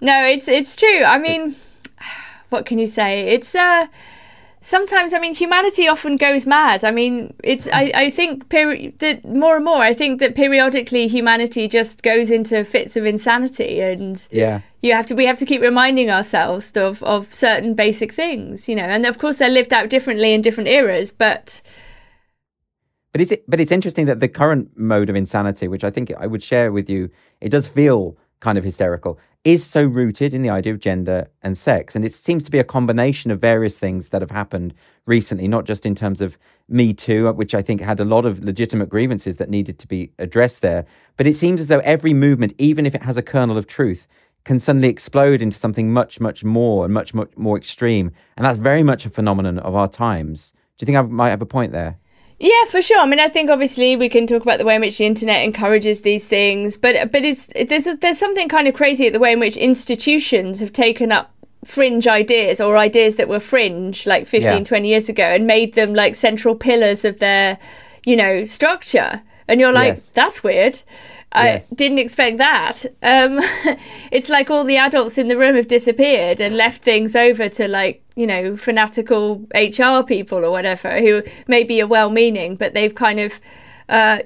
No, 0.00 0.24
it's 0.24 0.48
it's 0.48 0.76
true. 0.76 1.04
I 1.04 1.18
mean, 1.18 1.56
what 2.48 2.66
can 2.66 2.78
you 2.78 2.86
say? 2.86 3.28
It's 3.28 3.54
uh 3.54 3.86
sometimes 4.66 5.14
i 5.14 5.18
mean 5.20 5.32
humanity 5.32 5.86
often 5.86 6.16
goes 6.16 6.44
mad. 6.44 6.84
I 6.84 6.90
mean 6.90 7.32
it's 7.44 7.68
i, 7.72 7.92
I 7.94 8.10
think 8.10 8.48
peri- 8.48 8.94
that 8.98 9.24
more 9.24 9.54
and 9.56 9.64
more 9.64 9.78
i 9.78 9.94
think 9.94 10.18
that 10.18 10.34
periodically 10.34 11.06
humanity 11.06 11.68
just 11.68 12.02
goes 12.02 12.32
into 12.32 12.64
fits 12.64 12.96
of 12.96 13.06
insanity 13.06 13.80
and 13.80 14.26
yeah. 14.32 14.62
you 14.82 14.92
have 14.92 15.06
to 15.06 15.14
we 15.14 15.26
have 15.26 15.36
to 15.36 15.46
keep 15.46 15.62
reminding 15.62 16.10
ourselves 16.10 16.72
of 16.76 17.00
of 17.04 17.32
certain 17.32 17.74
basic 17.74 18.12
things 18.12 18.68
you 18.68 18.74
know 18.74 18.82
and 18.82 19.06
of 19.06 19.18
course 19.18 19.36
they're 19.36 19.48
lived 19.48 19.72
out 19.72 19.88
differently 19.88 20.32
in 20.34 20.42
different 20.42 20.68
eras 20.68 21.12
but 21.12 21.62
but 23.12 23.20
is 23.20 23.30
it 23.30 23.48
but 23.48 23.60
it's 23.60 23.70
interesting 23.70 24.06
that 24.06 24.18
the 24.18 24.28
current 24.28 24.76
mode 24.76 25.08
of 25.08 25.14
insanity 25.14 25.68
which 25.68 25.84
i 25.84 25.90
think 25.90 26.12
i 26.18 26.26
would 26.26 26.42
share 26.42 26.72
with 26.72 26.90
you 26.90 27.08
it 27.40 27.50
does 27.50 27.68
feel 27.68 28.16
kind 28.40 28.58
of 28.58 28.64
hysterical 28.64 29.16
is 29.46 29.64
so 29.64 29.84
rooted 29.84 30.34
in 30.34 30.42
the 30.42 30.50
idea 30.50 30.72
of 30.72 30.80
gender 30.80 31.28
and 31.40 31.56
sex. 31.56 31.94
And 31.94 32.04
it 32.04 32.12
seems 32.12 32.42
to 32.42 32.50
be 32.50 32.58
a 32.58 32.64
combination 32.64 33.30
of 33.30 33.40
various 33.40 33.78
things 33.78 34.08
that 34.08 34.20
have 34.20 34.32
happened 34.32 34.74
recently, 35.06 35.46
not 35.46 35.66
just 35.66 35.86
in 35.86 35.94
terms 35.94 36.20
of 36.20 36.36
Me 36.68 36.92
Too, 36.92 37.28
uh, 37.28 37.32
which 37.32 37.54
I 37.54 37.62
think 37.62 37.80
had 37.80 38.00
a 38.00 38.04
lot 38.04 38.26
of 38.26 38.42
legitimate 38.42 38.88
grievances 38.88 39.36
that 39.36 39.48
needed 39.48 39.78
to 39.78 39.86
be 39.86 40.10
addressed 40.18 40.62
there. 40.62 40.84
But 41.16 41.28
it 41.28 41.36
seems 41.36 41.60
as 41.60 41.68
though 41.68 41.78
every 41.84 42.12
movement, 42.12 42.54
even 42.58 42.86
if 42.86 42.94
it 42.96 43.04
has 43.04 43.16
a 43.16 43.22
kernel 43.22 43.56
of 43.56 43.68
truth, 43.68 44.08
can 44.42 44.58
suddenly 44.58 44.88
explode 44.88 45.40
into 45.40 45.56
something 45.56 45.92
much, 45.92 46.18
much 46.18 46.42
more 46.42 46.84
and 46.84 46.92
much, 46.92 47.14
much 47.14 47.30
more 47.36 47.56
extreme. 47.56 48.10
And 48.36 48.44
that's 48.44 48.58
very 48.58 48.82
much 48.82 49.06
a 49.06 49.10
phenomenon 49.10 49.60
of 49.60 49.76
our 49.76 49.88
times. 49.88 50.54
Do 50.76 50.82
you 50.82 50.86
think 50.86 50.98
I 50.98 51.02
might 51.02 51.30
have 51.30 51.40
a 51.40 51.46
point 51.46 51.70
there? 51.70 51.98
Yeah, 52.38 52.64
for 52.68 52.82
sure. 52.82 53.00
I 53.00 53.06
mean, 53.06 53.20
I 53.20 53.28
think 53.28 53.50
obviously 53.50 53.96
we 53.96 54.08
can 54.08 54.26
talk 54.26 54.42
about 54.42 54.58
the 54.58 54.64
way 54.64 54.74
in 54.74 54.82
which 54.82 54.98
the 54.98 55.06
internet 55.06 55.42
encourages 55.42 56.02
these 56.02 56.26
things, 56.26 56.76
but 56.76 57.10
but 57.10 57.24
it's 57.24 57.48
there's 57.54 57.84
there's 57.84 58.18
something 58.18 58.48
kind 58.48 58.68
of 58.68 58.74
crazy 58.74 59.06
at 59.06 59.12
the 59.12 59.18
way 59.18 59.32
in 59.32 59.40
which 59.40 59.56
institutions 59.56 60.60
have 60.60 60.72
taken 60.72 61.12
up 61.12 61.32
fringe 61.64 62.06
ideas 62.06 62.60
or 62.60 62.76
ideas 62.76 63.16
that 63.16 63.28
were 63.28 63.40
fringe 63.40 64.06
like 64.06 64.24
15 64.24 64.58
yeah. 64.58 64.62
20 64.62 64.88
years 64.88 65.08
ago 65.08 65.24
and 65.24 65.48
made 65.48 65.74
them 65.74 65.94
like 65.94 66.14
central 66.14 66.54
pillars 66.54 67.04
of 67.04 67.18
their 67.18 67.58
you 68.04 68.14
know 68.14 68.44
structure 68.44 69.20
and 69.48 69.58
you're 69.58 69.72
like 69.72 69.94
yes. 69.94 70.10
that's 70.10 70.44
weird 70.44 70.82
Yes. 71.34 71.70
I 71.70 71.74
didn't 71.74 71.98
expect 71.98 72.38
that. 72.38 72.84
Um, 73.02 73.40
it's 74.10 74.28
like 74.28 74.50
all 74.50 74.64
the 74.64 74.76
adults 74.76 75.18
in 75.18 75.28
the 75.28 75.36
room 75.36 75.56
have 75.56 75.68
disappeared 75.68 76.40
and 76.40 76.56
left 76.56 76.82
things 76.82 77.14
over 77.14 77.48
to 77.50 77.68
like 77.68 78.02
you 78.16 78.26
know 78.26 78.56
fanatical 78.56 79.46
HR 79.54 80.02
people 80.02 80.44
or 80.44 80.50
whatever 80.50 80.98
who 81.00 81.22
maybe 81.46 81.80
are 81.80 81.86
well-meaning, 81.86 82.56
but 82.56 82.74
they've 82.74 82.94
kind 82.94 83.20
of. 83.20 83.40
Uh, 83.88 84.18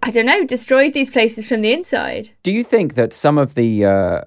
I 0.00 0.10
don't 0.10 0.24
know, 0.24 0.46
destroyed 0.46 0.94
these 0.94 1.10
places 1.10 1.46
from 1.46 1.60
the 1.60 1.72
inside. 1.72 2.30
Do 2.44 2.52
you 2.52 2.62
think 2.62 2.94
that 2.94 3.12
some 3.12 3.36
of 3.36 3.56
the 3.56 3.84
uh, 3.84 4.22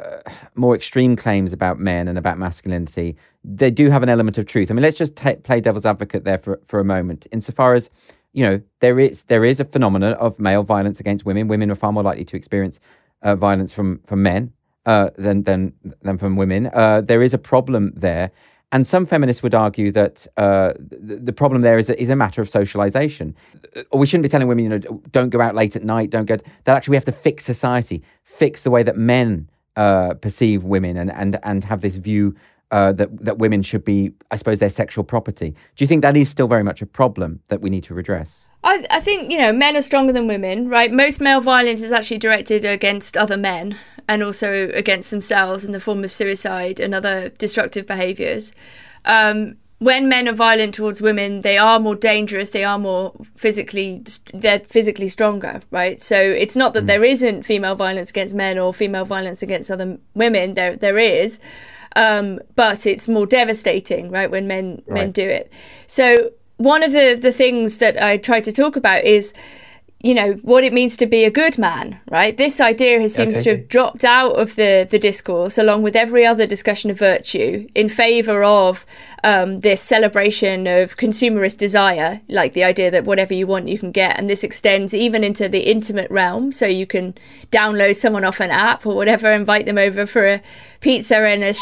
more 0.54 0.76
extreme 0.76 1.16
claims 1.16 1.54
about 1.54 1.80
men 1.80 2.08
and 2.10 2.18
about 2.18 2.38
masculinity, 2.38 3.16
they 3.44 3.72
do 3.72 3.90
have 3.90 4.04
an 4.04 4.10
element 4.10 4.38
of 4.38 4.46
truth? 4.46 4.70
I 4.70 4.74
mean, 4.74 4.84
let's 4.84 4.98
just 4.98 5.16
t- 5.16 5.38
play 5.38 5.62
devil's 5.62 5.86
advocate 5.86 6.26
there 6.26 6.38
for, 6.38 6.60
for 6.66 6.82
a 6.82 6.84
moment. 6.84 7.26
Insofar 7.32 7.74
as 7.74 7.90
you 8.36 8.44
know, 8.44 8.62
there 8.82 9.00
is 9.00 9.24
there 9.24 9.46
is 9.46 9.62
a 9.62 9.66
phenomenon 9.66 10.14
of 10.16 10.38
male 10.38 10.62
violence 10.62 11.00
against 11.00 11.26
women. 11.26 11.48
Women 11.48 11.72
are 11.72 11.76
far 11.76 11.94
more 11.94 12.04
likely 12.04 12.26
to 12.26 12.36
experience 12.36 12.82
uh, 13.22 13.36
violence 13.36 13.72
from 13.72 14.02
from 14.06 14.22
men 14.22 14.52
uh, 14.86 15.12
than 15.18 15.44
than 15.44 15.74
than 16.02 16.18
from 16.18 16.36
women. 16.36 16.70
Uh, 16.74 17.00
there 17.00 17.24
is 17.24 17.34
a 17.34 17.38
problem 17.38 17.94
there, 17.96 18.32
and 18.72 18.86
some 18.86 19.06
feminists 19.06 19.44
would 19.44 19.54
argue 19.54 19.92
that 19.92 20.28
uh, 20.38 20.74
the, 20.78 21.18
the, 21.18 21.34
problem 21.34 21.62
there 21.62 21.78
is 21.78 21.90
a, 21.90 22.02
is 22.02 22.10
a 22.10 22.16
matter 22.16 22.42
of 22.42 22.50
socialization. 22.50 23.36
Or 23.92 24.00
we 24.00 24.06
shouldn't 24.06 24.24
be 24.24 24.30
telling 24.30 24.48
women, 24.48 24.64
you 24.64 24.70
know, 24.70 25.02
don't 25.12 25.30
go 25.30 25.40
out 25.40 25.56
late 25.56 25.76
at 25.76 25.84
night. 25.84 26.10
Don't 26.10 26.26
go. 26.26 26.38
That 26.64 26.76
actually 26.76 26.92
we 26.92 26.98
have 26.98 27.06
to 27.06 27.12
fix 27.12 27.46
society, 27.46 28.04
fix 28.24 28.64
the 28.64 28.72
way 28.72 28.84
that 28.84 28.98
men 28.98 29.50
uh, 29.76 30.16
perceive 30.16 30.64
women, 30.64 30.98
and 30.98 31.12
and 31.12 31.40
and 31.44 31.64
have 31.64 31.82
this 31.82 31.98
view 31.98 32.36
uh, 32.72 32.92
that 32.94 33.24
that 33.24 33.38
women 33.38 33.62
should 33.62 33.86
be, 33.86 34.12
I 34.32 34.36
suppose, 34.36 34.60
their 34.60 34.70
sexual 34.70 35.04
property. 35.04 35.52
Do 35.76 35.84
you 35.84 35.88
think 35.88 36.02
that 36.02 36.18
is 36.18 36.30
still 36.30 36.48
very 36.48 36.64
much 36.64 36.82
a 36.82 36.86
problem 36.86 37.42
that 37.50 37.62
we 37.62 37.70
need 37.70 37.84
to 37.86 37.94
redress? 37.94 38.50
I, 38.64 38.86
I 38.90 39.00
think 39.00 39.32
you 39.32 39.38
know 39.38 39.54
men 39.54 39.76
are 39.78 39.82
stronger 39.82 40.12
than 40.12 40.28
women, 40.28 40.68
right? 40.70 40.92
Most 40.92 41.22
male 41.22 41.42
violence 41.42 41.82
is 41.82 41.92
actually 41.92 42.18
directed 42.18 42.66
against 42.66 43.16
other 43.16 43.38
men 43.38 43.78
and 44.08 44.24
also 44.24 44.70
against 44.74 45.12
themselves 45.12 45.66
in 45.66 45.72
the 45.72 45.80
form 45.80 46.04
of 46.04 46.12
suicide 46.12 46.80
and 46.80 46.94
other 46.94 47.30
destructive 47.30 47.86
behaviours. 47.86 48.54
Um, 49.06 49.58
when 49.80 50.08
men 50.08 50.28
are 50.30 50.34
violent 50.34 50.74
towards 50.74 51.02
women, 51.02 51.42
they 51.42 51.58
are 51.58 51.80
more 51.80 51.96
dangerous. 51.96 52.50
They 52.50 52.64
are 52.64 52.80
more 52.80 53.14
physically, 53.36 54.04
they're 54.34 54.62
physically 54.62 55.10
stronger, 55.10 55.62
right? 55.70 56.02
So 56.02 56.20
it's 56.20 56.56
not 56.56 56.74
that 56.74 56.86
mm. 56.86 56.88
there 56.88 57.04
isn't 57.04 57.44
female 57.44 57.76
violence 57.76 58.10
against 58.10 58.34
men 58.34 58.58
or 58.58 58.74
female 58.74 59.06
violence 59.06 59.44
against 59.44 59.70
other 59.70 59.98
women. 60.14 60.54
There, 60.54 60.78
there 60.78 60.98
is, 60.98 61.40
um, 61.96 62.40
but 62.56 62.86
it's 62.86 63.08
more 63.08 63.26
devastating, 63.26 64.12
right, 64.12 64.32
when 64.32 64.48
men 64.48 64.82
right. 64.88 64.94
men 64.94 65.12
do 65.12 65.28
it. 65.28 65.52
So 65.88 66.32
one 66.58 66.82
of 66.82 66.94
the 66.94 67.18
the 67.22 67.34
things 67.34 67.78
that 67.80 68.02
I 68.02 68.18
try 68.18 68.40
to 68.42 68.52
talk 68.52 68.76
about 68.76 69.04
is 69.04 69.34
you 70.06 70.14
know 70.14 70.34
what 70.44 70.64
it 70.64 70.72
means 70.72 70.96
to 70.98 71.06
be 71.06 71.24
a 71.24 71.32
good 71.32 71.58
man 71.58 72.00
right? 72.10 72.38
This 72.38 72.62
idea 72.62 73.00
has 73.00 73.16
seems 73.16 73.38
okay. 73.38 73.44
to 73.44 73.50
have 73.52 73.68
dropped 73.68 74.06
out 74.06 74.34
of 74.40 74.56
the 74.56 74.88
the 74.90 75.00
discourse 75.00 75.58
along 75.58 75.82
with 75.84 75.96
every 75.96 76.26
other 76.26 76.46
discussion 76.46 76.92
of 76.92 77.00
virtue 77.00 77.68
in 77.74 77.90
favor 77.90 78.44
of 78.44 78.86
um, 79.24 79.62
this 79.62 79.82
celebration 79.82 80.68
of 80.68 80.98
consumerist 80.98 81.58
desire 81.58 82.22
like 82.30 82.54
the 82.54 82.64
idea 82.64 82.92
that 82.92 83.06
whatever 83.06 83.34
you 83.34 83.48
want 83.48 83.68
you 83.68 83.80
can 83.80 83.92
get. 83.92 84.18
And 84.18 84.30
this 84.30 84.44
extends 84.44 84.94
even 84.94 85.24
into 85.24 85.50
the 85.50 85.62
intimate 85.62 86.12
realm. 86.12 86.52
So 86.52 86.68
you 86.68 86.86
can 86.86 87.16
download 87.52 87.96
someone 87.96 88.24
off 88.24 88.40
an 88.40 88.52
app 88.52 88.86
or 88.86 88.96
whatever 88.96 89.32
invite 89.32 89.66
them 89.66 89.78
over 89.78 90.06
for 90.06 90.28
a 90.28 90.42
pizza 90.80 91.18
and 91.18 91.44
a 91.44 91.56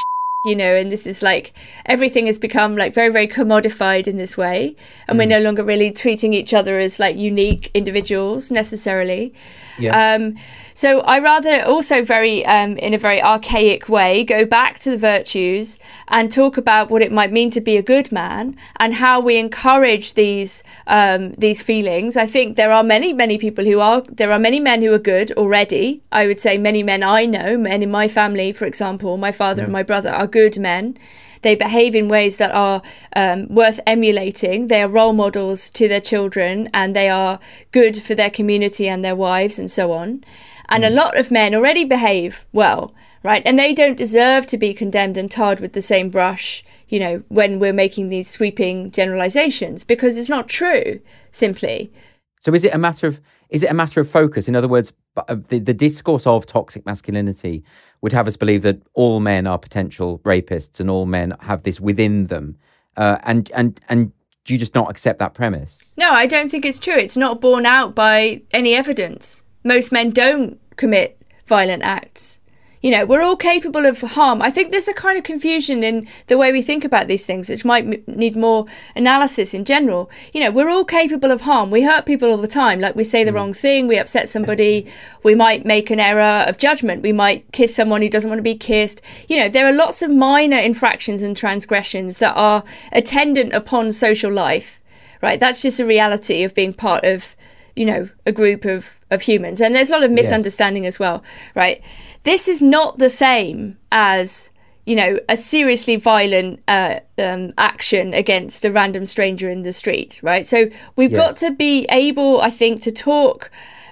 you 0.44 0.58
know, 0.58 0.76
and 0.76 0.92
this 0.92 1.08
is 1.08 1.22
like 1.22 1.54
everything 1.86 2.28
has 2.28 2.38
become 2.38 2.76
like 2.76 2.94
very, 2.94 3.10
very 3.10 3.28
commodified 3.28 4.08
in 4.08 4.18
this 4.18 4.36
way. 4.36 4.76
And 5.08 5.16
mm. 5.16 5.20
we're 5.20 5.40
no 5.40 5.40
longer 5.40 5.64
really 5.64 5.90
treating 5.90 6.34
each 6.34 6.54
other 6.54 6.80
as 6.80 7.00
like 7.00 7.16
unique 7.16 7.72
individuals 7.74 8.52
necessarily. 8.52 9.34
Yeah. 9.78 10.16
Um, 10.16 10.36
so 10.74 11.02
I 11.02 11.20
rather 11.20 11.64
also 11.64 12.04
very, 12.04 12.46
um, 12.46 12.78
in 12.78 12.94
a 12.94 12.98
very 12.98 13.22
archaic 13.22 13.88
way, 13.90 14.24
go 14.24 14.46
back 14.46 14.80
to 14.80 14.92
the 14.92 14.98
virtues 14.98 15.78
and 16.08 16.32
talk 16.32 16.58
about 16.58 16.90
what 16.90 17.02
it 17.02 17.12
might 17.12 17.32
mean 17.32 17.52
to 17.52 17.62
be 17.62 17.78
a 17.78 17.84
good 17.84 18.12
man 18.12 18.58
and 18.78 18.96
how 18.96 19.20
we 19.20 19.38
encourage 19.38 20.16
these 20.16 20.64
um, 20.88 21.34
these 21.34 21.62
feelings. 21.62 22.18
I 22.18 22.26
think 22.26 22.56
there 22.56 22.72
are 22.72 22.84
many, 22.84 23.14
many 23.14 23.38
people 23.38 23.66
who 23.66 23.80
are 23.80 24.02
there 24.02 24.32
are 24.32 24.40
many 24.40 24.60
men 24.60 24.82
who 24.82 24.94
are 24.94 25.00
good 25.00 25.32
already. 25.34 26.02
I 26.12 26.28
would 26.28 26.40
say 26.40 26.58
many 26.58 26.84
men 26.84 27.04
I 27.04 27.26
know, 27.26 27.58
men 27.58 27.84
in 27.84 27.92
my 27.92 28.08
family, 28.08 28.52
for 28.52 28.66
example, 28.66 29.18
my 29.18 29.32
father 29.32 29.62
yeah. 29.62 29.66
and 29.66 29.74
my 29.74 29.84
brother 29.84 30.10
are 30.10 30.28
good 30.28 30.58
men. 30.58 30.98
They 31.44 31.56
behave 31.56 31.94
in 31.96 32.08
ways 32.08 32.38
that 32.38 32.52
are 32.52 32.82
um, 33.16 33.48
worth 33.54 33.80
emulating. 33.86 34.68
They 34.68 34.82
are 34.82 34.90
role 34.90 35.14
models 35.14 35.70
to 35.72 35.88
their 35.88 36.02
children 36.02 36.70
and 36.74 36.96
they 36.96 37.10
are 37.10 37.40
good 37.72 38.02
for 38.02 38.16
their 38.16 38.32
community 38.32 38.90
and 38.90 39.04
their 39.04 39.16
wives 39.16 39.60
and 39.60 39.70
so 39.70 39.92
on. 39.92 40.24
And 40.70 40.84
mm. 40.84 40.88
a 40.88 40.90
lot 40.90 41.18
of 41.18 41.32
men 41.32 41.54
already 41.54 41.86
behave 41.86 42.42
well, 42.52 42.94
right? 43.22 43.44
And 43.46 43.60
they 43.60 43.74
don't 43.74 43.98
deserve 43.98 44.46
to 44.48 44.58
be 44.58 44.74
condemned 44.74 45.18
and 45.18 45.30
tarred 45.30 45.60
with 45.60 45.74
the 45.74 45.82
same 45.82 46.10
brush, 46.10 46.64
you 46.88 47.00
know, 47.00 47.24
when 47.28 47.60
we're 47.60 47.74
making 47.74 48.10
these 48.10 48.30
sweeping 48.30 48.92
generalizations 48.92 49.84
because 49.84 50.18
it's 50.18 50.30
not 50.30 50.48
true, 50.48 51.00
simply. 51.32 51.92
So 52.40 52.54
is 52.54 52.66
it 52.66 52.74
a 52.74 52.78
matter 52.78 53.08
of 53.08 53.22
is 53.50 53.62
it 53.62 53.70
a 53.70 53.74
matter 53.74 54.02
of 54.02 54.10
focus? 54.10 54.48
In 54.48 54.56
other 54.56 54.68
words, 54.68 54.94
uh, 55.16 55.36
the, 55.36 55.60
the 55.60 55.76
discourse 55.76 56.26
of 56.26 56.48
toxic 56.48 56.88
masculinity 56.88 57.64
would 58.04 58.12
have 58.12 58.28
us 58.28 58.36
believe 58.38 58.62
that 58.62 58.80
all 58.94 59.22
men 59.22 59.48
are 59.48 59.58
potential 59.58 60.20
rapists 60.20 60.80
and 60.80 60.92
all 60.92 61.06
men 61.06 61.34
have 61.40 61.64
this 61.64 61.80
within 61.80 62.28
them. 62.28 62.58
Uh, 62.98 63.18
and 63.24 63.50
and 63.56 63.80
and 63.90 64.12
do 64.44 64.54
you 64.54 64.60
just 64.60 64.76
not 64.76 64.92
accept 64.92 65.20
that 65.20 65.34
premise? 65.34 65.94
No, 65.98 66.12
I 66.12 66.28
don't 66.28 66.52
think 66.52 66.66
it's 66.66 66.78
true. 66.78 66.98
It's 66.98 67.16
not 67.16 67.40
borne 67.40 67.66
out 67.66 67.96
by 67.96 68.42
any 68.52 68.76
evidence. 68.76 69.42
Most 69.64 69.94
men 69.94 70.12
don't 70.12 70.60
commit 70.76 71.18
violent 71.48 71.82
acts 71.82 72.42
you 72.84 72.92
know, 72.92 73.06
we're 73.06 73.22
all 73.22 73.38
capable 73.38 73.86
of 73.86 74.02
harm. 74.02 74.42
I 74.42 74.52
think 74.52 74.70
there's 74.70 74.90
a 74.90 74.94
kind 74.94 75.18
of 75.18 75.24
confusion 75.24 75.86
in 75.86 76.06
the 76.28 76.38
way 76.38 76.52
we 76.52 76.62
think 76.62 76.84
about 76.84 77.08
these 77.08 77.26
things, 77.26 77.48
which 77.48 77.64
might 77.64 77.86
m- 77.86 78.04
need 78.08 78.36
more 78.36 78.66
analysis 78.94 79.54
in 79.54 79.64
general. 79.64 80.12
You 80.34 80.42
know, 80.42 80.52
we're 80.52 80.70
all 80.70 80.84
capable 80.84 81.32
of 81.32 81.42
harm. 81.42 81.72
We 81.72 81.84
hurt 81.84 82.06
people 82.06 82.30
all 82.30 82.38
the 82.38 82.48
time. 82.48 82.82
Like 82.82 82.98
we 82.98 83.06
say 83.06 83.24
the 83.24 83.32
mm. 83.32 83.36
wrong 83.36 83.54
thing, 83.54 83.88
we 83.88 83.98
upset 83.98 84.28
somebody, 84.28 84.86
we 85.24 85.34
might 85.34 85.66
make 85.66 85.92
an 85.92 86.00
error 86.02 86.44
of 86.46 86.58
judgment, 86.58 87.02
we 87.02 87.14
might 87.14 87.50
kiss 87.54 87.74
someone 87.74 88.02
who 88.02 88.10
doesn't 88.10 88.30
want 88.30 88.40
to 88.40 88.44
be 88.44 88.58
kissed. 88.58 89.02
You 89.30 89.40
know, 89.40 89.48
there 89.48 89.66
are 89.66 89.74
lots 89.74 90.02
of 90.02 90.12
minor 90.12 90.58
infractions 90.58 91.22
and 91.22 91.38
transgressions 91.38 92.18
that 92.18 92.34
are 92.36 92.66
attendant 92.92 93.54
upon 93.54 93.94
social 93.94 94.32
life, 94.32 94.82
right? 95.22 95.40
That's 95.40 95.62
just 95.62 95.80
a 95.80 95.86
reality 95.86 96.44
of 96.44 96.54
being 96.54 96.74
part 96.74 97.06
of, 97.06 97.38
you 97.78 97.86
know, 97.86 98.10
a 98.26 98.34
group 98.34 98.66
of, 98.66 99.00
of 99.14 99.22
humans. 99.24 99.62
And 99.62 99.76
there's 99.76 99.90
a 99.90 99.94
lot 99.94 100.04
of 100.04 100.12
misunderstanding 100.12 100.84
yes. 100.84 100.96
as 100.96 101.00
well, 101.00 101.24
right? 101.56 101.82
This 102.24 102.48
is 102.48 102.62
not 102.62 102.98
the 102.98 103.10
same 103.10 103.78
as 103.92 104.50
you 104.86 104.96
know 104.96 105.18
a 105.30 105.38
seriously 105.38 105.96
violent 105.96 106.62
uh, 106.68 107.00
um, 107.18 107.54
action 107.58 108.14
against 108.14 108.66
a 108.66 108.72
random 108.72 109.06
stranger 109.06 109.50
in 109.50 109.64
the 109.64 109.74
street, 109.74 110.20
right? 110.22 110.46
So 110.46 110.70
we've 110.96 111.12
yes. 111.12 111.20
got 111.20 111.38
to 111.38 111.52
be 111.52 111.86
able, 111.90 112.42
I 112.42 112.50
think, 112.50 112.82
to 112.82 112.92
talk 112.92 113.50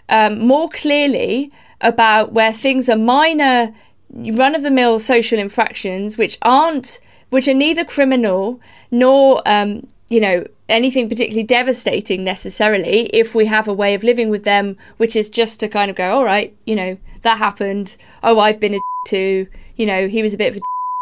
um, 0.10 0.46
more 0.46 0.70
clearly 0.70 1.52
about 1.80 2.34
where 2.34 2.54
things 2.54 2.90
are 2.90 2.98
minor, 2.98 3.74
run-of-the-mill 4.10 5.00
social 5.00 5.40
infractions, 5.40 6.18
which 6.18 6.38
aren't, 6.42 7.00
which 7.30 7.48
are 7.48 7.54
neither 7.54 7.86
criminal 7.86 8.60
nor 8.92 9.42
um, 9.46 9.88
you 10.10 10.20
know 10.20 10.46
anything 10.72 11.10
particularly 11.10 11.44
devastating 11.44 12.24
necessarily 12.24 13.08
if 13.08 13.36
we 13.36 13.46
have 13.46 13.68
a 13.68 13.74
way 13.74 13.94
of 13.94 14.04
living 14.04 14.30
with 14.30 14.44
them 14.44 14.78
which 14.98 15.16
is 15.16 15.30
just 15.30 15.60
to 15.60 15.68
kind 15.68 15.92
of 15.92 15.96
go 15.98 16.12
all 16.12 16.24
right 16.24 16.56
you 16.66 16.76
know 16.76 16.98
that 17.22 17.38
happened. 17.38 17.96
Oh, 18.24 18.40
I've 18.40 18.60
been 18.60 18.76
a 18.76 18.80
too. 19.08 19.48
You 19.76 19.86
know, 19.86 20.08
he 20.08 20.22
was 20.22 20.34
a 20.34 20.38
bit 20.38 20.52
of 20.52 20.58
a. 20.58 20.62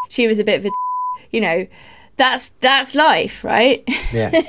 She 0.10 0.28
was 0.28 0.40
a 0.40 0.44
bit 0.44 0.60
of 0.60 0.66
a. 0.66 0.70
You 1.32 1.42
know, 1.42 1.68
that's 2.18 2.50
that's 2.62 2.96
life, 2.96 3.44
right? 3.44 3.84
Yeah. 4.14 4.42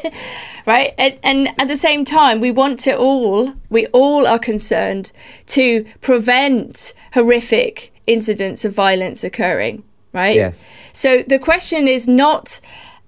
right. 0.66 0.94
And, 0.98 1.18
and 1.22 1.48
at 1.58 1.68
the 1.68 1.76
same 1.76 2.04
time, 2.04 2.40
we 2.40 2.50
want 2.50 2.80
to 2.80 2.96
all. 2.96 3.54
We 3.68 3.86
all 3.88 4.26
are 4.26 4.38
concerned 4.38 5.12
to 5.46 5.84
prevent 6.00 6.92
horrific 7.14 7.92
incidents 8.06 8.64
of 8.64 8.74
violence 8.74 9.22
occurring. 9.22 9.84
Right. 10.12 10.36
Yes. 10.36 10.68
So 10.92 11.22
the 11.22 11.38
question 11.38 11.86
is 11.86 12.08
not 12.08 12.60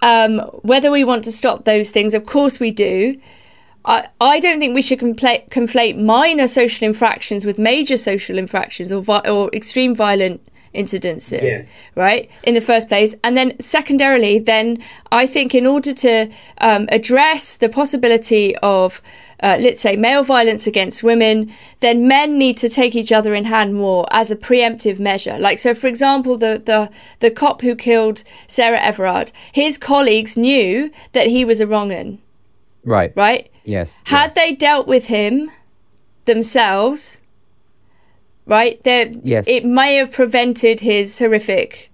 um, 0.02 0.40
whether 0.62 0.90
we 0.90 1.04
want 1.04 1.24
to 1.24 1.32
stop 1.32 1.64
those 1.64 1.90
things. 1.90 2.12
Of 2.12 2.26
course, 2.26 2.60
we 2.60 2.70
do. 2.70 3.18
I, 3.84 4.08
I 4.20 4.38
don't 4.38 4.60
think 4.60 4.74
we 4.74 4.82
should 4.82 5.00
conflate, 5.00 5.48
conflate 5.48 5.96
minor 5.96 6.46
social 6.46 6.86
infractions 6.86 7.44
with 7.44 7.58
major 7.58 7.96
social 7.96 8.36
infractions 8.38 8.92
or, 8.92 9.00
vi- 9.02 9.28
or 9.28 9.50
extreme 9.52 9.94
violent 9.94 10.40
incidences, 10.74 11.42
Yes. 11.42 11.68
right? 11.94 12.30
In 12.44 12.54
the 12.54 12.60
first 12.60 12.88
place. 12.88 13.14
And 13.24 13.36
then, 13.36 13.58
secondarily, 13.60 14.38
then 14.38 14.82
I 15.10 15.26
think 15.26 15.54
in 15.54 15.66
order 15.66 15.92
to 15.94 16.30
um, 16.58 16.88
address 16.90 17.56
the 17.56 17.68
possibility 17.68 18.56
of, 18.62 19.02
uh, 19.42 19.56
let's 19.60 19.80
say, 19.80 19.96
male 19.96 20.22
violence 20.22 20.66
against 20.66 21.02
women, 21.02 21.52
then 21.80 22.06
men 22.06 22.38
need 22.38 22.56
to 22.58 22.68
take 22.68 22.94
each 22.94 23.10
other 23.12 23.34
in 23.34 23.44
hand 23.46 23.74
more 23.74 24.06
as 24.10 24.30
a 24.30 24.36
preemptive 24.36 24.98
measure. 25.00 25.38
Like, 25.38 25.58
so 25.58 25.74
for 25.74 25.88
example, 25.88 26.38
the, 26.38 26.62
the, 26.64 26.90
the 27.20 27.30
cop 27.30 27.62
who 27.62 27.74
killed 27.74 28.22
Sarah 28.46 28.80
Everard, 28.80 29.32
his 29.52 29.78
colleagues 29.78 30.36
knew 30.36 30.90
that 31.12 31.26
he 31.26 31.44
was 31.44 31.60
a 31.60 31.66
wrong 31.66 31.92
un, 31.92 32.20
Right. 32.84 33.12
right? 33.16 33.50
Yes. 33.64 34.00
Had 34.04 34.26
yes. 34.26 34.34
they 34.34 34.54
dealt 34.54 34.86
with 34.86 35.06
him 35.06 35.50
themselves, 36.24 37.20
right, 38.46 38.82
there, 38.82 39.12
Yes. 39.22 39.44
it 39.48 39.64
may 39.64 39.96
have 39.96 40.12
prevented 40.12 40.80
his 40.80 41.18
horrific. 41.18 41.90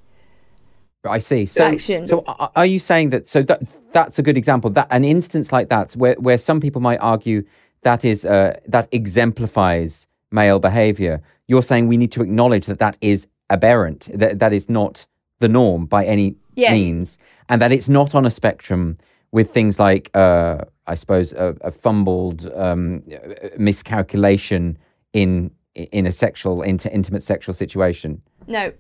I 1.09 1.19
see. 1.19 1.47
So, 1.47 1.65
action. 1.65 2.07
so 2.07 2.25
are 2.55 2.67
you 2.67 2.79
saying 2.79 3.11
that? 3.11 3.29
So 3.29 3.43
that 3.43 3.63
that's 3.93 4.19
a 4.19 4.23
good 4.23 4.37
example. 4.37 4.71
That 4.71 4.87
an 4.91 5.05
instance 5.05 5.53
like 5.53 5.69
that, 5.69 5.93
where 5.93 6.15
where 6.15 6.39
some 6.39 6.61
people 6.61 6.81
might 6.81 6.99
argue 6.99 7.45
that 7.83 8.05
is 8.05 8.25
uh, 8.25 8.59
that 8.67 8.89
exemplifies 8.93 10.07
male 10.31 10.59
behaviour. 10.59 11.21
You're 11.47 11.63
saying 11.63 11.89
we 11.89 11.97
need 11.97 12.13
to 12.13 12.23
acknowledge 12.23 12.67
that 12.67 12.79
that 12.79 12.99
is 13.01 13.27
aberrant. 13.51 14.09
That 14.13 14.39
that 14.39 14.53
is 14.53 14.69
not 14.69 15.07
the 15.41 15.49
norm 15.49 15.87
by 15.87 16.05
any 16.05 16.37
Yes. 16.57 16.73
means, 16.73 17.19
and 17.49 17.63
that 17.63 17.71
it's 17.71 17.89
not 17.89 18.15
on 18.15 18.27
a 18.27 18.31
spectrum 18.31 18.99
with 19.31 19.53
things 19.53 19.79
like, 19.79 20.11
uh, 20.15 20.59
I 20.89 20.97
suppose, 20.97 21.33
a, 21.33 21.55
a 21.61 21.71
fumbled 21.71 22.51
um, 22.57 23.03
miscalculation 23.57 24.79
in 25.13 25.51
in 25.75 26.07
a 26.07 26.11
sexual, 26.13 26.59
inti- 26.59 26.91
intimate 26.93 27.23
sexual 27.23 27.55
situation. 27.55 28.21
No, 28.49 28.73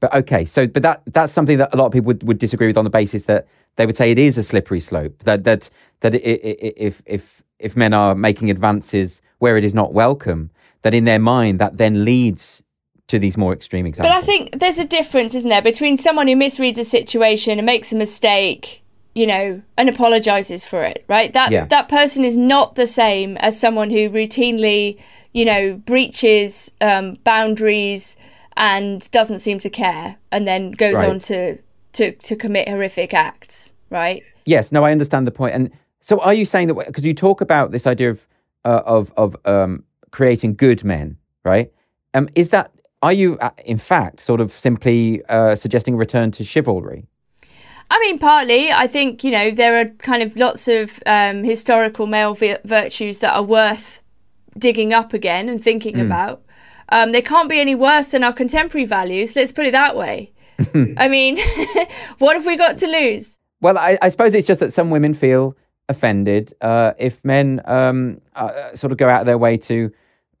But 0.00 0.14
okay, 0.14 0.44
so 0.46 0.66
but 0.66 0.82
that 0.82 1.02
that's 1.06 1.32
something 1.32 1.58
that 1.58 1.72
a 1.74 1.76
lot 1.76 1.86
of 1.86 1.92
people 1.92 2.06
would, 2.06 2.22
would 2.22 2.38
disagree 2.38 2.66
with 2.66 2.78
on 2.78 2.84
the 2.84 2.90
basis 2.90 3.24
that 3.24 3.46
they 3.76 3.86
would 3.86 3.96
say 3.96 4.10
it 4.10 4.18
is 4.18 4.38
a 4.38 4.42
slippery 4.42 4.80
slope. 4.80 5.22
That 5.24 5.44
that 5.44 5.70
that 6.00 6.14
i 6.14 6.18
i 6.18 6.20
i 6.20 6.72
if 6.76 7.02
if 7.06 7.42
if 7.58 7.76
men 7.76 7.92
are 7.92 8.14
making 8.14 8.50
advances 8.50 9.20
where 9.38 9.56
it 9.58 9.64
is 9.64 9.74
not 9.74 9.92
welcome, 9.92 10.50
that 10.82 10.94
in 10.94 11.04
their 11.04 11.18
mind 11.18 11.58
that 11.60 11.76
then 11.76 12.04
leads 12.04 12.62
to 13.08 13.18
these 13.18 13.36
more 13.36 13.52
extreme 13.52 13.86
examples. 13.86 14.14
But. 14.14 14.22
I 14.22 14.26
think 14.26 14.58
there's 14.60 14.78
a 14.78 14.84
difference, 14.84 15.34
isn't 15.34 15.50
there, 15.50 15.60
between 15.62 15.96
someone 15.96 16.28
who 16.28 16.36
misreads 16.36 16.78
a 16.78 16.84
situation 16.84 17.58
and 17.58 17.66
makes 17.66 17.92
a 17.92 17.96
mistake, 17.96 18.82
you 19.14 19.26
know, 19.26 19.62
and 19.76 19.88
apologizes 19.88 20.64
for 20.64 20.84
it, 20.84 21.04
right? 21.08 21.32
That 21.32 21.50
Yeah. 21.50 21.66
that 21.66 21.88
person 21.88 22.24
is 22.24 22.36
not 22.36 22.76
the 22.76 22.86
same 22.86 23.36
as 23.38 23.58
someone 23.60 23.90
who 23.90 24.08
routinely, 24.08 24.98
you 25.32 25.44
know, 25.44 25.74
breaches 25.74 26.70
um, 26.80 27.18
boundaries 27.24 28.16
and 28.56 29.10
doesn't 29.10 29.38
seem 29.40 29.58
to 29.60 29.70
care, 29.70 30.16
and 30.30 30.46
then 30.46 30.72
goes 30.72 30.96
Right. 30.96 31.08
on 31.08 31.20
to 31.20 31.58
to 31.92 32.12
to 32.12 32.36
commit 32.36 32.68
horrific 32.68 33.12
acts, 33.14 33.72
right? 33.90 34.22
Yes, 34.44 34.70
no, 34.72 34.84
I 34.84 34.92
understand 34.92 35.26
the. 35.26 35.42
And 35.44 35.70
so, 36.00 36.18
are 36.20 36.34
you 36.34 36.44
saying 36.44 36.68
that 36.68 36.74
because 36.86 37.04
you 37.04 37.14
talk 37.14 37.40
about 37.40 37.70
this 37.72 37.86
idea 37.86 38.10
of 38.10 38.26
uh, 38.64 38.82
of 38.86 39.12
of 39.16 39.36
um, 39.44 39.84
creating 40.10 40.54
good 40.54 40.84
men, 40.84 41.16
right? 41.44 41.72
Um, 42.14 42.28
is 42.34 42.48
that 42.50 42.70
are 43.02 43.12
you 43.12 43.38
uh, 43.38 43.50
in 43.64 43.78
fact 43.78 44.20
sort 44.20 44.40
of 44.40 44.52
simply 44.52 45.22
uh, 45.28 45.56
suggesting 45.56 45.94
a 45.94 45.96
return 45.96 46.30
to 46.32 46.44
chivalry? 46.44 47.06
I 47.92 47.98
mean, 47.98 48.20
partly, 48.20 48.70
I 48.70 48.86
think, 48.86 49.24
you 49.24 49.32
know, 49.32 49.50
there 49.50 49.80
are 49.80 49.86
kind 49.98 50.22
of 50.22 50.36
lots 50.36 50.68
of 50.68 51.02
um, 51.06 51.42
historical 51.42 52.06
male 52.06 52.34
vi- 52.34 52.58
virtues 52.64 53.18
that 53.18 53.34
are 53.34 53.42
worth 53.42 54.00
digging 54.56 54.92
up 54.92 55.12
again 55.12 55.48
and 55.48 55.60
thinking 55.62 55.98
about. 56.00 56.42
Um, 56.90 57.12
they 57.12 57.22
can't 57.22 57.48
be 57.48 57.60
any 57.60 57.74
worse 57.74 58.08
than 58.08 58.24
our 58.24 58.32
contemporary 58.32 58.84
values, 58.84 59.36
let's 59.36 59.52
put 59.52 59.66
it 59.66 59.72
that 59.72 59.96
way. 59.96 60.32
I 60.96 61.08
mean, 61.08 61.38
what 62.18 62.36
have 62.36 62.46
we 62.46 62.56
got 62.56 62.76
to 62.78 62.86
lose? 62.86 63.38
Well, 63.60 63.78
I, 63.78 63.98
I 64.02 64.08
suppose 64.08 64.34
it's 64.34 64.46
just 64.46 64.60
that 64.60 64.72
some 64.72 64.90
women 64.90 65.14
feel 65.14 65.56
offended 65.88 66.54
uh, 66.60 66.92
if 66.98 67.24
men 67.24 67.60
um, 67.64 68.20
uh, 68.34 68.74
sort 68.74 68.92
of 68.92 68.98
go 68.98 69.08
out 69.08 69.20
of 69.20 69.26
their 69.26 69.38
way 69.38 69.56
to, 69.56 69.92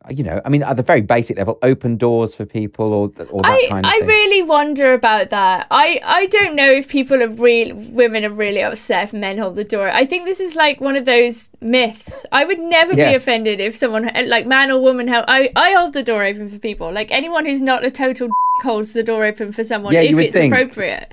you 0.08 0.24
know, 0.24 0.40
I 0.44 0.48
mean, 0.48 0.62
at 0.62 0.78
the 0.78 0.82
very 0.82 1.02
basic 1.02 1.36
level, 1.36 1.58
open 1.62 1.98
doors 1.98 2.34
for 2.34 2.46
people 2.46 2.94
or, 2.94 3.04
or 3.30 3.42
that 3.42 3.50
I, 3.50 3.66
kind 3.68 3.84
of 3.84 3.92
I 3.92 3.98
thing. 3.98 4.08
really 4.08 4.42
wonder 4.42 4.94
about 4.94 5.28
that. 5.28 5.66
I, 5.70 6.00
I 6.02 6.26
don't 6.26 6.56
know 6.56 6.70
if 6.70 6.88
people 6.88 7.22
are 7.22 7.28
real 7.28 7.74
women 7.74 8.24
are 8.24 8.30
really 8.30 8.62
upset 8.62 9.04
if 9.04 9.12
men 9.12 9.36
hold 9.36 9.56
the 9.56 9.64
door. 9.64 9.90
I 9.90 10.06
think 10.06 10.24
this 10.24 10.40
is 10.40 10.54
like 10.56 10.80
one 10.80 10.96
of 10.96 11.04
those 11.04 11.50
myths. 11.60 12.24
I 12.32 12.44
would 12.46 12.58
never 12.58 12.94
Yeah. 12.94 13.10
be 13.10 13.16
offended 13.16 13.60
if 13.60 13.76
someone 13.76 14.08
uh, 14.08 14.24
like 14.26 14.46
man 14.46 14.70
or 14.70 14.80
woman 14.80 15.06
held 15.06 15.26
I, 15.28 15.50
I 15.54 15.72
hold 15.72 15.92
the 15.92 16.02
door 16.02 16.24
open 16.24 16.48
for 16.48 16.58
people. 16.58 16.90
Like 16.90 17.10
anyone 17.10 17.44
who's 17.44 17.60
not 17.60 17.84
a 17.84 17.90
total 17.90 18.28
holds 18.62 18.94
the 18.94 19.02
door 19.02 19.26
open 19.26 19.52
for 19.52 19.64
someone 19.64 19.92
Yeah, 19.92 20.00
if 20.00 20.16
it's 20.18 20.34
think. 20.34 20.52
appropriate. 20.52 21.12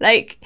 Like 0.00 0.38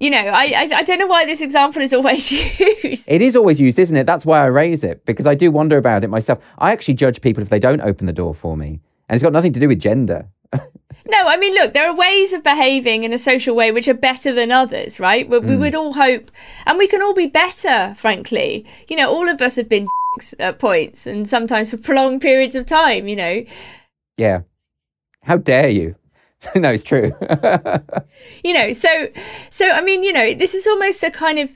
you 0.00 0.10
know, 0.10 0.18
I, 0.18 0.44
I 0.44 0.70
I 0.78 0.82
don't 0.82 0.98
know 0.98 1.06
why 1.06 1.26
this 1.26 1.42
example 1.42 1.82
is 1.82 1.92
always 1.92 2.32
used. 2.82 3.04
It 3.06 3.22
is 3.22 3.36
always 3.36 3.60
used, 3.60 3.78
isn't 3.78 3.96
it? 3.96 4.06
That's 4.06 4.26
why 4.26 4.40
I 4.40 4.46
raise 4.46 4.82
it 4.82 5.04
because 5.04 5.26
I 5.26 5.34
do 5.34 5.50
wonder 5.50 5.76
about 5.76 6.02
it 6.02 6.08
myself. 6.08 6.42
I 6.58 6.72
actually 6.72 6.94
judge 6.94 7.20
people 7.20 7.42
if 7.42 7.50
they 7.50 7.58
don't 7.58 7.82
open 7.82 8.06
the 8.06 8.12
door 8.12 8.34
for 8.34 8.56
me, 8.56 8.80
and 9.08 9.14
it's 9.14 9.22
got 9.22 9.32
nothing 9.32 9.52
to 9.52 9.60
do 9.60 9.68
with 9.68 9.78
gender. 9.78 10.28
No, 11.06 11.26
I 11.26 11.36
mean, 11.38 11.54
look, 11.54 11.72
there 11.72 11.88
are 11.88 11.96
ways 11.96 12.32
of 12.32 12.44
behaving 12.44 13.02
in 13.02 13.12
a 13.12 13.18
social 13.18 13.56
way 13.56 13.72
which 13.72 13.88
are 13.88 13.94
better 13.94 14.32
than 14.32 14.52
others, 14.52 15.00
right? 15.00 15.28
We, 15.28 15.40
we 15.40 15.54
mm. 15.54 15.58
would 15.58 15.74
all 15.74 15.94
hope, 15.94 16.30
and 16.66 16.78
we 16.78 16.86
can 16.86 17.02
all 17.02 17.14
be 17.14 17.26
better, 17.26 17.94
frankly. 17.96 18.64
You 18.86 18.96
know, 18.96 19.10
all 19.10 19.28
of 19.28 19.40
us 19.40 19.56
have 19.56 19.68
been 19.68 19.88
at 20.38 20.60
points, 20.60 21.08
and 21.08 21.28
sometimes 21.28 21.70
for 21.70 21.78
prolonged 21.78 22.20
periods 22.20 22.54
of 22.54 22.66
time, 22.66 23.08
you 23.08 23.16
know. 23.16 23.44
Yeah. 24.18 24.42
How 25.24 25.36
dare 25.36 25.70
you? 25.70 25.96
no, 26.54 26.70
it's 26.70 26.82
true. 26.82 27.14
You 28.42 28.54
know, 28.54 28.72
so, 28.72 29.08
so, 29.50 29.70
I 29.70 29.82
mean, 29.82 30.02
you 30.02 30.12
know, 30.12 30.34
this 30.34 30.54
is 30.54 30.66
almost 30.66 31.02
a 31.02 31.10
kind 31.10 31.38
of. 31.38 31.50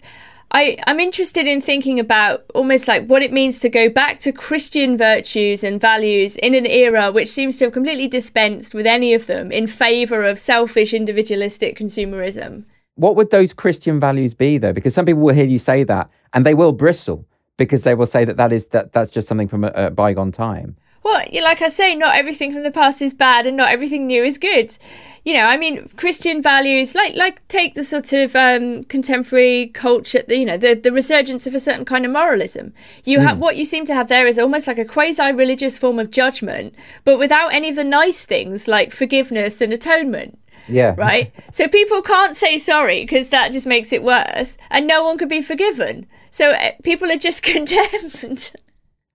I, 0.51 0.76
I'm 0.87 1.01
interested 1.01 1.47
in 1.47 1.61
thinking 1.61 1.99
about 1.99 2.45
almost 2.55 2.87
like 2.87 3.07
what 3.07 3.22
it 3.22 3.32
means 3.32 3.59
to 3.61 3.68
go 3.68 3.89
back 3.89 4.20
to 4.20 4.32
Christian 4.32 4.97
virtues 4.97 5.64
and 5.64 5.80
values 5.80 6.37
in 6.37 6.55
an 6.55 6.66
era 6.66 7.11
which 7.11 7.28
seems 7.28 7.57
to 7.57 7.64
have 7.64 7.72
completely 7.72 8.07
dispensed 8.07 8.74
with 8.74 8.87
any 8.87 9.14
of 9.14 9.26
them 9.26 9.51
in 9.51 9.66
favour 9.66 10.24
of 10.24 10.39
selfish, 10.39 10.93
individualistic 10.93 11.76
consumerism. 11.76 12.64
what 12.97 13.16
would 13.16 13.30
those 13.30 13.53
Christian 13.53 13.99
values 13.99 14.35
be, 14.35 14.59
though? 14.59 14.72
Because 14.72 14.95
some 14.95 15.07
people 15.07 15.22
will 15.22 15.35
hear 15.35 15.47
you 15.47 15.59
say 15.59 15.82
that, 15.85 16.09
and 16.32 16.45
they 16.47 16.55
will 16.55 16.72
bristle 16.72 17.26
because 17.57 17.82
they 17.82 17.95
will 17.95 18.07
say 18.07 18.24
that 18.24 18.37
that 18.37 18.53
is 18.53 18.66
that 18.66 18.93
that's 18.93 19.11
just 19.11 19.26
something 19.28 19.49
from 19.49 19.64
a, 19.64 19.72
a 19.74 19.91
bygone 19.91 20.32
time. 20.32 20.76
Well, 21.05 21.22
like 21.42 21.61
I 21.61 21.68
say, 21.68 21.94
not 21.94 22.16
everything 22.16 22.52
from 22.52 22.62
the 22.62 22.70
past 22.70 23.02
is 23.02 23.12
bad, 23.12 23.46
and 23.46 23.57
not 23.59 23.70
everything 23.70 24.07
new 24.07 24.24
is 24.24 24.38
good. 24.38 24.76
You 25.22 25.34
know, 25.34 25.44
I 25.44 25.59
mean, 25.59 25.90
Christian 25.96 26.42
values, 26.42 26.94
like 26.94 27.14
like 27.14 27.46
take 27.48 27.74
the 27.74 27.84
sort 27.84 28.12
of 28.14 28.34
um, 28.34 28.84
contemporary 28.84 29.68
culture, 29.68 30.22
the, 30.26 30.38
you 30.38 30.46
know, 30.46 30.57
the 30.57 30.74
the 30.74 30.92
resurgence 30.92 31.46
of 31.46 31.55
a 31.55 31.61
certain 31.61 31.84
kind 31.84 32.07
of 32.07 32.12
moralism. 32.12 32.72
You 33.05 33.20
have 33.20 33.38
what 33.38 33.57
you 33.57 33.66
seem 33.66 33.84
to 33.86 33.94
have 33.94 34.09
there 34.09 34.26
is 34.26 34.38
almost 34.38 34.66
like 34.66 34.78
a 34.78 34.84
quasi-religious 34.84 35.76
form 35.76 35.98
of 35.98 36.11
judgment, 36.11 36.74
but 37.05 37.18
without 37.18 37.52
any 37.52 37.68
of 37.68 37.76
the 37.76 37.84
nice 37.84 38.24
things 38.24 38.66
like 38.66 38.90
forgiveness 38.90 39.61
and 39.61 39.72
atonement. 39.72 40.38
Yeah. 40.68 40.94
Right? 40.96 41.32
so 41.50 41.68
people 41.68 42.00
can't 42.00 42.34
say 42.34 42.57
sorry 42.57 43.02
because 43.02 43.28
that 43.28 43.52
just 43.52 43.66
makes 43.66 43.92
it 43.92 44.02
worse, 44.02 44.57
and 44.70 44.86
no 44.86 45.05
one 45.05 45.18
could 45.18 45.28
be 45.28 45.42
forgiven. 45.42 46.07
So 46.30 46.52
uh, 46.52 46.72
people 46.82 47.11
are 47.12 47.18
just 47.18 47.42
condemned. 47.55 48.52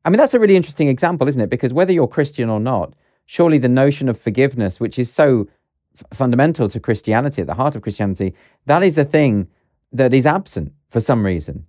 I 0.09 0.11
mean, 0.11 0.17
that's 0.17 0.33
a 0.33 0.39
really 0.39 0.55
interesting 0.55 0.87
example, 0.87 1.27
isn't 1.27 1.39
it? 1.39 1.51
Because 1.51 1.71
whether 1.71 1.93
you're 1.93 2.07
Christian 2.07 2.49
or 2.49 2.59
not, 2.59 2.95
surely 3.27 3.59
the 3.59 3.69
notion 3.69 4.09
of 4.09 4.19
forgiveness, 4.19 4.79
which 4.79 4.97
is 4.97 5.13
so 5.13 5.47
f- 5.95 6.17
fundamental 6.17 6.67
to 6.67 6.79
Christianity, 6.79 7.41
at 7.41 7.47
the 7.47 7.53
heart 7.53 7.75
of 7.75 7.83
Christianity, 7.83 8.33
that 8.65 8.81
is 8.81 8.95
the 8.95 9.05
thing 9.05 9.47
that 9.93 10.11
is 10.11 10.25
absent 10.25 10.73
for 10.89 10.99
some 10.99 11.23
reason. 11.23 11.67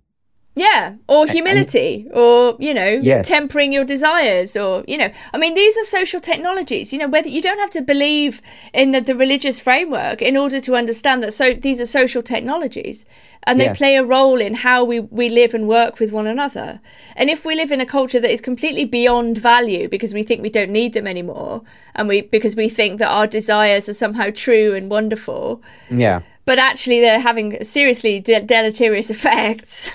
Yeah, 0.53 0.95
or 1.07 1.27
humility, 1.27 2.07
or 2.13 2.57
you 2.59 2.73
know, 2.73 2.99
Yes. 3.01 3.25
tempering 3.27 3.71
your 3.71 3.85
desires, 3.85 4.57
or 4.57 4.83
you 4.85 4.97
know, 4.97 5.09
I 5.33 5.37
mean, 5.37 5.53
these 5.53 5.77
are 5.77 5.83
social 5.85 6.19
technologies. 6.19 6.91
You 6.91 6.99
know, 6.99 7.07
whether 7.07 7.29
you 7.29 7.41
don't 7.41 7.59
have 7.59 7.69
to 7.69 7.81
believe 7.81 8.41
in 8.73 8.91
the, 8.91 8.99
the 8.99 9.15
religious 9.15 9.61
framework 9.61 10.21
in 10.21 10.35
order 10.35 10.59
to 10.59 10.75
understand 10.75 11.23
that. 11.23 11.33
So 11.33 11.53
these 11.53 11.79
are 11.79 11.85
social 11.85 12.21
technologies, 12.21 13.05
and 13.43 13.61
they 13.61 13.65
Yes. 13.65 13.77
play 13.77 13.95
a 13.95 14.03
role 14.03 14.41
in 14.41 14.55
how 14.55 14.83
we 14.83 14.99
we 14.99 15.29
live 15.29 15.53
and 15.53 15.69
work 15.69 16.01
with 16.01 16.11
one 16.11 16.27
another. 16.27 16.81
And 17.15 17.29
if 17.29 17.45
we 17.45 17.55
live 17.55 17.71
in 17.71 17.79
a 17.79 17.85
culture 17.85 18.19
that 18.19 18.29
is 18.31 18.41
completely 18.41 18.83
beyond 18.83 19.37
value 19.37 19.87
because 19.87 20.13
we 20.13 20.21
think 20.23 20.41
we 20.41 20.49
don't 20.49 20.71
need 20.71 20.91
them 20.91 21.07
anymore, 21.07 21.61
and 21.95 22.09
we 22.09 22.19
because 22.21 22.57
we 22.57 22.67
think 22.67 22.99
that 22.99 23.07
our 23.07 23.25
desires 23.25 23.87
are 23.87 23.93
somehow 23.93 24.29
true 24.35 24.75
and 24.75 24.91
wonderful, 24.91 25.61
Yeah. 25.89 26.19
but 26.43 26.59
actually 26.59 26.99
they're 26.99 27.19
having 27.21 27.63
seriously 27.63 28.19
de- 28.19 28.41
deleterious 28.41 29.09
effects. 29.17 29.89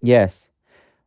Yes. 0.00 0.48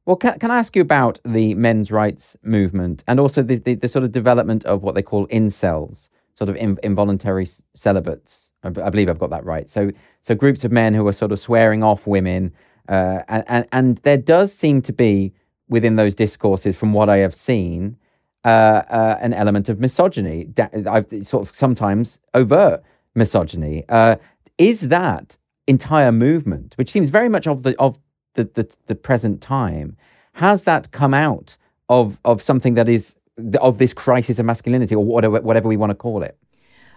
Well, 0.06 0.16
can, 0.16 0.40
can 0.40 0.52
I 0.52 0.58
ask 0.60 0.76
you 0.76 0.82
about 0.82 1.20
the 1.24 1.54
men's 1.56 1.92
rights 1.92 2.36
movement 2.44 3.04
and 3.08 3.20
also 3.20 3.44
the, 3.44 3.58
the, 3.58 3.76
the 3.76 3.88
sort 3.88 4.04
of 4.04 4.12
development 4.12 4.66
of 4.66 4.82
what 4.82 4.96
they 4.96 5.04
call 5.04 5.28
incels, 5.28 6.10
sort 6.34 6.50
of 6.50 6.56
in, 6.56 6.78
involuntary 6.84 7.48
celibates? 7.76 8.52
I, 8.64 8.70
believe 8.70 9.10
I've 9.10 9.20
got 9.20 9.30
that 9.32 9.46
right. 9.46 9.70
So, 9.70 9.92
so 10.20 10.36
groups 10.36 10.64
of 10.64 10.72
men 10.72 10.94
who 10.94 11.08
are 11.08 11.14
sort 11.14 11.32
of 11.32 11.40
swearing 11.40 11.84
off 11.84 12.06
women, 12.06 12.54
uh, 12.88 13.22
and, 13.28 13.44
and 13.48 13.68
and 13.72 13.98
there 14.00 14.18
does 14.18 14.54
seem 14.54 14.82
to 14.84 14.94
be 14.94 15.34
within 15.68 15.96
those 15.96 16.14
discourses, 16.14 16.78
from 16.78 16.94
what 16.94 17.10
I 17.10 17.18
have 17.18 17.34
seen, 17.34 17.98
uh, 18.44 18.84
uh, 18.90 19.18
an 19.22 19.34
element 19.34 19.70
of 19.70 19.80
misogyny, 19.80 20.48
I've, 20.88 21.08
sort 21.26 21.48
of 21.48 21.56
sometimes 21.56 22.20
overt 22.34 22.84
misogyny. 23.16 23.86
Uh, 23.88 24.18
is 24.58 24.90
that 24.90 25.38
entire 25.68 26.12
movement, 26.12 26.74
which 26.76 26.92
seems 26.92 27.10
very 27.10 27.30
much 27.30 27.48
of 27.48 27.64
the 27.64 27.76
of 27.80 27.98
the, 28.34 28.46
the, 28.46 28.76
the 28.88 28.96
present 28.96 29.42
time, 29.42 29.98
has 30.34 30.64
that 30.64 30.92
come 30.92 31.14
out 31.14 31.58
of 31.90 32.18
of 32.24 32.42
something 32.42 32.76
that 32.76 32.88
is 32.88 33.16
of 33.60 33.78
this 33.78 33.94
crisis 33.94 34.40
of 34.40 34.46
masculinity 34.46 34.96
or 34.96 35.04
whatever 35.04 35.42
whatever 35.42 35.68
we 35.68 35.78
want 35.78 35.90
to 35.90 35.96
call 35.96 36.24
it? 36.24 36.38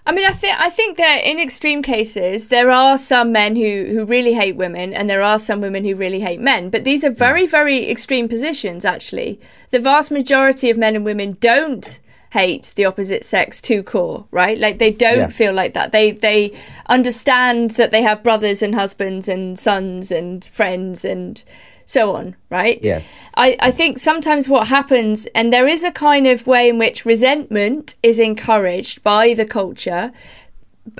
I 0.06 0.12
mean, 0.12 0.26
I 0.26 0.32
think 0.32 0.60
I 0.60 0.70
think 0.70 0.96
that 0.98 1.24
in 1.24 1.40
extreme 1.40 1.82
cases 1.82 2.48
there 2.48 2.70
are 2.70 2.98
some 2.98 3.32
men 3.32 3.56
who 3.56 3.86
who 3.90 4.04
really 4.04 4.34
hate 4.34 4.56
women, 4.56 4.92
and 4.92 5.08
there 5.08 5.22
are 5.22 5.38
some 5.38 5.60
women 5.60 5.84
who 5.84 5.94
really 5.96 6.20
hate 6.20 6.40
men. 6.40 6.70
But 6.70 6.84
these 6.84 7.04
are 7.04 7.10
hmm. 7.10 7.16
very 7.16 7.46
very 7.46 7.90
extreme 7.90 8.28
positions. 8.28 8.84
Actually, 8.84 9.40
the 9.70 9.80
vast 9.80 10.10
majority 10.10 10.70
of 10.70 10.76
men 10.76 10.94
and 10.94 11.04
women 11.04 11.36
don't 11.40 11.98
hate 12.34 12.72
the 12.74 12.84
opposite 12.84 13.24
sex 13.24 13.60
to 13.60 13.80
core, 13.84 14.26
right? 14.32 14.58
Like 14.58 14.78
they 14.78 14.90
don't 14.90 15.18
yeah. 15.18 15.28
feel 15.28 15.52
like 15.52 15.72
that. 15.74 15.92
They 15.92 16.10
they 16.10 16.52
understand 16.86 17.72
that 17.72 17.92
they 17.92 18.02
have 18.02 18.24
brothers 18.24 18.60
and 18.60 18.74
husbands 18.74 19.28
and 19.28 19.56
sons 19.56 20.10
and 20.10 20.44
friends 20.44 21.04
and 21.04 21.40
so 21.84 22.16
on, 22.16 22.34
right? 22.50 22.80
Yeah. 22.82 23.02
I, 23.36 23.56
I 23.60 23.70
think 23.70 23.98
sometimes 23.98 24.48
what 24.48 24.66
happens, 24.66 25.26
and 25.34 25.52
there 25.52 25.68
is 25.68 25.84
a 25.84 25.92
kind 25.92 26.26
of 26.26 26.46
way 26.46 26.68
in 26.68 26.78
which 26.78 27.06
resentment 27.06 27.94
is 28.02 28.18
encouraged 28.18 29.02
by 29.04 29.32
the 29.34 29.46
culture 29.46 30.10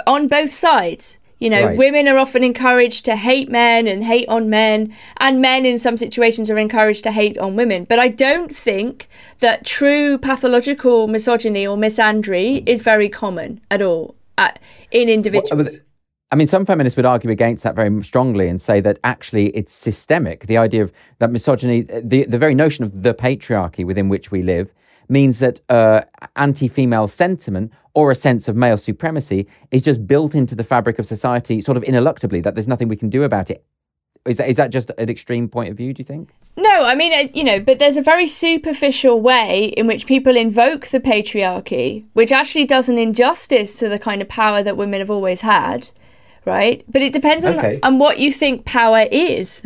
on 0.06 0.28
both 0.28 0.52
sides. 0.52 1.18
You 1.44 1.50
know, 1.50 1.66
right. 1.66 1.76
women 1.76 2.08
are 2.08 2.16
often 2.16 2.42
encouraged 2.42 3.04
to 3.04 3.16
hate 3.16 3.50
men 3.50 3.86
and 3.86 4.02
hate 4.02 4.26
on 4.30 4.48
men, 4.48 4.96
and 5.18 5.42
men 5.42 5.66
in 5.66 5.78
some 5.78 5.98
situations 5.98 6.48
are 6.48 6.56
encouraged 6.56 7.02
to 7.04 7.10
hate 7.10 7.36
on 7.36 7.54
women. 7.54 7.84
But 7.84 7.98
I 7.98 8.08
don't 8.08 8.56
think 8.56 9.10
that 9.40 9.66
true 9.66 10.16
pathological 10.16 11.06
misogyny 11.06 11.66
or 11.66 11.76
misandry 11.76 12.66
is 12.66 12.80
very 12.80 13.10
common 13.10 13.60
at 13.70 13.82
all 13.82 14.14
at, 14.38 14.58
in 14.90 15.10
individuals. 15.10 15.70
Well, 15.70 15.80
I 16.30 16.36
mean, 16.36 16.46
some 16.46 16.64
feminists 16.64 16.96
would 16.96 17.04
argue 17.04 17.28
against 17.28 17.62
that 17.64 17.74
very 17.74 18.02
strongly 18.02 18.48
and 18.48 18.58
say 18.58 18.80
that 18.80 18.98
actually 19.04 19.48
it's 19.48 19.74
systemic. 19.74 20.46
The 20.46 20.56
idea 20.56 20.82
of 20.82 20.92
that 21.18 21.30
misogyny, 21.30 21.82
the, 21.82 22.24
the 22.24 22.38
very 22.38 22.54
notion 22.54 22.84
of 22.84 23.02
the 23.02 23.12
patriarchy 23.12 23.84
within 23.84 24.08
which 24.08 24.30
we 24.30 24.42
live, 24.42 24.72
means 25.08 25.38
that 25.38 25.60
uh, 25.68 26.02
anti 26.36 26.68
female 26.68 27.08
sentiment 27.08 27.72
or 27.94 28.10
a 28.10 28.14
sense 28.14 28.48
of 28.48 28.56
male 28.56 28.76
supremacy 28.76 29.46
is 29.70 29.82
just 29.82 30.06
built 30.06 30.34
into 30.34 30.54
the 30.54 30.64
fabric 30.64 30.98
of 30.98 31.06
society 31.06 31.60
sort 31.60 31.76
of 31.76 31.84
ineluctably, 31.84 32.42
that 32.42 32.54
there's 32.54 32.68
nothing 32.68 32.88
we 32.88 32.96
can 32.96 33.08
do 33.08 33.22
about 33.22 33.50
it. 33.50 33.64
Is 34.26 34.38
that, 34.38 34.48
is 34.48 34.56
that 34.56 34.70
just 34.70 34.90
an 34.96 35.10
extreme 35.10 35.48
point 35.48 35.70
of 35.70 35.76
view, 35.76 35.92
do 35.92 36.00
you 36.00 36.04
think? 36.04 36.30
No, 36.56 36.84
I 36.84 36.94
mean, 36.94 37.12
uh, 37.12 37.30
you 37.34 37.44
know, 37.44 37.60
but 37.60 37.78
there's 37.78 37.98
a 37.98 38.02
very 38.02 38.26
superficial 38.26 39.20
way 39.20 39.66
in 39.76 39.86
which 39.86 40.06
people 40.06 40.34
invoke 40.34 40.86
the 40.86 41.00
patriarchy, 41.00 42.06
which 42.14 42.32
actually 42.32 42.64
does 42.64 42.88
an 42.88 42.96
injustice 42.96 43.78
to 43.78 43.88
the 43.88 43.98
kind 43.98 44.22
of 44.22 44.28
power 44.28 44.62
that 44.62 44.78
women 44.78 45.00
have 45.00 45.10
always 45.10 45.42
had 45.42 45.90
right? 46.44 46.84
But 46.88 47.02
it 47.02 47.12
depends 47.12 47.44
on, 47.44 47.58
okay. 47.58 47.80
on 47.82 47.98
what 47.98 48.18
you 48.18 48.32
think 48.32 48.64
power 48.64 49.06
is. 49.10 49.62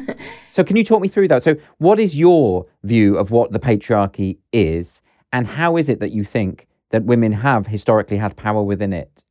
so, 0.50 0.64
can 0.64 0.76
you 0.76 0.84
talk 0.84 1.00
me 1.00 1.08
through 1.08 1.28
that? 1.28 1.42
So, 1.42 1.56
what 1.78 1.98
is 1.98 2.16
your 2.16 2.66
view 2.82 3.16
of 3.16 3.30
what 3.30 3.52
the 3.52 3.58
patriarchy 3.58 4.38
is, 4.52 5.02
and 5.32 5.46
how 5.46 5.76
is 5.76 5.88
it 5.88 6.00
that 6.00 6.12
you 6.12 6.24
think 6.24 6.66
that 6.90 7.04
women 7.04 7.32
have 7.32 7.66
historically 7.66 8.18
had 8.18 8.36
power 8.36 8.62
within 8.62 8.92
it? 8.92 9.24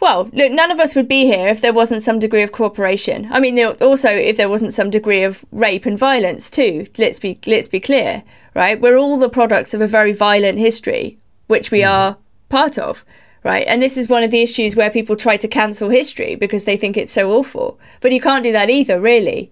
Well, 0.00 0.30
look, 0.32 0.50
none 0.50 0.70
of 0.70 0.80
us 0.80 0.94
would 0.94 1.08
be 1.08 1.26
here 1.26 1.46
if 1.48 1.60
there 1.60 1.74
wasn't 1.74 2.02
some 2.02 2.18
degree 2.18 2.42
of 2.42 2.52
cooperation. 2.52 3.28
I 3.30 3.38
mean, 3.38 3.62
also 3.62 4.10
if 4.10 4.38
there 4.38 4.48
wasn't 4.48 4.72
some 4.72 4.88
degree 4.88 5.22
of 5.22 5.44
rape 5.52 5.84
and 5.84 5.98
violence 5.98 6.48
too. 6.48 6.86
Let's 6.96 7.18
be 7.18 7.38
let's 7.46 7.68
be 7.68 7.80
clear, 7.80 8.22
right? 8.54 8.80
We're 8.80 8.96
all 8.96 9.18
the 9.18 9.28
products 9.28 9.74
of 9.74 9.82
a 9.82 9.86
very 9.86 10.12
violent 10.12 10.58
history, 10.58 11.18
which 11.48 11.70
we 11.70 11.80
mm. 11.80 11.90
are 11.90 12.16
part 12.48 12.78
of 12.78 13.04
right? 13.42 13.66
And 13.66 13.80
this 13.80 13.96
is 13.96 14.08
one 14.08 14.22
of 14.22 14.30
the 14.30 14.42
issues 14.42 14.76
where 14.76 14.90
people 14.90 15.16
try 15.16 15.36
to 15.36 15.48
cancel 15.48 15.88
history 15.88 16.34
because 16.34 16.64
they 16.64 16.76
think 16.76 16.96
it's 16.96 17.12
so 17.12 17.30
awful. 17.32 17.78
But 18.00 18.12
you 18.12 18.20
can't 18.20 18.44
do 18.44 18.52
that 18.52 18.70
either, 18.70 19.00
really. 19.00 19.50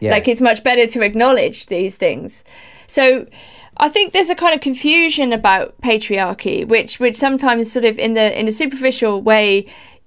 Yeah. 0.00 0.12
Like 0.12 0.28
it's 0.28 0.40
much 0.40 0.62
better 0.62 0.86
to 0.86 1.02
acknowledge 1.02 1.66
these 1.66 1.96
things. 1.96 2.44
So 2.86 3.26
I 3.76 3.88
think 3.88 4.12
there's 4.12 4.30
a 4.30 4.34
kind 4.34 4.54
of 4.54 4.60
confusion 4.60 5.32
about 5.32 5.80
patriarchy, 5.80 6.66
which 6.66 7.00
which 7.00 7.16
sometimes 7.16 7.72
sort 7.72 7.84
of 7.84 7.98
in 7.98 8.14
the 8.14 8.38
in 8.38 8.48
a 8.48 8.52
superficial 8.52 9.22
way 9.22 9.66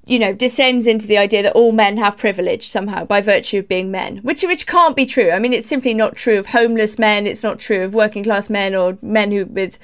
you 0.10 0.18
know, 0.18 0.34
descends 0.34 0.88
into 0.88 1.06
the 1.06 1.20
idea 1.20 1.44
that 1.44 1.54
all 1.54 1.72
men 1.72 1.98
have 1.98 2.18
privilege 2.18 2.68
somehow 2.68 3.06
by 3.06 3.22
virtue 3.22 3.60
of 3.60 3.68
being 3.68 3.92
men, 3.92 4.18
which 4.18 4.42
which 4.42 4.66
can't 4.66 4.96
be 4.96 5.06
true. 5.06 5.30
I 5.30 5.38
mean, 5.38 5.54
it's 5.54 5.68
simply 5.68 5.94
not 5.94 6.16
true 6.16 6.40
of 6.40 6.48
homeless 6.48 6.98
men. 6.98 7.28
It's 7.28 7.44
not 7.44 7.60
true 7.60 7.84
of 7.84 7.94
working 7.94 8.24
class 8.24 8.50
men 8.50 8.74
or 8.74 8.98
men 9.04 9.30
who 9.30 9.46
with 9.46 9.78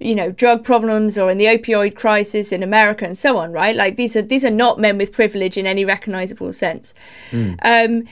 you 0.00 0.14
know 0.14 0.32
drug 0.32 0.64
problems 0.64 1.16
or 1.18 1.30
in 1.30 1.38
the 1.38 1.44
opioid 1.44 1.94
crisis 1.94 2.52
in 2.52 2.62
America 2.62 3.04
and 3.04 3.16
so 3.16 3.36
on, 3.36 3.52
right? 3.52 3.76
Like 3.76 3.96
these 3.96 4.16
are 4.16 4.22
these 4.22 4.44
are 4.44 4.50
not 4.50 4.78
men 4.78 4.98
with 4.98 5.12
privilege 5.12 5.56
in 5.56 5.66
any 5.66 5.84
recognizable 5.84 6.52
sense. 6.52 6.94
Mm. 7.30 7.58
Um, 7.62 8.08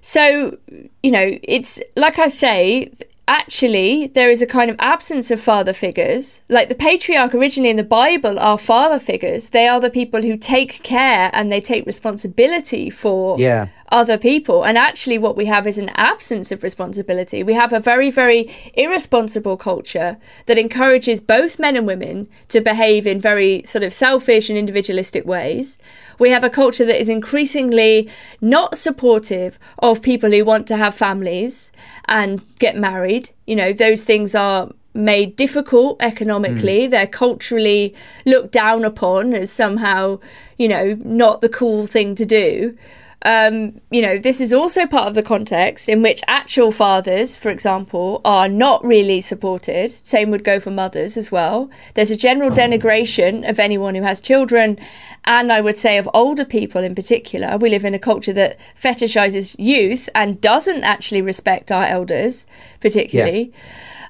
so 0.00 0.56
you 1.02 1.10
know, 1.10 1.38
it's 1.42 1.80
like 1.96 2.18
I 2.18 2.28
say, 2.28 2.92
actually 3.28 4.06
there 4.06 4.30
is 4.30 4.40
a 4.40 4.46
kind 4.46 4.70
of 4.70 4.76
absence 4.78 5.30
of 5.30 5.40
father 5.40 5.72
figures. 5.72 6.40
Like 6.48 6.68
the 6.68 6.74
patriarch 6.74 7.34
originally 7.34 7.70
in 7.70 7.76
the 7.76 7.84
Bible 7.84 8.38
are 8.38 8.56
father 8.56 9.00
figures. 9.00 9.50
They 9.50 9.66
are 9.66 9.80
the 9.80 9.90
people 9.90 10.22
who 10.22 10.36
take 10.36 10.82
care 10.82 11.30
and 11.32 11.50
they 11.50 11.60
take 11.60 11.86
responsibility 11.86 12.88
for 12.88 13.38
yeah. 13.38 13.68
Other 13.88 14.18
people. 14.18 14.64
And 14.64 14.76
actually, 14.76 15.18
what 15.18 15.36
we 15.36 15.46
have 15.46 15.66
is 15.66 15.78
an 15.78 15.90
absence 15.90 16.50
of 16.50 16.62
responsibility. 16.62 17.42
We 17.42 17.54
have 17.54 17.72
a 17.72 17.80
very, 17.80 18.10
very 18.10 18.50
irresponsible 18.74 19.56
culture 19.56 20.18
that 20.46 20.58
encourages 20.58 21.20
both 21.20 21.58
men 21.58 21.76
and 21.76 21.86
women 21.86 22.28
to 22.48 22.60
behave 22.60 23.06
in 23.06 23.20
very 23.20 23.62
sort 23.64 23.84
of 23.84 23.92
selfish 23.92 24.48
and 24.48 24.58
individualistic 24.58 25.24
ways. 25.24 25.78
We 26.18 26.30
have 26.30 26.44
a 26.44 26.50
culture 26.50 26.84
that 26.84 27.00
is 27.00 27.08
increasingly 27.08 28.10
not 28.40 28.76
supportive 28.76 29.58
of 29.78 30.02
people 30.02 30.30
who 30.30 30.44
want 30.44 30.66
to 30.68 30.76
have 30.76 30.94
families 30.94 31.70
and 32.06 32.42
get 32.58 32.76
married. 32.76 33.30
You 33.46 33.56
know, 33.56 33.72
those 33.72 34.02
things 34.02 34.34
are 34.34 34.70
made 34.94 35.36
difficult 35.36 35.98
economically. 36.00 36.86
Mm. 36.86 36.90
They're 36.90 37.06
culturally 37.06 37.94
looked 38.24 38.52
down 38.52 38.84
upon 38.84 39.34
as 39.34 39.52
somehow, 39.52 40.18
you 40.56 40.68
know, 40.68 40.98
not 41.04 41.42
the 41.42 41.48
cool 41.48 41.86
thing 41.86 42.14
to 42.16 42.24
do 42.24 42.76
um, 43.22 43.80
you 43.90 44.02
know, 44.02 44.18
this 44.18 44.40
is 44.40 44.52
also 44.52 44.86
part 44.86 45.08
of 45.08 45.14
the 45.14 45.22
context 45.22 45.88
in 45.88 46.02
which 46.02 46.22
actual 46.28 46.70
fathers, 46.70 47.34
for 47.34 47.48
example, 47.48 48.20
are 48.24 48.48
not 48.48 48.84
really 48.84 49.20
supported. 49.20 49.90
Same 49.90 50.30
would 50.30 50.44
go 50.44 50.60
for 50.60 50.70
mothers 50.70 51.16
as 51.16 51.32
well. 51.32 51.70
There's 51.94 52.10
a 52.10 52.16
general 52.16 52.50
denigration 52.50 53.48
of 53.48 53.58
anyone 53.58 53.94
who 53.94 54.02
has 54.02 54.20
children, 54.20 54.78
and 55.24 55.50
I 55.50 55.60
would 55.60 55.76
say 55.76 55.98
of 55.98 56.08
older 56.12 56.44
people 56.44 56.82
in 56.84 56.94
particular. 56.94 57.56
We 57.56 57.70
live 57.70 57.84
in 57.84 57.94
a 57.94 57.98
culture 57.98 58.34
that 58.34 58.58
fetishizes 58.80 59.56
youth 59.58 60.08
and 60.14 60.40
doesn't 60.40 60.84
actually 60.84 61.22
respect 61.22 61.72
our 61.72 61.84
elders, 61.84 62.46
particularly. 62.80 63.52
Yeah. 63.52 63.60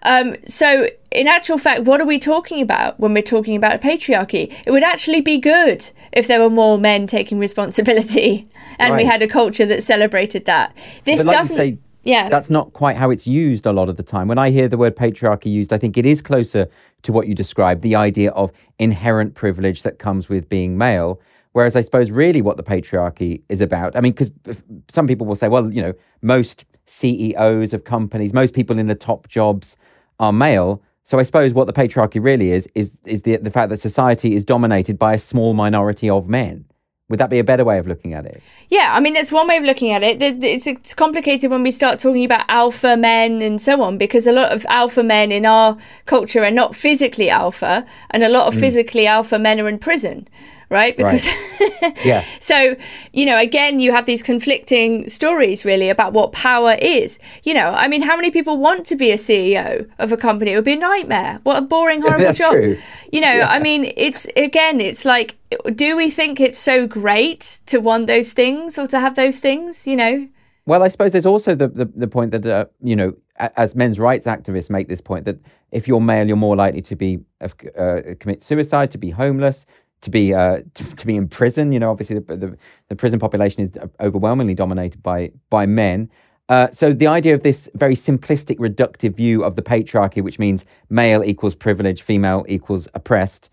Um, 0.07 0.37
so, 0.47 0.89
in 1.11 1.27
actual 1.27 1.59
fact, 1.59 1.83
what 1.83 2.01
are 2.01 2.07
we 2.07 2.21
talking 2.21 2.63
about 2.63 2.99
when 3.01 3.13
we're 3.13 3.23
talking 3.23 3.57
about 3.57 3.75
a 3.75 3.79
patriarchy? 3.79 4.55
It 4.65 4.71
would 4.71 4.85
actually 4.85 5.21
be 5.21 5.39
good 5.39 5.91
if 6.13 6.29
there 6.29 6.41
were 6.41 6.49
more 6.49 6.79
men 6.79 7.09
taking 7.09 7.41
responsibility 7.41 8.49
and 8.79 8.93
right. 8.93 9.03
we 9.03 9.05
had 9.05 9.21
a 9.21 9.27
culture 9.27 9.67
that 9.67 9.83
celebrated 9.83 10.45
that. 10.45 10.75
This 11.05 11.25
like 11.25 11.37
doesn't. 11.37 11.57
Say, 11.57 11.79
yeah. 12.05 12.29
That's 12.29 12.51
not 12.51 12.73
quite 12.73 12.97
how 12.97 13.11
it's 13.11 13.27
used 13.27 13.67
a 13.67 13.73
lot 13.73 13.89
of 13.89 13.97
the 13.97 14.05
time. 14.05 14.29
When 14.29 14.39
I 14.39 14.51
hear 14.51 14.69
the 14.69 14.79
word 14.79 14.95
patriarchy 14.95 15.47
used, 15.47 15.73
I 15.73 15.79
think 15.79 15.99
it 15.99 16.07
is 16.07 16.23
closer 16.23 16.69
to 17.03 17.11
what 17.11 17.27
you 17.27 17.35
described 17.35 17.83
the 17.83 17.97
idea 17.97 18.31
of 18.31 18.53
inherent 18.79 19.35
privilege 19.35 19.83
that 19.83 19.99
comes 19.99 20.29
with 20.29 20.49
being 20.49 20.79
male. 20.79 21.21
Whereas 21.51 21.75
I 21.75 21.81
suppose 21.81 22.13
really 22.13 22.43
what 22.43 22.57
the 22.57 22.63
patriarchy 22.63 23.43
is 23.49 23.61
about, 23.61 23.97
I 23.97 24.01
mean, 24.01 24.13
because 24.13 24.31
some 24.89 25.09
people 25.09 25.27
will 25.27 25.35
say, 25.35 25.49
well, 25.49 25.73
you 25.73 25.83
know, 25.83 25.95
most 26.23 26.65
CEOs 26.85 27.75
of 27.75 27.83
companies, 27.83 28.33
most 28.33 28.55
people 28.55 28.79
in 28.79 28.87
the 28.87 28.95
top 28.95 29.27
jobs 29.27 29.77
are 30.19 30.33
male. 30.33 30.83
So 31.05 31.19
I 31.19 31.23
suppose 31.23 31.55
what 31.55 31.67
the 31.67 31.73
patriarchy 31.73 32.23
really 32.23 32.51
is 32.51 32.69
is 32.75 32.97
is 33.05 33.23
the 33.23 33.37
the 33.37 33.51
fact 33.51 33.71
that 33.71 33.81
society 33.81 34.35
is 34.35 34.45
dominated 34.45 34.99
by 34.99 35.15
a 35.15 35.19
small 35.19 35.55
minority 35.55 36.11
of 36.11 36.29
men. 36.29 36.65
Would 37.09 37.21
that 37.21 37.31
be 37.31 37.39
a 37.39 37.45
better 37.45 37.65
way 37.65 37.79
of 37.79 37.87
looking 37.87 38.15
at 38.15 38.27
it? 38.27 38.43
Yeah, 38.69 38.93
I 38.93 38.99
mean, 38.99 39.15
that's 39.15 39.31
one 39.31 39.47
way 39.47 39.57
of 39.59 39.63
looking 39.63 39.93
at 39.93 40.03
it. 40.03 40.21
It's, 40.21 40.67
it's 40.67 40.93
complicated 40.93 41.53
when 41.53 41.63
we 41.63 41.71
start 41.71 42.01
talking 42.01 42.25
about 42.25 42.45
alpha 42.49 42.97
men 42.97 43.41
and 43.43 43.61
so 43.61 43.81
on, 43.81 43.97
because 43.97 44.27
a 44.27 44.33
lot 44.33 44.51
of 44.51 44.67
alpha 44.69 45.05
men 45.05 45.31
in 45.31 45.47
our 45.47 45.79
culture 46.07 46.43
are 46.43 46.51
not 46.51 46.75
physically 46.75 47.31
alpha, 47.31 47.87
and 48.11 48.25
a 48.25 48.29
lot 48.29 48.49
of 48.49 48.55
mm. 48.55 48.61
physically 48.61 49.07
alpha 49.07 49.39
men 49.39 49.61
are 49.61 49.69
in 49.69 49.79
prison 49.79 50.27
right? 50.69 50.97
Because 50.97 51.27
right. 51.61 51.97
yeah. 52.05 52.25
so, 52.41 52.77
you 53.13 53.27
know, 53.27 53.39
again, 53.39 53.81
you 53.81 53.93
have 53.93 54.07
these 54.07 54.23
conflicting 54.23 55.09
stories 55.09 55.65
really 55.65 55.89
about 55.89 56.13
what 56.13 56.33
power 56.33 56.75
is. 56.75 57.19
You 57.45 57.55
know, 57.55 57.69
I 57.69 57.89
mean, 57.89 58.03
how 58.03 58.17
many 58.17 58.31
people 58.31 58.57
want 58.57 58.87
to 58.87 58.97
be 58.97 59.11
a 59.11 59.17
CEO 59.17 59.89
of 59.99 60.13
a 60.13 60.17
company? 60.17 60.53
It 60.53 60.57
would 60.57 60.65
be 60.65 60.73
a 60.73 60.77
nightmare. 60.77 61.41
What 61.43 61.57
a 61.57 61.61
boring, 61.61 62.01
horrible 62.03 62.25
That's 62.25 62.39
job. 62.39 62.53
True. 62.53 62.79
You 63.13 63.21
know, 63.21 63.35
yeah. 63.35 63.49
I 63.49 63.59
mean, 63.59 63.93
it's 63.97 64.27
again, 64.37 64.81
it's 64.81 65.05
like, 65.05 65.37
do 65.75 65.97
we 65.97 66.11
think 66.11 66.41
it's 66.41 66.59
so 66.59 66.87
great 66.87 67.61
to 67.67 67.79
want 67.79 68.07
those 68.07 68.33
things 68.33 68.79
or 68.79 68.87
to 68.89 69.01
have 69.01 69.17
those 69.17 69.41
things? 69.41 69.87
You 69.87 69.97
know. 69.97 70.29
Well, 70.65 70.83
I 70.83 70.89
suppose 70.89 71.13
there's 71.13 71.27
also 71.27 71.55
the 71.55 71.69
the, 71.69 71.85
the 71.85 72.09
point 72.09 72.33
that 72.33 72.45
uh, 72.45 72.67
you 72.83 72.97
know 72.97 73.15
as 73.39 73.75
men's 73.75 73.99
rights 73.99 74.27
activists 74.27 74.71
make 74.71 74.89
this 74.89 75.01
point 75.01 75.25
that 75.27 75.39
if 75.73 75.87
you're 75.89 76.01
male, 76.01 76.27
you're 76.27 76.37
more 76.37 76.57
likely 76.57 76.81
to 76.83 76.97
be 76.97 77.21
uh, 77.41 78.01
commit 78.19 78.43
suicide, 78.43 78.91
to 78.93 78.99
be 78.99 79.11
homeless, 79.11 79.67
to 80.03 80.11
be 80.11 80.35
uh, 80.35 80.61
to, 80.75 80.97
to, 80.97 81.07
be 81.07 81.17
in 81.17 81.29
prison. 81.29 81.73
You 81.73 81.81
know, 81.81 81.91
obviously 81.91 82.19
the, 82.19 82.37
the, 82.37 82.59
the 82.89 82.97
prison 82.97 83.19
population 83.19 83.63
is 83.63 83.71
overwhelmingly 84.01 84.55
dominated 84.55 85.03
by 85.03 85.33
by 85.51 85.67
men. 85.67 86.11
Uh, 86.49 86.69
so 86.71 86.93
the 86.93 87.09
idea 87.09 87.35
of 87.35 87.43
this 87.43 87.69
very 87.75 87.95
simplistic, 87.95 88.57
reductive 88.59 89.15
view 89.17 89.43
of 89.43 89.57
the 89.57 89.63
patriarchy, 89.63 90.23
which 90.23 90.39
means 90.39 90.65
male 90.89 91.25
equals 91.25 91.57
privilege, 91.57 92.03
female 92.03 92.45
equals 92.49 92.87
oppressed, 92.95 93.51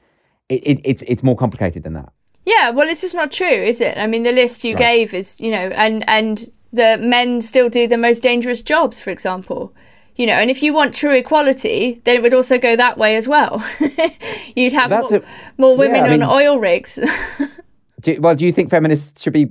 it, 0.50 0.66
it, 0.66 0.82
it's 0.84 1.04
it's 1.08 1.24
more 1.24 1.36
complicated 1.36 1.84
than 1.84 1.94
that. 1.94 2.12
Yeah, 2.46 2.72
well, 2.72 2.90
it's 2.90 3.02
just 3.02 3.16
not 3.16 3.32
true, 3.32 3.48
is 3.48 3.80
it? 3.80 3.98
I 3.98 4.06
mean, 4.06 4.24
the 4.24 4.32
list 4.32 4.64
you 4.64 4.76
right. 4.76 4.80
gave 4.80 5.14
is, 5.14 5.40
you 5.40 5.50
know, 5.50 5.70
and 5.70 6.08
and 6.08 6.52
the 6.72 6.98
men 6.98 7.42
still 7.42 7.70
do 7.70 7.88
the 7.88 7.98
most 7.98 8.22
dangerous 8.22 8.62
jobs, 8.62 9.00
for 9.00 9.10
example. 9.10 9.74
You 10.16 10.28
know, 10.28 10.34
and 10.34 10.52
if 10.52 10.62
you 10.62 10.74
want 10.74 10.94
true 10.94 11.16
equality, 11.16 12.02
then 12.04 12.16
it 12.16 12.22
would 12.22 12.34
also 12.34 12.60
go 12.60 12.76
that 12.76 12.98
way 12.98 13.16
as 13.16 13.28
well. 13.28 13.64
You'd 14.56 14.74
have 14.74 14.92
more, 14.92 15.16
a, 15.16 15.24
more, 15.58 15.76
women 15.76 15.96
yeah, 15.96 16.04
I 16.04 16.10
mean, 16.10 16.22
on 16.22 16.30
oil 16.30 16.60
rigs. 16.60 17.00
do, 18.02 18.22
well, 18.22 18.36
do 18.36 18.46
you 18.46 18.52
think 18.52 18.70
feminists 18.70 19.22
should 19.22 19.34
be 19.34 19.50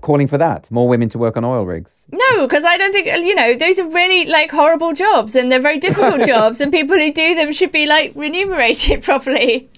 calling 0.00 0.26
for 0.26 0.38
that? 0.38 0.70
More 0.70 0.88
women 0.88 1.08
to 1.10 1.18
work 1.18 1.36
on 1.36 1.44
oil 1.44 1.64
rigs? 1.64 2.06
No 2.10 2.46
because 2.46 2.64
i 2.64 2.76
don't 2.76 2.92
think 2.92 3.06
you 3.06 3.34
know 3.34 3.54
those 3.54 3.78
are 3.78 3.88
really 3.88 4.26
like 4.26 4.50
horrible 4.50 4.92
jobs 4.92 5.34
and 5.34 5.50
they're 5.50 5.60
very 5.60 5.78
difficult 5.78 6.20
jobs 6.26 6.60
and 6.60 6.72
people 6.72 6.96
who 6.96 7.12
do 7.12 7.34
them 7.34 7.52
should 7.52 7.72
be 7.72 7.86
like 7.86 8.12
remunerated 8.14 9.02
properly. 9.02 9.68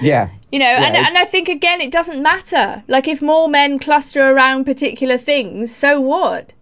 Yeah. 0.00 0.30
You 0.52 0.58
know 0.58 0.66
yeah, 0.66 0.84
and, 0.84 0.96
it, 0.96 1.04
and 1.04 1.18
i 1.18 1.24
think 1.24 1.48
again 1.48 1.80
it 1.80 1.92
doesn't 1.92 2.22
matter. 2.22 2.82
Like 2.88 3.08
if 3.08 3.22
more 3.22 3.48
men 3.48 3.78
cluster 3.78 4.30
around 4.30 4.64
particular 4.64 5.16
things 5.16 5.74
so 5.74 6.00
what? 6.00 6.52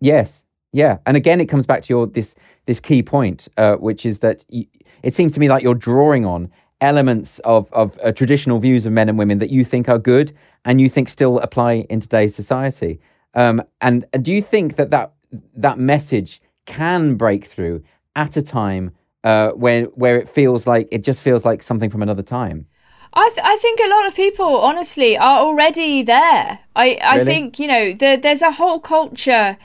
Yes. 0.00 0.44
Yeah 0.72 0.98
and 1.06 1.16
again 1.16 1.40
it 1.40 1.46
comes 1.46 1.66
back 1.66 1.82
to 1.84 1.92
your 1.92 2.06
this 2.06 2.34
this 2.66 2.80
key 2.80 3.02
point 3.02 3.48
uh, 3.56 3.76
which 3.76 4.04
is 4.04 4.18
that 4.20 4.44
you, 4.48 4.66
it 5.02 5.14
seems 5.14 5.32
to 5.32 5.40
me 5.40 5.48
like 5.48 5.62
you're 5.62 5.74
drawing 5.74 6.24
on 6.26 6.50
elements 6.80 7.38
of, 7.40 7.72
of 7.72 7.98
uh, 8.02 8.12
traditional 8.12 8.58
views 8.58 8.84
of 8.86 8.92
men 8.92 9.08
and 9.08 9.18
women 9.18 9.38
that 9.38 9.50
you 9.50 9.64
think 9.64 9.88
are 9.88 9.98
good 9.98 10.34
and 10.64 10.80
you 10.80 10.88
think 10.88 11.08
still 11.08 11.38
apply 11.38 11.86
in 11.88 12.00
today's 12.00 12.34
society. 12.34 13.00
Um, 13.34 13.62
and, 13.80 14.04
and 14.12 14.24
do 14.24 14.32
you 14.32 14.42
think 14.42 14.76
that, 14.76 14.90
that 14.90 15.12
that 15.54 15.78
message 15.78 16.40
can 16.64 17.14
break 17.16 17.46
through 17.46 17.82
at 18.14 18.36
a 18.36 18.42
time 18.42 18.92
uh, 19.24 19.50
where 19.50 19.84
where 19.86 20.18
it 20.18 20.28
feels 20.28 20.66
like 20.66 20.88
it 20.90 21.02
just 21.02 21.22
feels 21.22 21.44
like 21.44 21.62
something 21.62 21.90
from 21.90 22.02
another 22.02 22.22
time? 22.22 22.66
I, 23.12 23.30
th- 23.30 23.46
I 23.46 23.56
think 23.56 23.80
a 23.80 23.88
lot 23.88 24.06
of 24.06 24.14
people, 24.14 24.58
honestly, 24.58 25.16
are 25.16 25.38
already 25.38 26.02
there. 26.02 26.60
I, 26.74 26.96
I 26.96 27.16
really? 27.16 27.24
think, 27.24 27.58
you 27.58 27.66
know, 27.66 27.94
the, 27.94 28.18
there's 28.20 28.42
a 28.42 28.52
whole 28.52 28.78
culture 28.78 29.56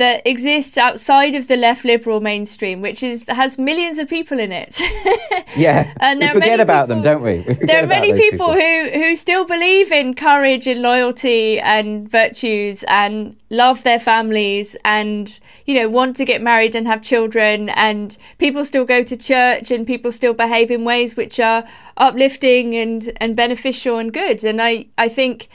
that 0.00 0.26
exists 0.26 0.78
outside 0.78 1.34
of 1.34 1.46
the 1.46 1.58
left 1.58 1.84
liberal 1.84 2.20
mainstream, 2.22 2.80
which 2.80 3.02
is 3.02 3.26
has 3.28 3.58
millions 3.58 3.98
of 3.98 4.08
people 4.08 4.40
in 4.40 4.50
it. 4.50 4.80
yeah, 5.56 5.92
and 6.00 6.20
we 6.20 6.28
forget 6.28 6.58
about 6.58 6.88
people, 6.88 7.02
them, 7.02 7.02
don't 7.02 7.22
we? 7.22 7.40
we 7.46 7.66
there 7.66 7.84
are 7.84 7.86
many 7.86 8.14
people, 8.14 8.48
people, 8.48 8.52
who 8.54 8.90
who 8.94 9.14
still 9.14 9.44
believe 9.44 9.92
in 9.92 10.14
courage 10.14 10.66
and 10.66 10.80
loyalty 10.80 11.60
and 11.60 12.10
virtues 12.10 12.82
and 12.88 13.36
love 13.50 13.82
their 13.82 14.00
families 14.00 14.74
and 14.86 15.38
you 15.66 15.74
know 15.74 15.86
want 15.86 16.16
to 16.16 16.24
get 16.24 16.40
married 16.40 16.74
and 16.74 16.86
have 16.86 17.02
children 17.02 17.68
and 17.70 18.16
people 18.38 18.64
still 18.64 18.86
go 18.86 19.02
to 19.02 19.16
church 19.18 19.70
and 19.70 19.86
people 19.86 20.10
still 20.10 20.32
behave 20.32 20.70
in 20.70 20.82
ways 20.82 21.14
which 21.14 21.38
are 21.38 21.62
uplifting 21.98 22.74
and 22.74 23.12
and 23.18 23.36
beneficial 23.36 23.98
and 23.98 24.14
good. 24.14 24.42
And 24.44 24.62
I 24.62 24.86
I 24.96 25.10
think 25.10 25.50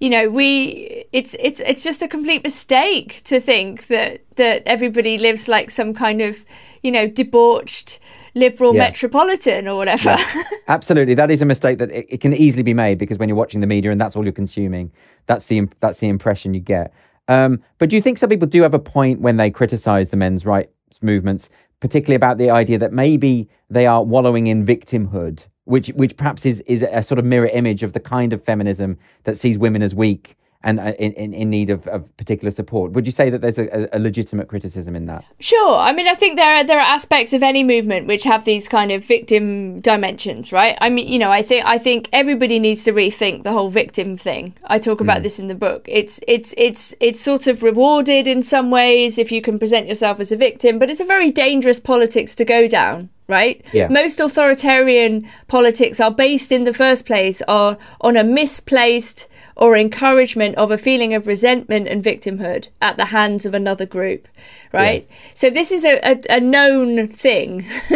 you 0.00 0.10
know 0.10 0.28
we 0.28 1.04
it's 1.12 1.34
it's 1.38 1.60
it's 1.60 1.82
just 1.82 2.02
a 2.02 2.08
complete 2.08 2.42
mistake 2.42 3.22
to 3.24 3.40
think 3.40 3.86
that 3.86 4.22
that 4.36 4.62
everybody 4.66 5.18
lives 5.18 5.48
like 5.48 5.70
some 5.70 5.94
kind 5.94 6.20
of 6.20 6.44
you 6.82 6.90
know 6.90 7.06
debauched 7.06 7.98
liberal 8.34 8.74
yeah. 8.74 8.80
metropolitan 8.80 9.66
or 9.66 9.76
whatever 9.76 10.10
yeah. 10.10 10.42
absolutely 10.68 11.14
that 11.14 11.30
is 11.30 11.40
a 11.40 11.46
mistake 11.46 11.78
that 11.78 11.90
it, 11.90 12.06
it, 12.10 12.20
can 12.20 12.34
easily 12.34 12.62
be 12.62 12.74
made 12.74 12.98
because 12.98 13.18
when 13.18 13.28
you're 13.28 13.36
watching 13.36 13.62
the 13.62 13.66
media 13.66 13.90
and 13.90 14.00
that's 14.00 14.14
all 14.14 14.24
you're 14.24 14.32
consuming 14.32 14.92
that's 15.24 15.46
the 15.46 15.66
that's 15.80 15.98
the 15.98 16.08
impression 16.08 16.52
you 16.52 16.60
get 16.60 16.92
um, 17.28 17.60
but 17.78 17.88
do 17.88 17.96
you 17.96 18.02
think 18.02 18.18
some 18.18 18.28
people 18.28 18.46
do 18.46 18.62
have 18.62 18.74
a 18.74 18.78
point 18.78 19.20
when 19.20 19.36
they 19.36 19.50
criticize 19.50 20.10
the 20.10 20.16
men's 20.16 20.44
rights 20.44 20.70
movements 21.00 21.48
particularly 21.80 22.14
about 22.14 22.38
the 22.38 22.50
idea 22.50 22.78
that 22.78 22.92
maybe 22.92 23.48
they 23.70 23.86
are 23.86 24.04
wallowing 24.04 24.46
in 24.46 24.64
victimhood 24.66 25.44
which 25.66 25.88
which 25.88 26.16
perhaps 26.16 26.46
is 26.46 26.60
is 26.60 26.82
a 26.82 27.02
sort 27.02 27.18
of 27.18 27.24
mirror 27.24 27.48
image 27.48 27.82
of 27.82 27.92
the 27.92 28.00
kind 28.00 28.32
of 28.32 28.42
feminism 28.42 28.98
that 29.24 29.36
sees 29.36 29.58
women 29.58 29.82
as 29.82 29.94
weak 29.94 30.36
and 30.66 30.80
uh, 30.80 30.94
in, 30.98 31.12
in, 31.12 31.32
in 31.32 31.48
need 31.48 31.70
of, 31.70 31.86
of 31.86 32.16
particular 32.16 32.50
support. 32.50 32.92
Would 32.92 33.06
you 33.06 33.12
say 33.12 33.30
that 33.30 33.40
there's 33.40 33.58
a, 33.58 33.88
a, 33.92 34.00
legitimate 34.00 34.48
criticism 34.48 34.96
in 34.96 35.06
that? 35.06 35.24
Sure. 35.38 35.76
I 35.76 35.92
mean, 35.92 36.08
I 36.08 36.14
think 36.14 36.36
there 36.36 36.54
are 36.54 36.64
there 36.64 36.78
are 36.78 36.94
aspects 36.94 37.32
of 37.32 37.42
any 37.42 37.62
movement 37.62 38.06
which 38.06 38.24
have 38.24 38.44
these 38.44 38.68
kind 38.68 38.90
of 38.90 39.04
victim 39.04 39.80
dimensions, 39.80 40.52
right? 40.52 40.76
I 40.80 40.88
mean, 40.88 41.06
you 41.06 41.18
know, 41.18 41.30
I 41.30 41.42
think 41.42 41.64
I 41.64 41.78
think 41.78 42.08
everybody 42.12 42.58
needs 42.58 42.82
to 42.84 42.92
rethink 42.92 43.44
the 43.44 43.52
whole 43.52 43.70
victim 43.70 44.16
thing. 44.16 44.54
I 44.64 44.78
talk 44.78 45.00
about 45.00 45.20
mm. 45.20 45.22
this 45.22 45.38
in 45.38 45.46
the 45.46 45.54
book. 45.54 45.84
It's 45.88 46.20
it's 46.26 46.52
it's 46.56 46.94
it's 47.00 47.20
sort 47.20 47.46
of 47.46 47.62
rewarded 47.62 48.26
in 48.26 48.42
some 48.42 48.70
ways 48.70 49.18
if 49.18 49.30
you 49.30 49.40
can 49.42 49.58
present 49.58 49.86
yourself 49.86 50.18
as 50.18 50.32
a 50.32 50.36
victim, 50.36 50.78
but 50.78 50.90
it's 50.90 51.00
a 51.00 51.04
very 51.04 51.30
dangerous 51.30 51.78
politics 51.78 52.34
to 52.34 52.44
go 52.44 52.66
down 52.66 53.10
right? 53.28 53.64
Yeah. 53.72 53.88
Most 53.88 54.20
authoritarian 54.20 55.28
politics 55.48 56.00
are 56.00 56.10
based 56.10 56.52
in 56.52 56.64
the 56.64 56.74
first 56.74 57.06
place 57.06 57.42
are 57.42 57.76
on 58.00 58.16
a 58.16 58.24
misplaced 58.24 59.26
or 59.56 59.74
encouragement 59.74 60.54
of 60.56 60.70
a 60.70 60.76
feeling 60.76 61.14
of 61.14 61.26
resentment 61.26 61.88
and 61.88 62.04
victimhood 62.04 62.68
at 62.82 62.98
the 62.98 63.06
hands 63.06 63.46
of 63.46 63.54
another 63.54 63.86
group, 63.86 64.28
right? 64.70 65.06
Yes. 65.08 65.18
So 65.32 65.50
this 65.50 65.72
is 65.72 65.82
a, 65.82 65.98
a, 66.06 66.20
a 66.28 66.40
known 66.40 67.08
thing. 67.08 67.64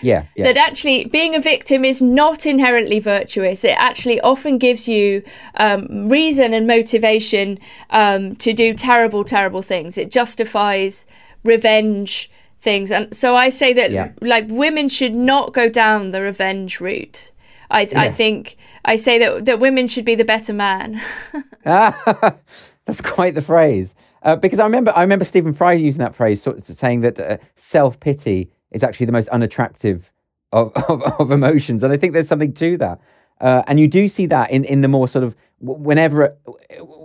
yeah, 0.00 0.26
yeah. 0.36 0.44
That 0.44 0.56
actually 0.56 1.06
being 1.06 1.34
a 1.34 1.40
victim 1.40 1.84
is 1.84 2.00
not 2.00 2.46
inherently 2.46 3.00
virtuous. 3.00 3.64
It 3.64 3.76
actually 3.76 4.20
often 4.20 4.56
gives 4.56 4.86
you 4.86 5.24
um, 5.56 6.08
reason 6.08 6.54
and 6.54 6.64
motivation 6.64 7.58
um, 7.90 8.36
to 8.36 8.52
do 8.52 8.72
terrible, 8.72 9.24
terrible 9.24 9.62
things. 9.62 9.98
It 9.98 10.12
justifies 10.12 11.06
revenge 11.42 12.30
things. 12.64 12.90
And 12.90 13.14
so 13.14 13.36
I 13.36 13.50
say 13.50 13.72
that 13.74 13.92
yeah. 13.92 14.12
like 14.20 14.46
women 14.48 14.88
should 14.88 15.14
not 15.14 15.52
go 15.52 15.68
down 15.68 16.10
the 16.10 16.22
revenge 16.22 16.80
route. 16.80 17.30
I 17.70 17.82
yeah. 17.82 18.02
I 18.02 18.10
think 18.10 18.56
I 18.84 18.96
say 18.96 19.18
that 19.18 19.44
that 19.44 19.60
women 19.60 19.86
should 19.86 20.04
be 20.04 20.16
the 20.16 20.24
better 20.24 20.52
man. 20.52 21.00
that's 21.64 23.00
quite 23.02 23.34
the 23.34 23.42
phrase. 23.42 23.94
Uh, 24.22 24.36
because 24.36 24.58
I 24.58 24.64
remember 24.64 24.92
I 24.96 25.02
remember 25.02 25.24
Stephen 25.24 25.52
Fry 25.52 25.74
using 25.74 26.00
that 26.00 26.14
phrase, 26.14 26.42
sort 26.42 26.58
of 26.58 26.64
saying 26.64 27.02
that 27.02 27.20
uh, 27.20 27.36
self 27.54 28.00
pity 28.00 28.50
is 28.72 28.82
actually 28.82 29.06
the 29.06 29.12
most 29.12 29.28
unattractive 29.28 30.12
of, 30.50 30.72
of, 30.88 31.02
of, 31.20 31.30
emotions, 31.30 31.82
and 31.82 31.92
I 31.92 31.96
think 31.96 32.12
there's 32.12 32.28
something 32.28 32.54
to 32.54 32.76
that. 32.78 33.00
Uh, 33.40 33.62
and 33.66 33.78
you 33.78 33.88
do 33.88 34.08
see 34.08 34.26
that 34.26 34.50
in, 34.50 34.64
in 34.64 34.80
the 34.80 34.88
more 34.88 35.08
sort 35.08 35.24
of 35.24 35.36
whenever 35.60 36.36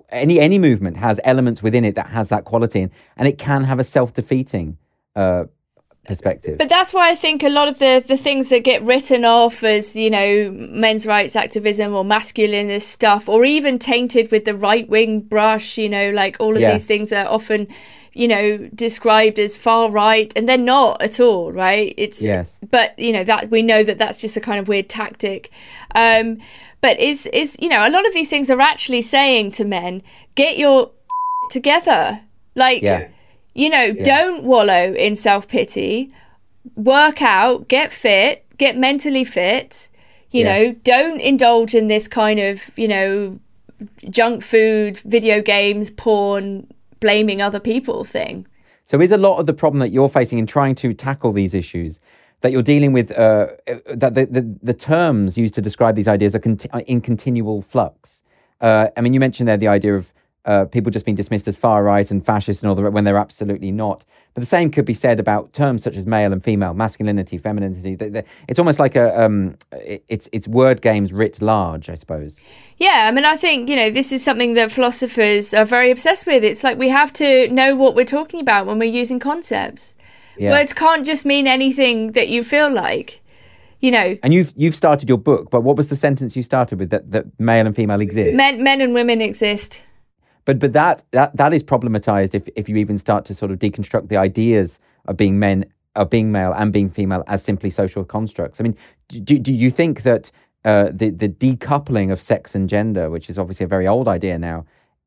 any 0.10 0.40
any 0.40 0.60
movement 0.60 0.98
has 0.98 1.20
elements 1.24 1.62
within 1.62 1.84
it 1.84 1.96
that 1.96 2.08
has 2.08 2.30
that 2.30 2.46
quality, 2.46 2.82
and, 2.82 2.92
and 3.18 3.28
it 3.28 3.38
can 3.38 3.64
have 3.66 3.80
a 3.80 3.84
self 3.84 4.14
defeating 4.14 4.78
uh, 5.16 5.46
perspective. 6.10 6.58
But 6.58 6.70
that's 6.70 6.94
why 6.94 7.10
I 7.10 7.16
think 7.16 7.44
a 7.44 7.50
lot 7.50 7.68
of 7.68 7.80
the, 7.80 8.04
the 8.06 8.18
things 8.18 8.50
that 8.50 8.64
get 8.64 8.82
written 8.82 9.24
off 9.24 9.64
as, 9.64 9.96
you 9.96 10.10
know, 10.10 10.52
men's 10.52 11.06
rights 11.06 11.36
activism 11.36 11.94
or 11.94 12.04
masculinist 12.04 12.82
stuff, 12.82 13.30
or 13.30 13.46
even 13.46 13.80
tainted 13.80 14.32
with 14.32 14.46
the 14.46 14.56
right 14.56 14.90
wing 14.90 15.22
brush, 15.22 15.78
you 15.78 15.88
know, 15.88 16.10
like 16.10 16.38
all 16.40 16.56
of 16.56 16.62
yeah. 16.62 16.74
these 16.74 16.86
things 16.86 17.14
are 17.14 17.28
often, 17.28 17.68
you 18.14 18.28
know, 18.28 18.58
described 18.74 19.40
as 19.40 19.56
far 19.56 19.90
right, 19.90 20.34
and 20.36 20.50
they're 20.50 20.58
not 20.58 21.02
at 21.02 21.20
all, 21.20 21.52
right? 21.52 21.94
It's 21.98 22.22
yes. 22.22 22.58
But 22.70 22.98
you 22.98 23.14
know 23.14 23.24
that 23.24 23.50
we 23.50 23.62
know 23.62 23.84
that 23.84 23.98
that's 23.98 24.18
just 24.18 24.36
a 24.36 24.42
kind 24.42 24.60
of 24.60 24.68
weird 24.68 24.90
tactic. 24.90 25.52
Um, 25.94 26.40
but 26.82 27.00
is 27.00 27.28
is 27.28 27.56
you 27.60 27.70
know 27.70 27.88
a 27.88 27.90
lot 27.90 28.08
of 28.08 28.14
these 28.14 28.30
things 28.30 28.50
are 28.50 28.60
actually 28.60 29.04
saying 29.04 29.52
to 29.54 29.64
men, 29.64 30.02
get 30.36 30.58
your 30.58 30.92
together, 31.52 32.22
like. 32.56 32.82
Yeah 32.82 33.10
you 33.60 33.70
know, 33.70 33.84
yeah. 33.84 34.04
don't 34.04 34.44
wallow 34.44 34.94
in 34.94 35.16
self 35.16 35.48
pity. 35.48 36.14
Work 36.76 37.22
out, 37.22 37.68
get 37.68 37.92
fit, 37.92 38.46
get 38.58 38.78
mentally 38.78 39.26
fit. 39.26 39.90
You 40.32 40.44
yes. 40.44 40.48
know, 40.48 40.80
don't 40.84 41.20
indulge 41.20 41.76
in 41.76 41.88
this 41.88 42.08
kind 42.08 42.40
of, 42.40 42.72
you 42.78 42.88
know, 42.88 43.40
junk 44.10 44.44
food, 44.44 45.00
video 45.00 45.42
games, 45.42 45.90
porn, 45.92 46.72
blaming 47.00 47.42
other 47.42 47.60
people 47.60 48.04
thing. 48.04 48.48
So, 48.86 49.02
is 49.02 49.12
a 49.12 49.18
lot 49.18 49.40
of 49.40 49.46
the 49.46 49.54
problem 49.54 49.80
that 49.80 49.90
you're 49.90 50.10
facing 50.10 50.40
in 50.40 50.46
trying 50.46 50.76
to 50.76 50.94
tackle 50.94 51.34
these 51.34 51.54
issues 51.54 52.00
that 52.42 52.54
you're 52.54 52.64
dealing 52.64 52.94
with, 52.94 53.12
uh, 53.12 53.48
that 53.88 54.16
the, 54.16 54.26
the, 54.26 54.58
the, 54.64 54.74
terms 54.74 55.38
used 55.38 55.54
to 55.56 55.62
describe 55.62 55.96
these 55.98 56.08
ideas 56.08 56.34
are, 56.34 56.40
conti- 56.40 56.70
are 56.72 56.80
in 56.82 57.02
continual 57.02 57.62
flux? 57.62 58.24
Uh, 58.62 58.88
I 58.96 59.02
mean, 59.02 59.14
you 59.14 59.20
mentioned 59.20 59.50
there 59.50 59.58
the 59.58 59.68
idea 59.68 59.96
of 59.98 60.14
uh, 60.46 60.66
people 60.66 60.92
just 60.92 61.06
being 61.06 61.16
dismissed 61.16 61.48
as 61.48 61.58
far 61.58 61.84
right 61.84 62.10
and 62.10 62.26
fascist 62.26 62.64
and 62.64 62.70
all 62.70 62.76
that 62.76 62.92
when 62.92 63.04
they're 63.04 63.18
absolutely 63.18 63.72
not. 63.72 64.04
But 64.34 64.42
the 64.42 64.48
same 64.48 64.72
could 64.72 64.86
be 64.86 64.94
said 64.94 65.20
about 65.20 65.54
terms 65.54 65.84
such 65.84 65.98
as 65.98 66.06
male 66.06 66.32
and 66.32 66.44
female, 66.44 66.74
masculinity, 66.74 67.38
femininity. 67.38 67.98
It's 68.48 68.60
almost 68.60 68.80
like 68.80 68.96
a 68.96 69.22
um, 69.22 69.58
it's 69.72 70.30
it's 70.32 70.48
word 70.48 70.82
games 70.82 71.12
writ 71.12 71.42
large, 71.42 71.90
I 71.90 71.96
suppose. 71.96 72.40
Yeah, 72.78 73.08
I 73.08 73.12
mean, 73.12 73.26
I 73.26 73.36
think 73.36 73.70
you 73.70 73.76
know 73.76 73.90
this 73.90 74.12
is 74.12 74.24
something 74.24 74.54
that 74.54 74.72
philosophers 74.72 75.54
are 75.54 75.66
very 75.66 75.92
obsessed 75.92 76.26
with. 76.26 76.44
It's 76.44 76.64
like 76.64 76.78
we 76.78 76.90
have 76.90 77.12
to 77.14 77.50
know 77.50 77.76
what 77.76 77.96
we're 77.96 78.06
talking 78.06 78.40
about 78.40 78.66
when 78.66 78.80
we're 78.80 79.02
using 79.02 79.20
concepts 79.20 79.96
Yeah. 80.38 80.52
Words 80.52 80.74
can't 80.74 81.06
just 81.06 81.26
mean 81.26 81.48
anything 81.48 82.14
that 82.14 82.30
you 82.30 82.44
feel 82.44 82.72
like. 82.72 83.22
You 83.82 83.92
know, 83.92 84.18
And 84.24 84.34
you've 84.34 84.54
you've 84.58 84.76
started 84.76 85.08
your 85.10 85.18
book, 85.18 85.50
but 85.50 85.62
what 85.62 85.76
was 85.78 85.88
the 85.88 85.96
sentence 85.96 86.36
you 86.36 86.44
started 86.44 86.80
with 86.80 86.90
that, 86.90 87.12
that 87.12 87.26
male 87.40 87.66
and 87.66 87.76
female 87.76 88.02
exist? 88.02 88.36
men, 88.36 88.62
men 88.62 88.82
and 88.82 88.94
women 88.94 89.22
exist. 89.22 89.82
But 90.50 90.58
but 90.58 90.74
that 90.74 91.04
that 91.12 91.38
that 91.38 91.54
is 91.54 91.64
problematized 91.64 92.34
if 92.34 92.50
if 92.56 92.68
you 92.68 92.76
even 92.78 92.98
start 92.98 93.24
to 93.26 93.36
sort 93.36 93.52
of 93.52 93.60
deconstruct 93.60 94.08
the 94.10 94.18
ideas 94.18 94.80
of 95.06 95.16
being 95.16 95.38
men 95.38 95.66
of 95.96 96.10
being 96.10 96.32
male 96.32 96.54
and 96.54 96.74
being 96.74 96.90
female 96.90 97.24
as 97.28 97.44
simply 97.44 97.70
social 97.70 98.04
constructs. 98.04 98.60
I 98.60 98.64
mean, 98.64 98.76
do 99.10 99.38
do 99.38 99.54
you 99.54 99.70
think 99.70 100.02
that 100.02 100.32
uh, 100.66 100.90
the 100.92 101.12
the 101.12 101.30
decoupling 101.30 102.12
of 102.12 102.20
sex 102.20 102.56
and 102.56 102.68
gender, 102.68 103.12
which 103.12 103.30
is 103.30 103.38
obviously 103.38 103.66
a 103.66 103.68
very 103.68 103.88
old 103.88 104.08
idea 104.08 104.40
now, 104.40 104.66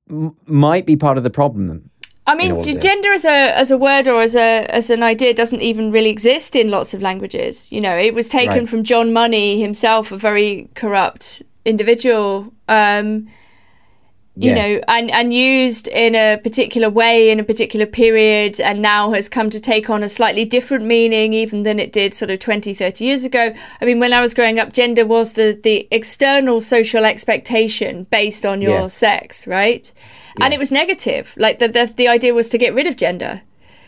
m- 0.09 0.36
might 0.47 0.86
be 0.86 0.95
part 0.95 1.18
of 1.18 1.24
the 1.24 1.30
problem? 1.30 1.90
I 2.24 2.36
mean, 2.36 2.62
gender 2.80 3.12
as 3.12 3.24
a 3.24 3.38
as 3.62 3.72
a 3.72 3.76
word 3.76 4.07
or 4.07 4.22
as 4.22 4.36
a 4.36 4.66
as 4.70 4.90
an 4.90 5.03
idea 5.03 5.34
doesn't 5.34 5.61
even 5.61 5.90
really 5.90 6.11
exist 6.11 6.55
in 6.55 6.70
lots 6.70 6.95
of 6.95 7.03
languages. 7.03 7.66
You 7.72 7.80
know, 7.80 7.97
it 7.97 8.14
was 8.14 8.28
taken 8.28 8.59
Right. 8.61 8.68
from 8.68 8.84
John 8.84 9.12
Money 9.12 9.61
himself, 9.61 10.12
a 10.12 10.16
very 10.16 10.68
corrupt 10.76 11.43
individual. 11.64 12.53
Um, 12.68 13.26
you 14.35 14.51
Yes. 14.55 14.57
know, 14.57 14.80
and 14.89 15.11
and 15.11 15.35
used 15.35 15.89
in 15.89 16.14
a 16.14 16.39
particular 16.43 16.89
way 16.89 17.30
in 17.30 17.39
a 17.39 17.45
particular 17.45 17.85
period, 17.87 18.59
and 18.61 18.80
now 18.80 19.12
has 19.12 19.28
come 19.28 19.51
to 19.51 19.61
take 19.61 19.91
on 19.91 20.03
a 20.03 20.09
slightly 20.09 20.45
different 20.45 20.87
meaning, 20.87 21.33
even 21.35 21.64
than 21.64 21.78
it 21.78 21.93
did 21.93 22.14
sort 22.14 22.30
of 22.30 22.39
20, 22.39 22.72
30 22.72 23.05
years 23.05 23.24
ago. 23.24 23.53
I 23.80 23.85
mean, 23.85 24.01
when 24.01 24.12
I 24.12 24.20
was 24.22 24.33
growing 24.35 24.59
up, 24.59 24.72
gender 24.72 25.05
was 25.05 25.35
the 25.35 25.59
the 25.62 25.87
external 25.91 26.61
social 26.62 27.05
expectation 27.05 28.05
based 28.11 28.47
on 28.47 28.62
your 28.62 28.83
Yes. 28.83 28.95
sex, 28.95 29.47
right? 29.47 29.93
And 30.41 30.55
it 30.55 30.59
was 30.59 30.72
negative. 30.72 31.35
Like 31.37 31.59
the, 31.59 31.68
the 31.68 31.93
the 31.95 32.09
idea 32.09 32.33
was 32.33 32.49
to 32.49 32.59
get 32.59 32.72
rid 32.74 32.87
of 32.87 32.97
gender 32.97 33.43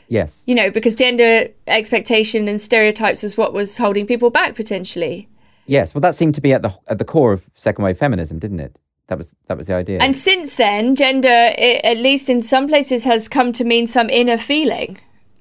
Yes. 0.08 0.42
you 0.46 0.54
know, 0.54 0.70
because 0.70 0.94
gender 0.94 1.48
expectation 1.66 2.46
and 2.48 2.60
stereotypes 2.60 3.22
was 3.22 3.38
what 3.38 3.54
was 3.54 3.78
holding 3.78 4.06
people 4.06 4.28
back 4.28 4.54
potentially. 4.54 5.28
Yes. 5.66 5.94
Well, 5.94 6.02
that 6.02 6.14
seemed 6.14 6.34
to 6.34 6.42
be 6.42 6.52
at 6.52 6.60
the 6.60 6.74
at 6.86 6.98
the 6.98 7.04
core 7.06 7.32
of 7.32 7.42
second 7.54 7.82
wave 7.86 7.96
feminism, 7.96 8.38
didn't 8.38 8.60
it? 8.60 8.78
That 9.08 9.18
was 9.18 9.30
that 9.48 9.58
was 9.58 9.66
the 9.66 9.74
idea. 9.74 9.98
And 10.00 10.16
since 10.16 10.56
then, 10.56 10.96
gender, 10.96 11.28
i 11.28 11.80
at 11.84 11.98
least 11.98 12.28
in 12.28 12.40
some 12.42 12.68
places, 12.68 13.04
has 13.04 13.28
come 13.28 13.52
to 13.52 13.64
mean 13.64 13.86
some 13.86 14.08
inner 14.08 14.38
feeling 14.38 14.98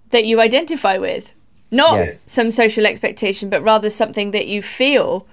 that 0.10 0.26
you 0.26 0.42
identify 0.42 0.98
with. 0.98 1.34
Not 1.72 1.98
Yes. 1.98 2.24
some 2.28 2.52
social 2.52 2.86
expectation, 2.86 3.50
but 3.50 3.64
rather 3.64 3.90
something 3.90 4.32
that 4.32 4.48
you 4.48 4.62
feel 4.62 5.26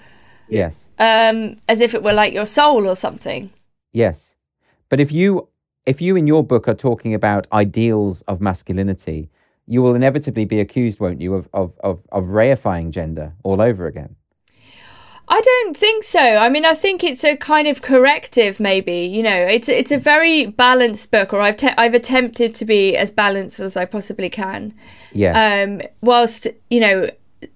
yes. 0.49 0.87
um, 0.99 1.57
as 1.69 1.81
if 1.83 1.93
it 1.95 2.03
were 2.03 2.15
like 2.15 2.33
your 2.33 2.47
soul 2.47 2.87
or 2.87 2.97
something. 2.97 3.51
Yes. 3.93 4.35
But 4.89 5.01
if 5.01 5.13
you 5.13 5.49
if 5.87 6.01
you 6.01 6.17
in 6.17 6.27
your 6.27 6.45
book 6.45 6.69
are 6.69 6.75
talking 6.75 7.15
about 7.15 7.47
ideals 7.53 8.23
of 8.23 8.41
masculinity, 8.41 9.29
you 9.67 9.83
will 9.83 9.95
inevitably 9.95 10.45
be 10.45 10.61
accused, 10.61 11.01
won't 11.01 11.21
you, 11.21 11.35
of 11.35 11.49
of 11.53 11.73
of, 11.81 12.01
of 12.13 12.25
reifying 12.27 12.91
gender 12.91 13.33
all 13.43 13.61
over 13.61 13.87
again. 13.87 14.17
I 15.33 15.41
don't 15.41 15.77
think 15.77 16.03
so. 16.03 16.19
I 16.19 16.49
mean, 16.49 16.65
I 16.65 16.75
think 16.75 17.05
it's 17.05 17.23
a 17.23 17.37
kind 17.37 17.69
of 17.69 17.83
corrective, 17.83 18.59
maybe. 18.59 19.03
You 19.07 19.23
know, 19.23 19.37
it's 19.37 19.69
it's 19.69 19.93
a 19.93 19.97
very 19.97 20.47
balanced 20.47 21.13
book, 21.13 21.33
or 21.33 21.41
I've 21.41 21.57
te- 21.57 21.79
I've 21.79 21.95
attempted 21.95 22.53
to 22.57 22.65
be 22.65 22.97
as 22.97 23.13
balanced 23.13 23.61
as 23.61 23.77
I 23.77 23.85
possibly 23.85 24.29
can. 24.29 24.75
Yes. 25.13 25.37
um, 25.37 25.83
whilst 26.01 26.49
you 26.69 26.81
know 26.81 27.11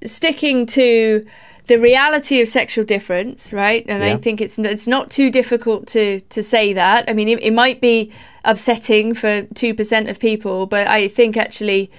sticking 0.05 0.67
to 0.67 1.27
the 1.67 1.79
reality 1.81 2.41
of 2.41 2.49
sexual 2.49 2.85
difference, 2.85 3.53
right? 3.53 3.85
And 3.89 4.05
I 4.05 4.17
think 4.19 4.41
it's 4.41 4.57
it's 4.57 4.87
not 4.87 5.11
too 5.11 5.29
difficult 5.29 5.89
to 5.89 6.21
to 6.21 6.43
say 6.45 6.73
that. 6.75 7.11
I 7.11 7.13
mean, 7.13 7.29
it, 7.29 7.43
it 7.43 7.53
might 7.53 7.81
be 7.81 8.13
upsetting 8.45 9.15
for 9.15 9.43
two 9.55 9.75
percent 9.75 10.09
of 10.09 10.21
people, 10.21 10.67
but 10.67 10.87
I 10.87 11.09
think 11.09 11.37
actually. 11.37 11.91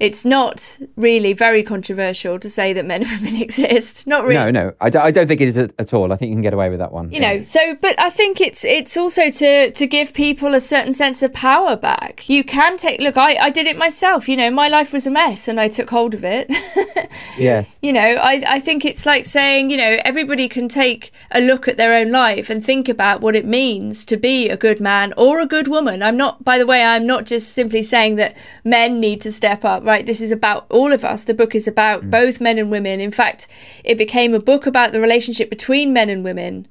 It's 0.00 0.24
not 0.24 0.78
really 0.96 1.32
very 1.32 1.62
controversial 1.62 2.38
to 2.40 2.50
say 2.50 2.72
that 2.72 2.84
men 2.84 3.02
and 3.02 3.10
women 3.22 3.40
exist. 3.46 4.06
Not 4.06 4.24
really 4.24 4.34
no, 4.34 4.50
no, 4.50 4.72
I, 4.80 4.90
don't- 4.90 5.28
think 5.28 5.40
it 5.40 5.48
is 5.48 5.56
at, 5.56 5.72
at 5.78 5.94
all. 5.94 6.12
I 6.12 6.16
think 6.16 6.30
you 6.30 6.34
can 6.34 6.42
get 6.42 6.52
away 6.52 6.68
with 6.68 6.80
that 6.80 6.92
one. 6.92 7.10
you 7.12 7.20
know 7.20 7.40
so 7.40 7.74
but 7.80 7.98
i 8.00 8.10
think 8.10 8.40
it's 8.40 8.64
it's 8.64 8.96
also 8.96 9.30
to 9.30 9.70
to 9.70 9.86
give 9.86 10.12
people 10.12 10.52
a 10.54 10.60
certain 10.60 10.92
sense 10.92 11.22
of 11.22 11.32
power 11.32 11.76
back 11.76 12.28
you 12.28 12.42
can 12.44 12.76
take 12.76 13.00
look 13.00 13.16
i 13.16 13.34
i 13.36 13.50
did 13.50 13.66
it 13.66 13.76
myself 13.76 14.28
you 14.28 14.36
know 14.36 14.50
my 14.50 14.68
life 14.68 14.92
was 14.92 15.06
a 15.06 15.10
mess 15.10 15.48
and 15.48 15.60
i 15.60 15.68
took 15.68 15.90
hold 15.90 16.12
of 16.14 16.24
it 16.24 16.50
Yes. 17.38 17.78
you 17.82 17.92
know 17.92 18.00
i 18.30 18.42
i 18.46 18.60
think 18.60 18.84
it's 18.84 19.06
like 19.06 19.24
saying 19.24 19.70
you 19.70 19.76
know 19.76 19.98
everybody 20.04 20.48
can 20.48 20.68
take 20.68 21.12
a 21.30 21.40
look 21.40 21.66
at 21.68 21.76
their 21.76 21.94
own 21.94 22.10
life 22.10 22.50
and 22.50 22.64
think 22.64 22.88
about 22.88 23.20
what 23.20 23.34
it 23.36 23.44
means 23.46 24.04
to 24.06 24.16
be 24.16 24.48
a 24.48 24.56
good 24.56 24.80
man 24.80 25.12
or 25.16 25.40
a 25.40 25.46
good 25.46 25.68
woman 25.68 26.02
i'm 26.02 26.16
not 26.16 26.42
by 26.44 26.58
the 26.58 26.66
way 26.66 26.82
i'm 26.82 27.06
not 27.06 27.24
just 27.26 27.52
simply 27.52 27.82
saying 27.82 28.16
that 28.16 28.36
men 28.64 29.00
need 29.00 29.20
to 29.20 29.30
step 29.32 29.64
up 29.64 29.82
right 29.84 30.06
this 30.06 30.20
is 30.20 30.30
about 30.30 30.66
all 30.70 30.92
of 30.92 31.04
us 31.04 31.24
the 31.24 31.34
book 31.34 31.54
is 31.54 31.68
about 31.68 32.02
mm. 32.02 32.10
both 32.10 32.40
men 32.40 32.58
and 32.58 32.70
women 32.70 33.00
in 33.00 33.10
fact 33.10 33.46
it 33.84 33.96
became 33.96 34.34
a 34.34 34.40
book 34.40 34.66
about 34.66 34.92
the 34.92 35.00
relationship 35.00 35.50
between 35.50 35.92
men 35.92 36.08
and 36.08 36.24
women 36.24 36.66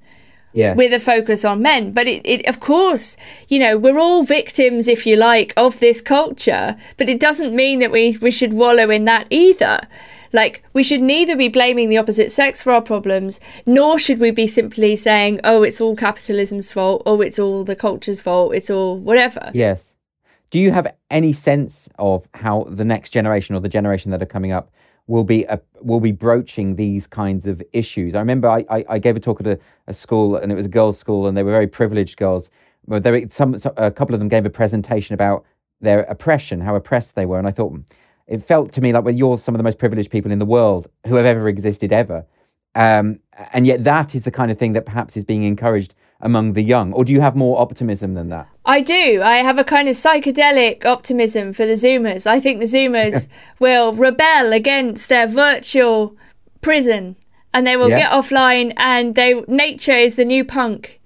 Yes. 0.56 0.78
with 0.78 0.94
a 0.94 1.00
focus 1.00 1.44
on 1.44 1.64
men. 1.64 1.94
But 1.94 2.08
it, 2.08 2.22
it, 2.26 2.46
of 2.46 2.60
course, 2.60 3.18
you 3.48 3.58
know, 3.58 3.76
we're 3.76 3.98
all 3.98 4.22
victims, 4.22 4.88
if 4.88 5.06
you 5.08 5.16
like, 5.16 5.52
of 5.58 5.80
this 5.80 6.00
culture. 6.00 6.78
But 6.98 7.10
it 7.10 7.20
doesn't 7.20 7.56
mean 7.56 7.80
that 7.80 7.92
we, 7.92 8.18
we 8.22 8.30
should 8.30 8.54
wallow 8.54 8.92
in 8.92 9.06
that 9.06 9.26
either. 9.32 9.88
Like, 10.32 10.64
we 10.74 10.84
should 10.84 11.02
neither 11.02 11.36
be 11.36 11.48
blaming 11.48 11.90
the 11.90 11.98
opposite 11.98 12.32
sex 12.32 12.62
for 12.62 12.72
our 12.74 12.82
problems, 12.82 13.40
nor 13.66 14.00
should 14.00 14.20
we 14.20 14.32
be 14.32 14.48
simply 14.48 14.96
saying, 14.96 15.40
oh, 15.44 15.62
it's 15.62 15.80
all 15.80 15.96
capitalism's 15.96 16.72
fault, 16.72 17.04
oh, 17.06 17.22
it's 17.22 17.38
all 17.38 17.64
the 17.64 17.76
culture's 17.76 18.20
fault, 18.20 18.56
it's 18.56 18.70
all 18.70 18.98
whatever. 18.98 19.52
Yes. 19.54 19.93
Do 20.54 20.60
you 20.60 20.72
have 20.72 20.86
any 21.10 21.34
sense 21.34 21.90
of 21.98 22.28
how 22.36 22.68
the 22.70 22.86
next 22.86 23.10
generation 23.10 23.56
or 23.56 23.60
the 23.60 23.68
generation 23.68 24.12
that 24.12 24.22
are 24.22 24.28
coming 24.28 24.52
up 24.52 24.70
will 25.08 25.24
be 25.24 25.48
uh, 25.48 25.58
will 25.82 26.00
be 26.00 26.12
broaching 26.12 26.76
these 26.76 27.08
kinds 27.08 27.48
of 27.48 27.64
issues? 27.74 28.14
I 28.14 28.20
remember 28.20 28.48
I, 28.48 28.64
I, 28.70 28.86
I 28.88 29.00
gave 29.00 29.16
a 29.16 29.20
talk 29.20 29.40
at 29.40 29.48
a, 29.48 29.58
a 29.88 29.96
school 29.96 30.36
and 30.36 30.52
it 30.52 30.56
was 30.56 30.68
a 30.68 30.70
girls' 30.70 31.00
school 31.00 31.26
and 31.26 31.36
they 31.36 31.42
were 31.42 31.50
very 31.50 31.66
privileged 31.66 32.18
girls. 32.18 32.52
But 32.88 33.02
there 33.02 33.14
were 33.14 33.24
some, 33.32 33.58
so- 33.58 33.74
a 33.78 33.90
couple 33.90 34.14
of 34.14 34.20
them 34.20 34.28
gave 34.28 34.46
a 34.46 34.52
presentation 34.52 35.16
about 35.16 35.44
their 35.82 36.02
oppression, 36.02 36.62
how 36.62 36.76
oppressed 36.76 37.16
they 37.16 37.26
were, 37.26 37.40
and 37.40 37.48
I 37.48 37.52
thought 37.52 37.74
it 38.28 38.44
felt 38.44 38.72
to 38.74 38.82
me 38.82 38.94
like 38.94 39.06
well, 39.06 39.16
you're 39.16 39.40
some 39.40 39.56
of 39.56 39.58
the 39.58 39.64
most 39.64 39.80
privileged 39.80 40.12
people 40.12 40.32
in 40.32 40.38
the 40.38 40.46
world 40.46 40.88
who 41.08 41.16
have 41.16 41.26
ever 41.26 41.50
existed 41.50 41.92
ever. 41.92 42.28
Um, 42.76 43.20
and 43.54 43.66
yet 43.68 43.84
that 43.84 44.16
is 44.16 44.24
the 44.24 44.32
kind 44.32 44.52
of 44.52 44.58
thing 44.58 44.74
that 44.74 44.86
perhaps 44.86 45.16
is 45.18 45.24
being 45.24 45.44
encouraged 45.44 45.94
among 46.22 46.54
the 46.54 46.64
young. 46.64 46.94
Or 46.94 47.04
do 47.04 47.12
you 47.12 47.22
have 47.22 47.36
more 47.36 47.60
optimism 47.60 48.14
than 48.14 48.30
that? 48.30 48.48
I 48.66 48.82
do. 48.82 49.22
I 49.22 49.38
have 49.38 49.58
a 49.58 49.64
kind 49.64 49.90
of 49.90 49.96
psychedelic 49.96 50.86
optimism 50.86 51.52
for 51.54 51.66
the 51.66 51.74
Zoomers. 51.74 52.26
I 52.26 52.40
think 52.40 52.60
the 52.60 52.66
Zoomers 52.66 53.28
will 53.60 53.94
rebel 53.94 54.54
against 54.54 55.10
their 55.10 55.28
virtual 55.28 56.16
prison 56.62 57.16
and 57.54 57.68
they 57.68 57.76
will 57.76 57.90
Yeah. 57.90 58.00
get 58.00 58.12
offline 58.12 58.74
and 58.78 59.16
they 59.16 59.42
nature 59.48 59.98
is 59.98 60.16
the 60.16 60.26
new 60.26 60.46
punk. 60.46 61.02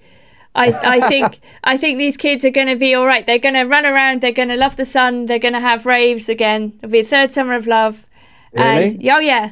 I, 0.55 0.72
I 0.72 1.07
think 1.09 1.39
I 1.63 1.78
think 1.78 1.97
these 1.97 2.15
kids 2.18 2.45
are 2.45 2.51
going 2.51 2.68
to 2.68 2.76
be 2.76 2.93
all 2.93 3.05
right. 3.07 3.26
They're 3.26 3.39
going 3.39 3.55
to 3.55 3.63
run 3.63 3.86
around. 3.86 4.22
They're 4.22 4.32
going 4.32 4.49
to 4.49 4.55
love 4.55 4.76
the 4.78 4.86
sun. 4.86 5.26
They're 5.26 5.39
going 5.39 5.53
to 5.55 5.59
have 5.59 5.86
raves 5.86 6.30
again. 6.30 6.74
It'll 6.78 6.91
be 6.91 6.99
a 6.99 7.03
third 7.03 7.32
summer 7.32 7.53
of 7.53 7.65
love. 7.68 8.05
And 8.53 8.93
Really? 8.99 9.09
oh 9.11 9.20
yeah, 9.20 9.51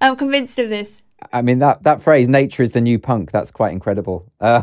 I'm 0.00 0.16
convinced 0.16 0.58
of 0.58 0.68
this. 0.70 1.02
I 1.32 1.42
mean 1.42 1.58
that 1.60 1.82
that 1.84 2.02
phrase 2.02 2.28
"nature 2.28 2.62
is 2.62 2.72
the 2.72 2.80
new 2.80 2.98
punk" 2.98 3.30
that's 3.30 3.50
quite 3.50 3.72
incredible. 3.72 4.30
Uh, 4.40 4.62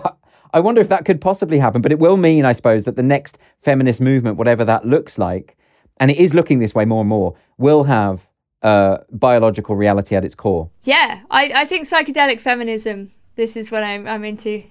I 0.53 0.59
wonder 0.59 0.81
if 0.81 0.89
that 0.89 1.05
could 1.05 1.19
possibly 1.19 1.57
happen, 1.57 1.81
but 1.81 1.91
it 1.91 1.97
will 1.99 2.17
mean, 2.17 2.45
I 2.45 2.53
suppose, 2.53 2.83
that 2.83 2.95
the 2.95 3.03
next 3.03 3.39
feminist 3.61 3.99
movement, 3.99 4.37
whatever 4.37 4.63
that 4.65 4.85
looks 4.85 5.17
like, 5.17 5.57
and 5.97 6.11
it 6.11 6.17
is 6.17 6.35
looking 6.35 6.59
this 6.59 6.75
way 6.75 6.85
more 6.85 7.01
and 7.01 7.09
more, 7.09 7.35
will 7.57 7.85
have 7.85 8.27
uh, 8.61 8.99
biological 9.11 9.75
reality 9.75 10.15
at 10.15 10.23
its 10.23 10.35
core. 10.35 10.69
Yeah, 10.83 11.21
I, 11.31 11.51
I 11.55 11.65
think 11.65 11.87
psychedelic 11.87 12.39
feminism. 12.39 13.11
This 13.35 13.57
is 13.57 13.71
what 13.71 13.83
I'm 13.83 14.07
I'm 14.07 14.23
into. 14.23 14.63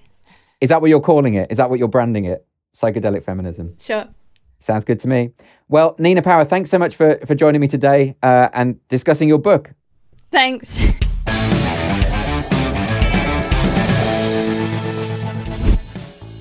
Is 0.61 0.69
that 0.69 0.81
what 0.81 0.89
you're 0.89 1.01
calling 1.01 1.33
it? 1.33 1.51
Is 1.51 1.57
that 1.57 1.69
what 1.69 1.79
you're 1.79 1.89
branding 1.89 2.25
it? 2.25 2.45
Psychedelic 2.73 3.23
feminism. 3.23 3.75
Sure. 3.79 4.07
Sounds 4.59 4.85
good 4.85 5.01
to 5.01 5.09
me. 5.09 5.31
Well, 5.67 5.95
Nina 5.99 6.21
Power, 6.21 6.45
thanks 6.45 6.69
so 6.69 6.79
much 6.79 6.95
for 6.95 7.19
for 7.25 7.35
joining 7.35 7.59
me 7.59 7.67
today 7.67 8.15
uh, 8.23 8.47
and 8.53 8.85
discussing 8.87 9.27
your 9.27 9.39
book. 9.39 9.73
Thanks. 10.31 10.79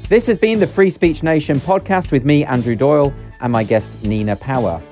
This 0.08 0.26
has 0.26 0.36
been 0.36 0.58
the 0.58 0.66
Free 0.66 0.90
Speech 0.90 1.22
Nation 1.22 1.56
podcast 1.58 2.10
with 2.10 2.24
me, 2.24 2.44
Andrew 2.44 2.76
Doyle, 2.76 3.12
and 3.40 3.50
my 3.52 3.64
guest, 3.64 4.02
Nina 4.02 4.36
Power. 4.36 4.82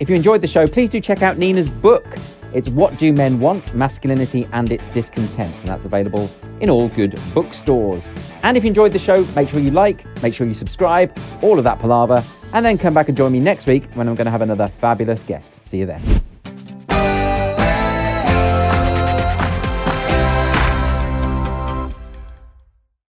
If 0.00 0.10
you 0.10 0.16
enjoyed 0.16 0.40
the 0.40 0.48
show, 0.48 0.66
please 0.66 0.88
do 0.88 1.00
check 1.00 1.22
out 1.22 1.38
Nina's 1.38 1.68
book. 1.68 2.04
It's 2.52 2.68
What 2.68 2.98
Do 2.98 3.12
Men 3.12 3.38
Want? 3.38 3.72
Masculinity 3.74 4.48
and 4.52 4.72
Its 4.72 4.88
Discontent, 4.88 5.54
and 5.60 5.68
that's 5.68 5.84
available 5.84 6.28
in 6.60 6.70
all 6.70 6.88
good 6.88 7.18
bookstores. 7.32 8.08
And 8.42 8.56
if 8.56 8.64
you 8.64 8.68
enjoyed 8.68 8.92
the 8.92 8.98
show, 8.98 9.24
make 9.36 9.48
sure 9.48 9.60
you 9.60 9.70
like, 9.70 10.04
make 10.22 10.34
sure 10.34 10.46
you 10.46 10.54
subscribe, 10.54 11.16
all 11.42 11.58
of 11.58 11.64
that 11.64 11.78
palaver, 11.78 12.24
and 12.52 12.66
then 12.66 12.76
come 12.76 12.94
back 12.94 13.08
and 13.08 13.16
join 13.16 13.32
me 13.32 13.40
next 13.40 13.66
week 13.66 13.84
when 13.94 14.08
I'm 14.08 14.14
going 14.16 14.26
to 14.26 14.30
have 14.30 14.42
another 14.42 14.68
fabulous 14.68 15.22
guest. 15.22 15.56
See 15.64 15.78
you 15.78 15.86
then. 15.86 16.02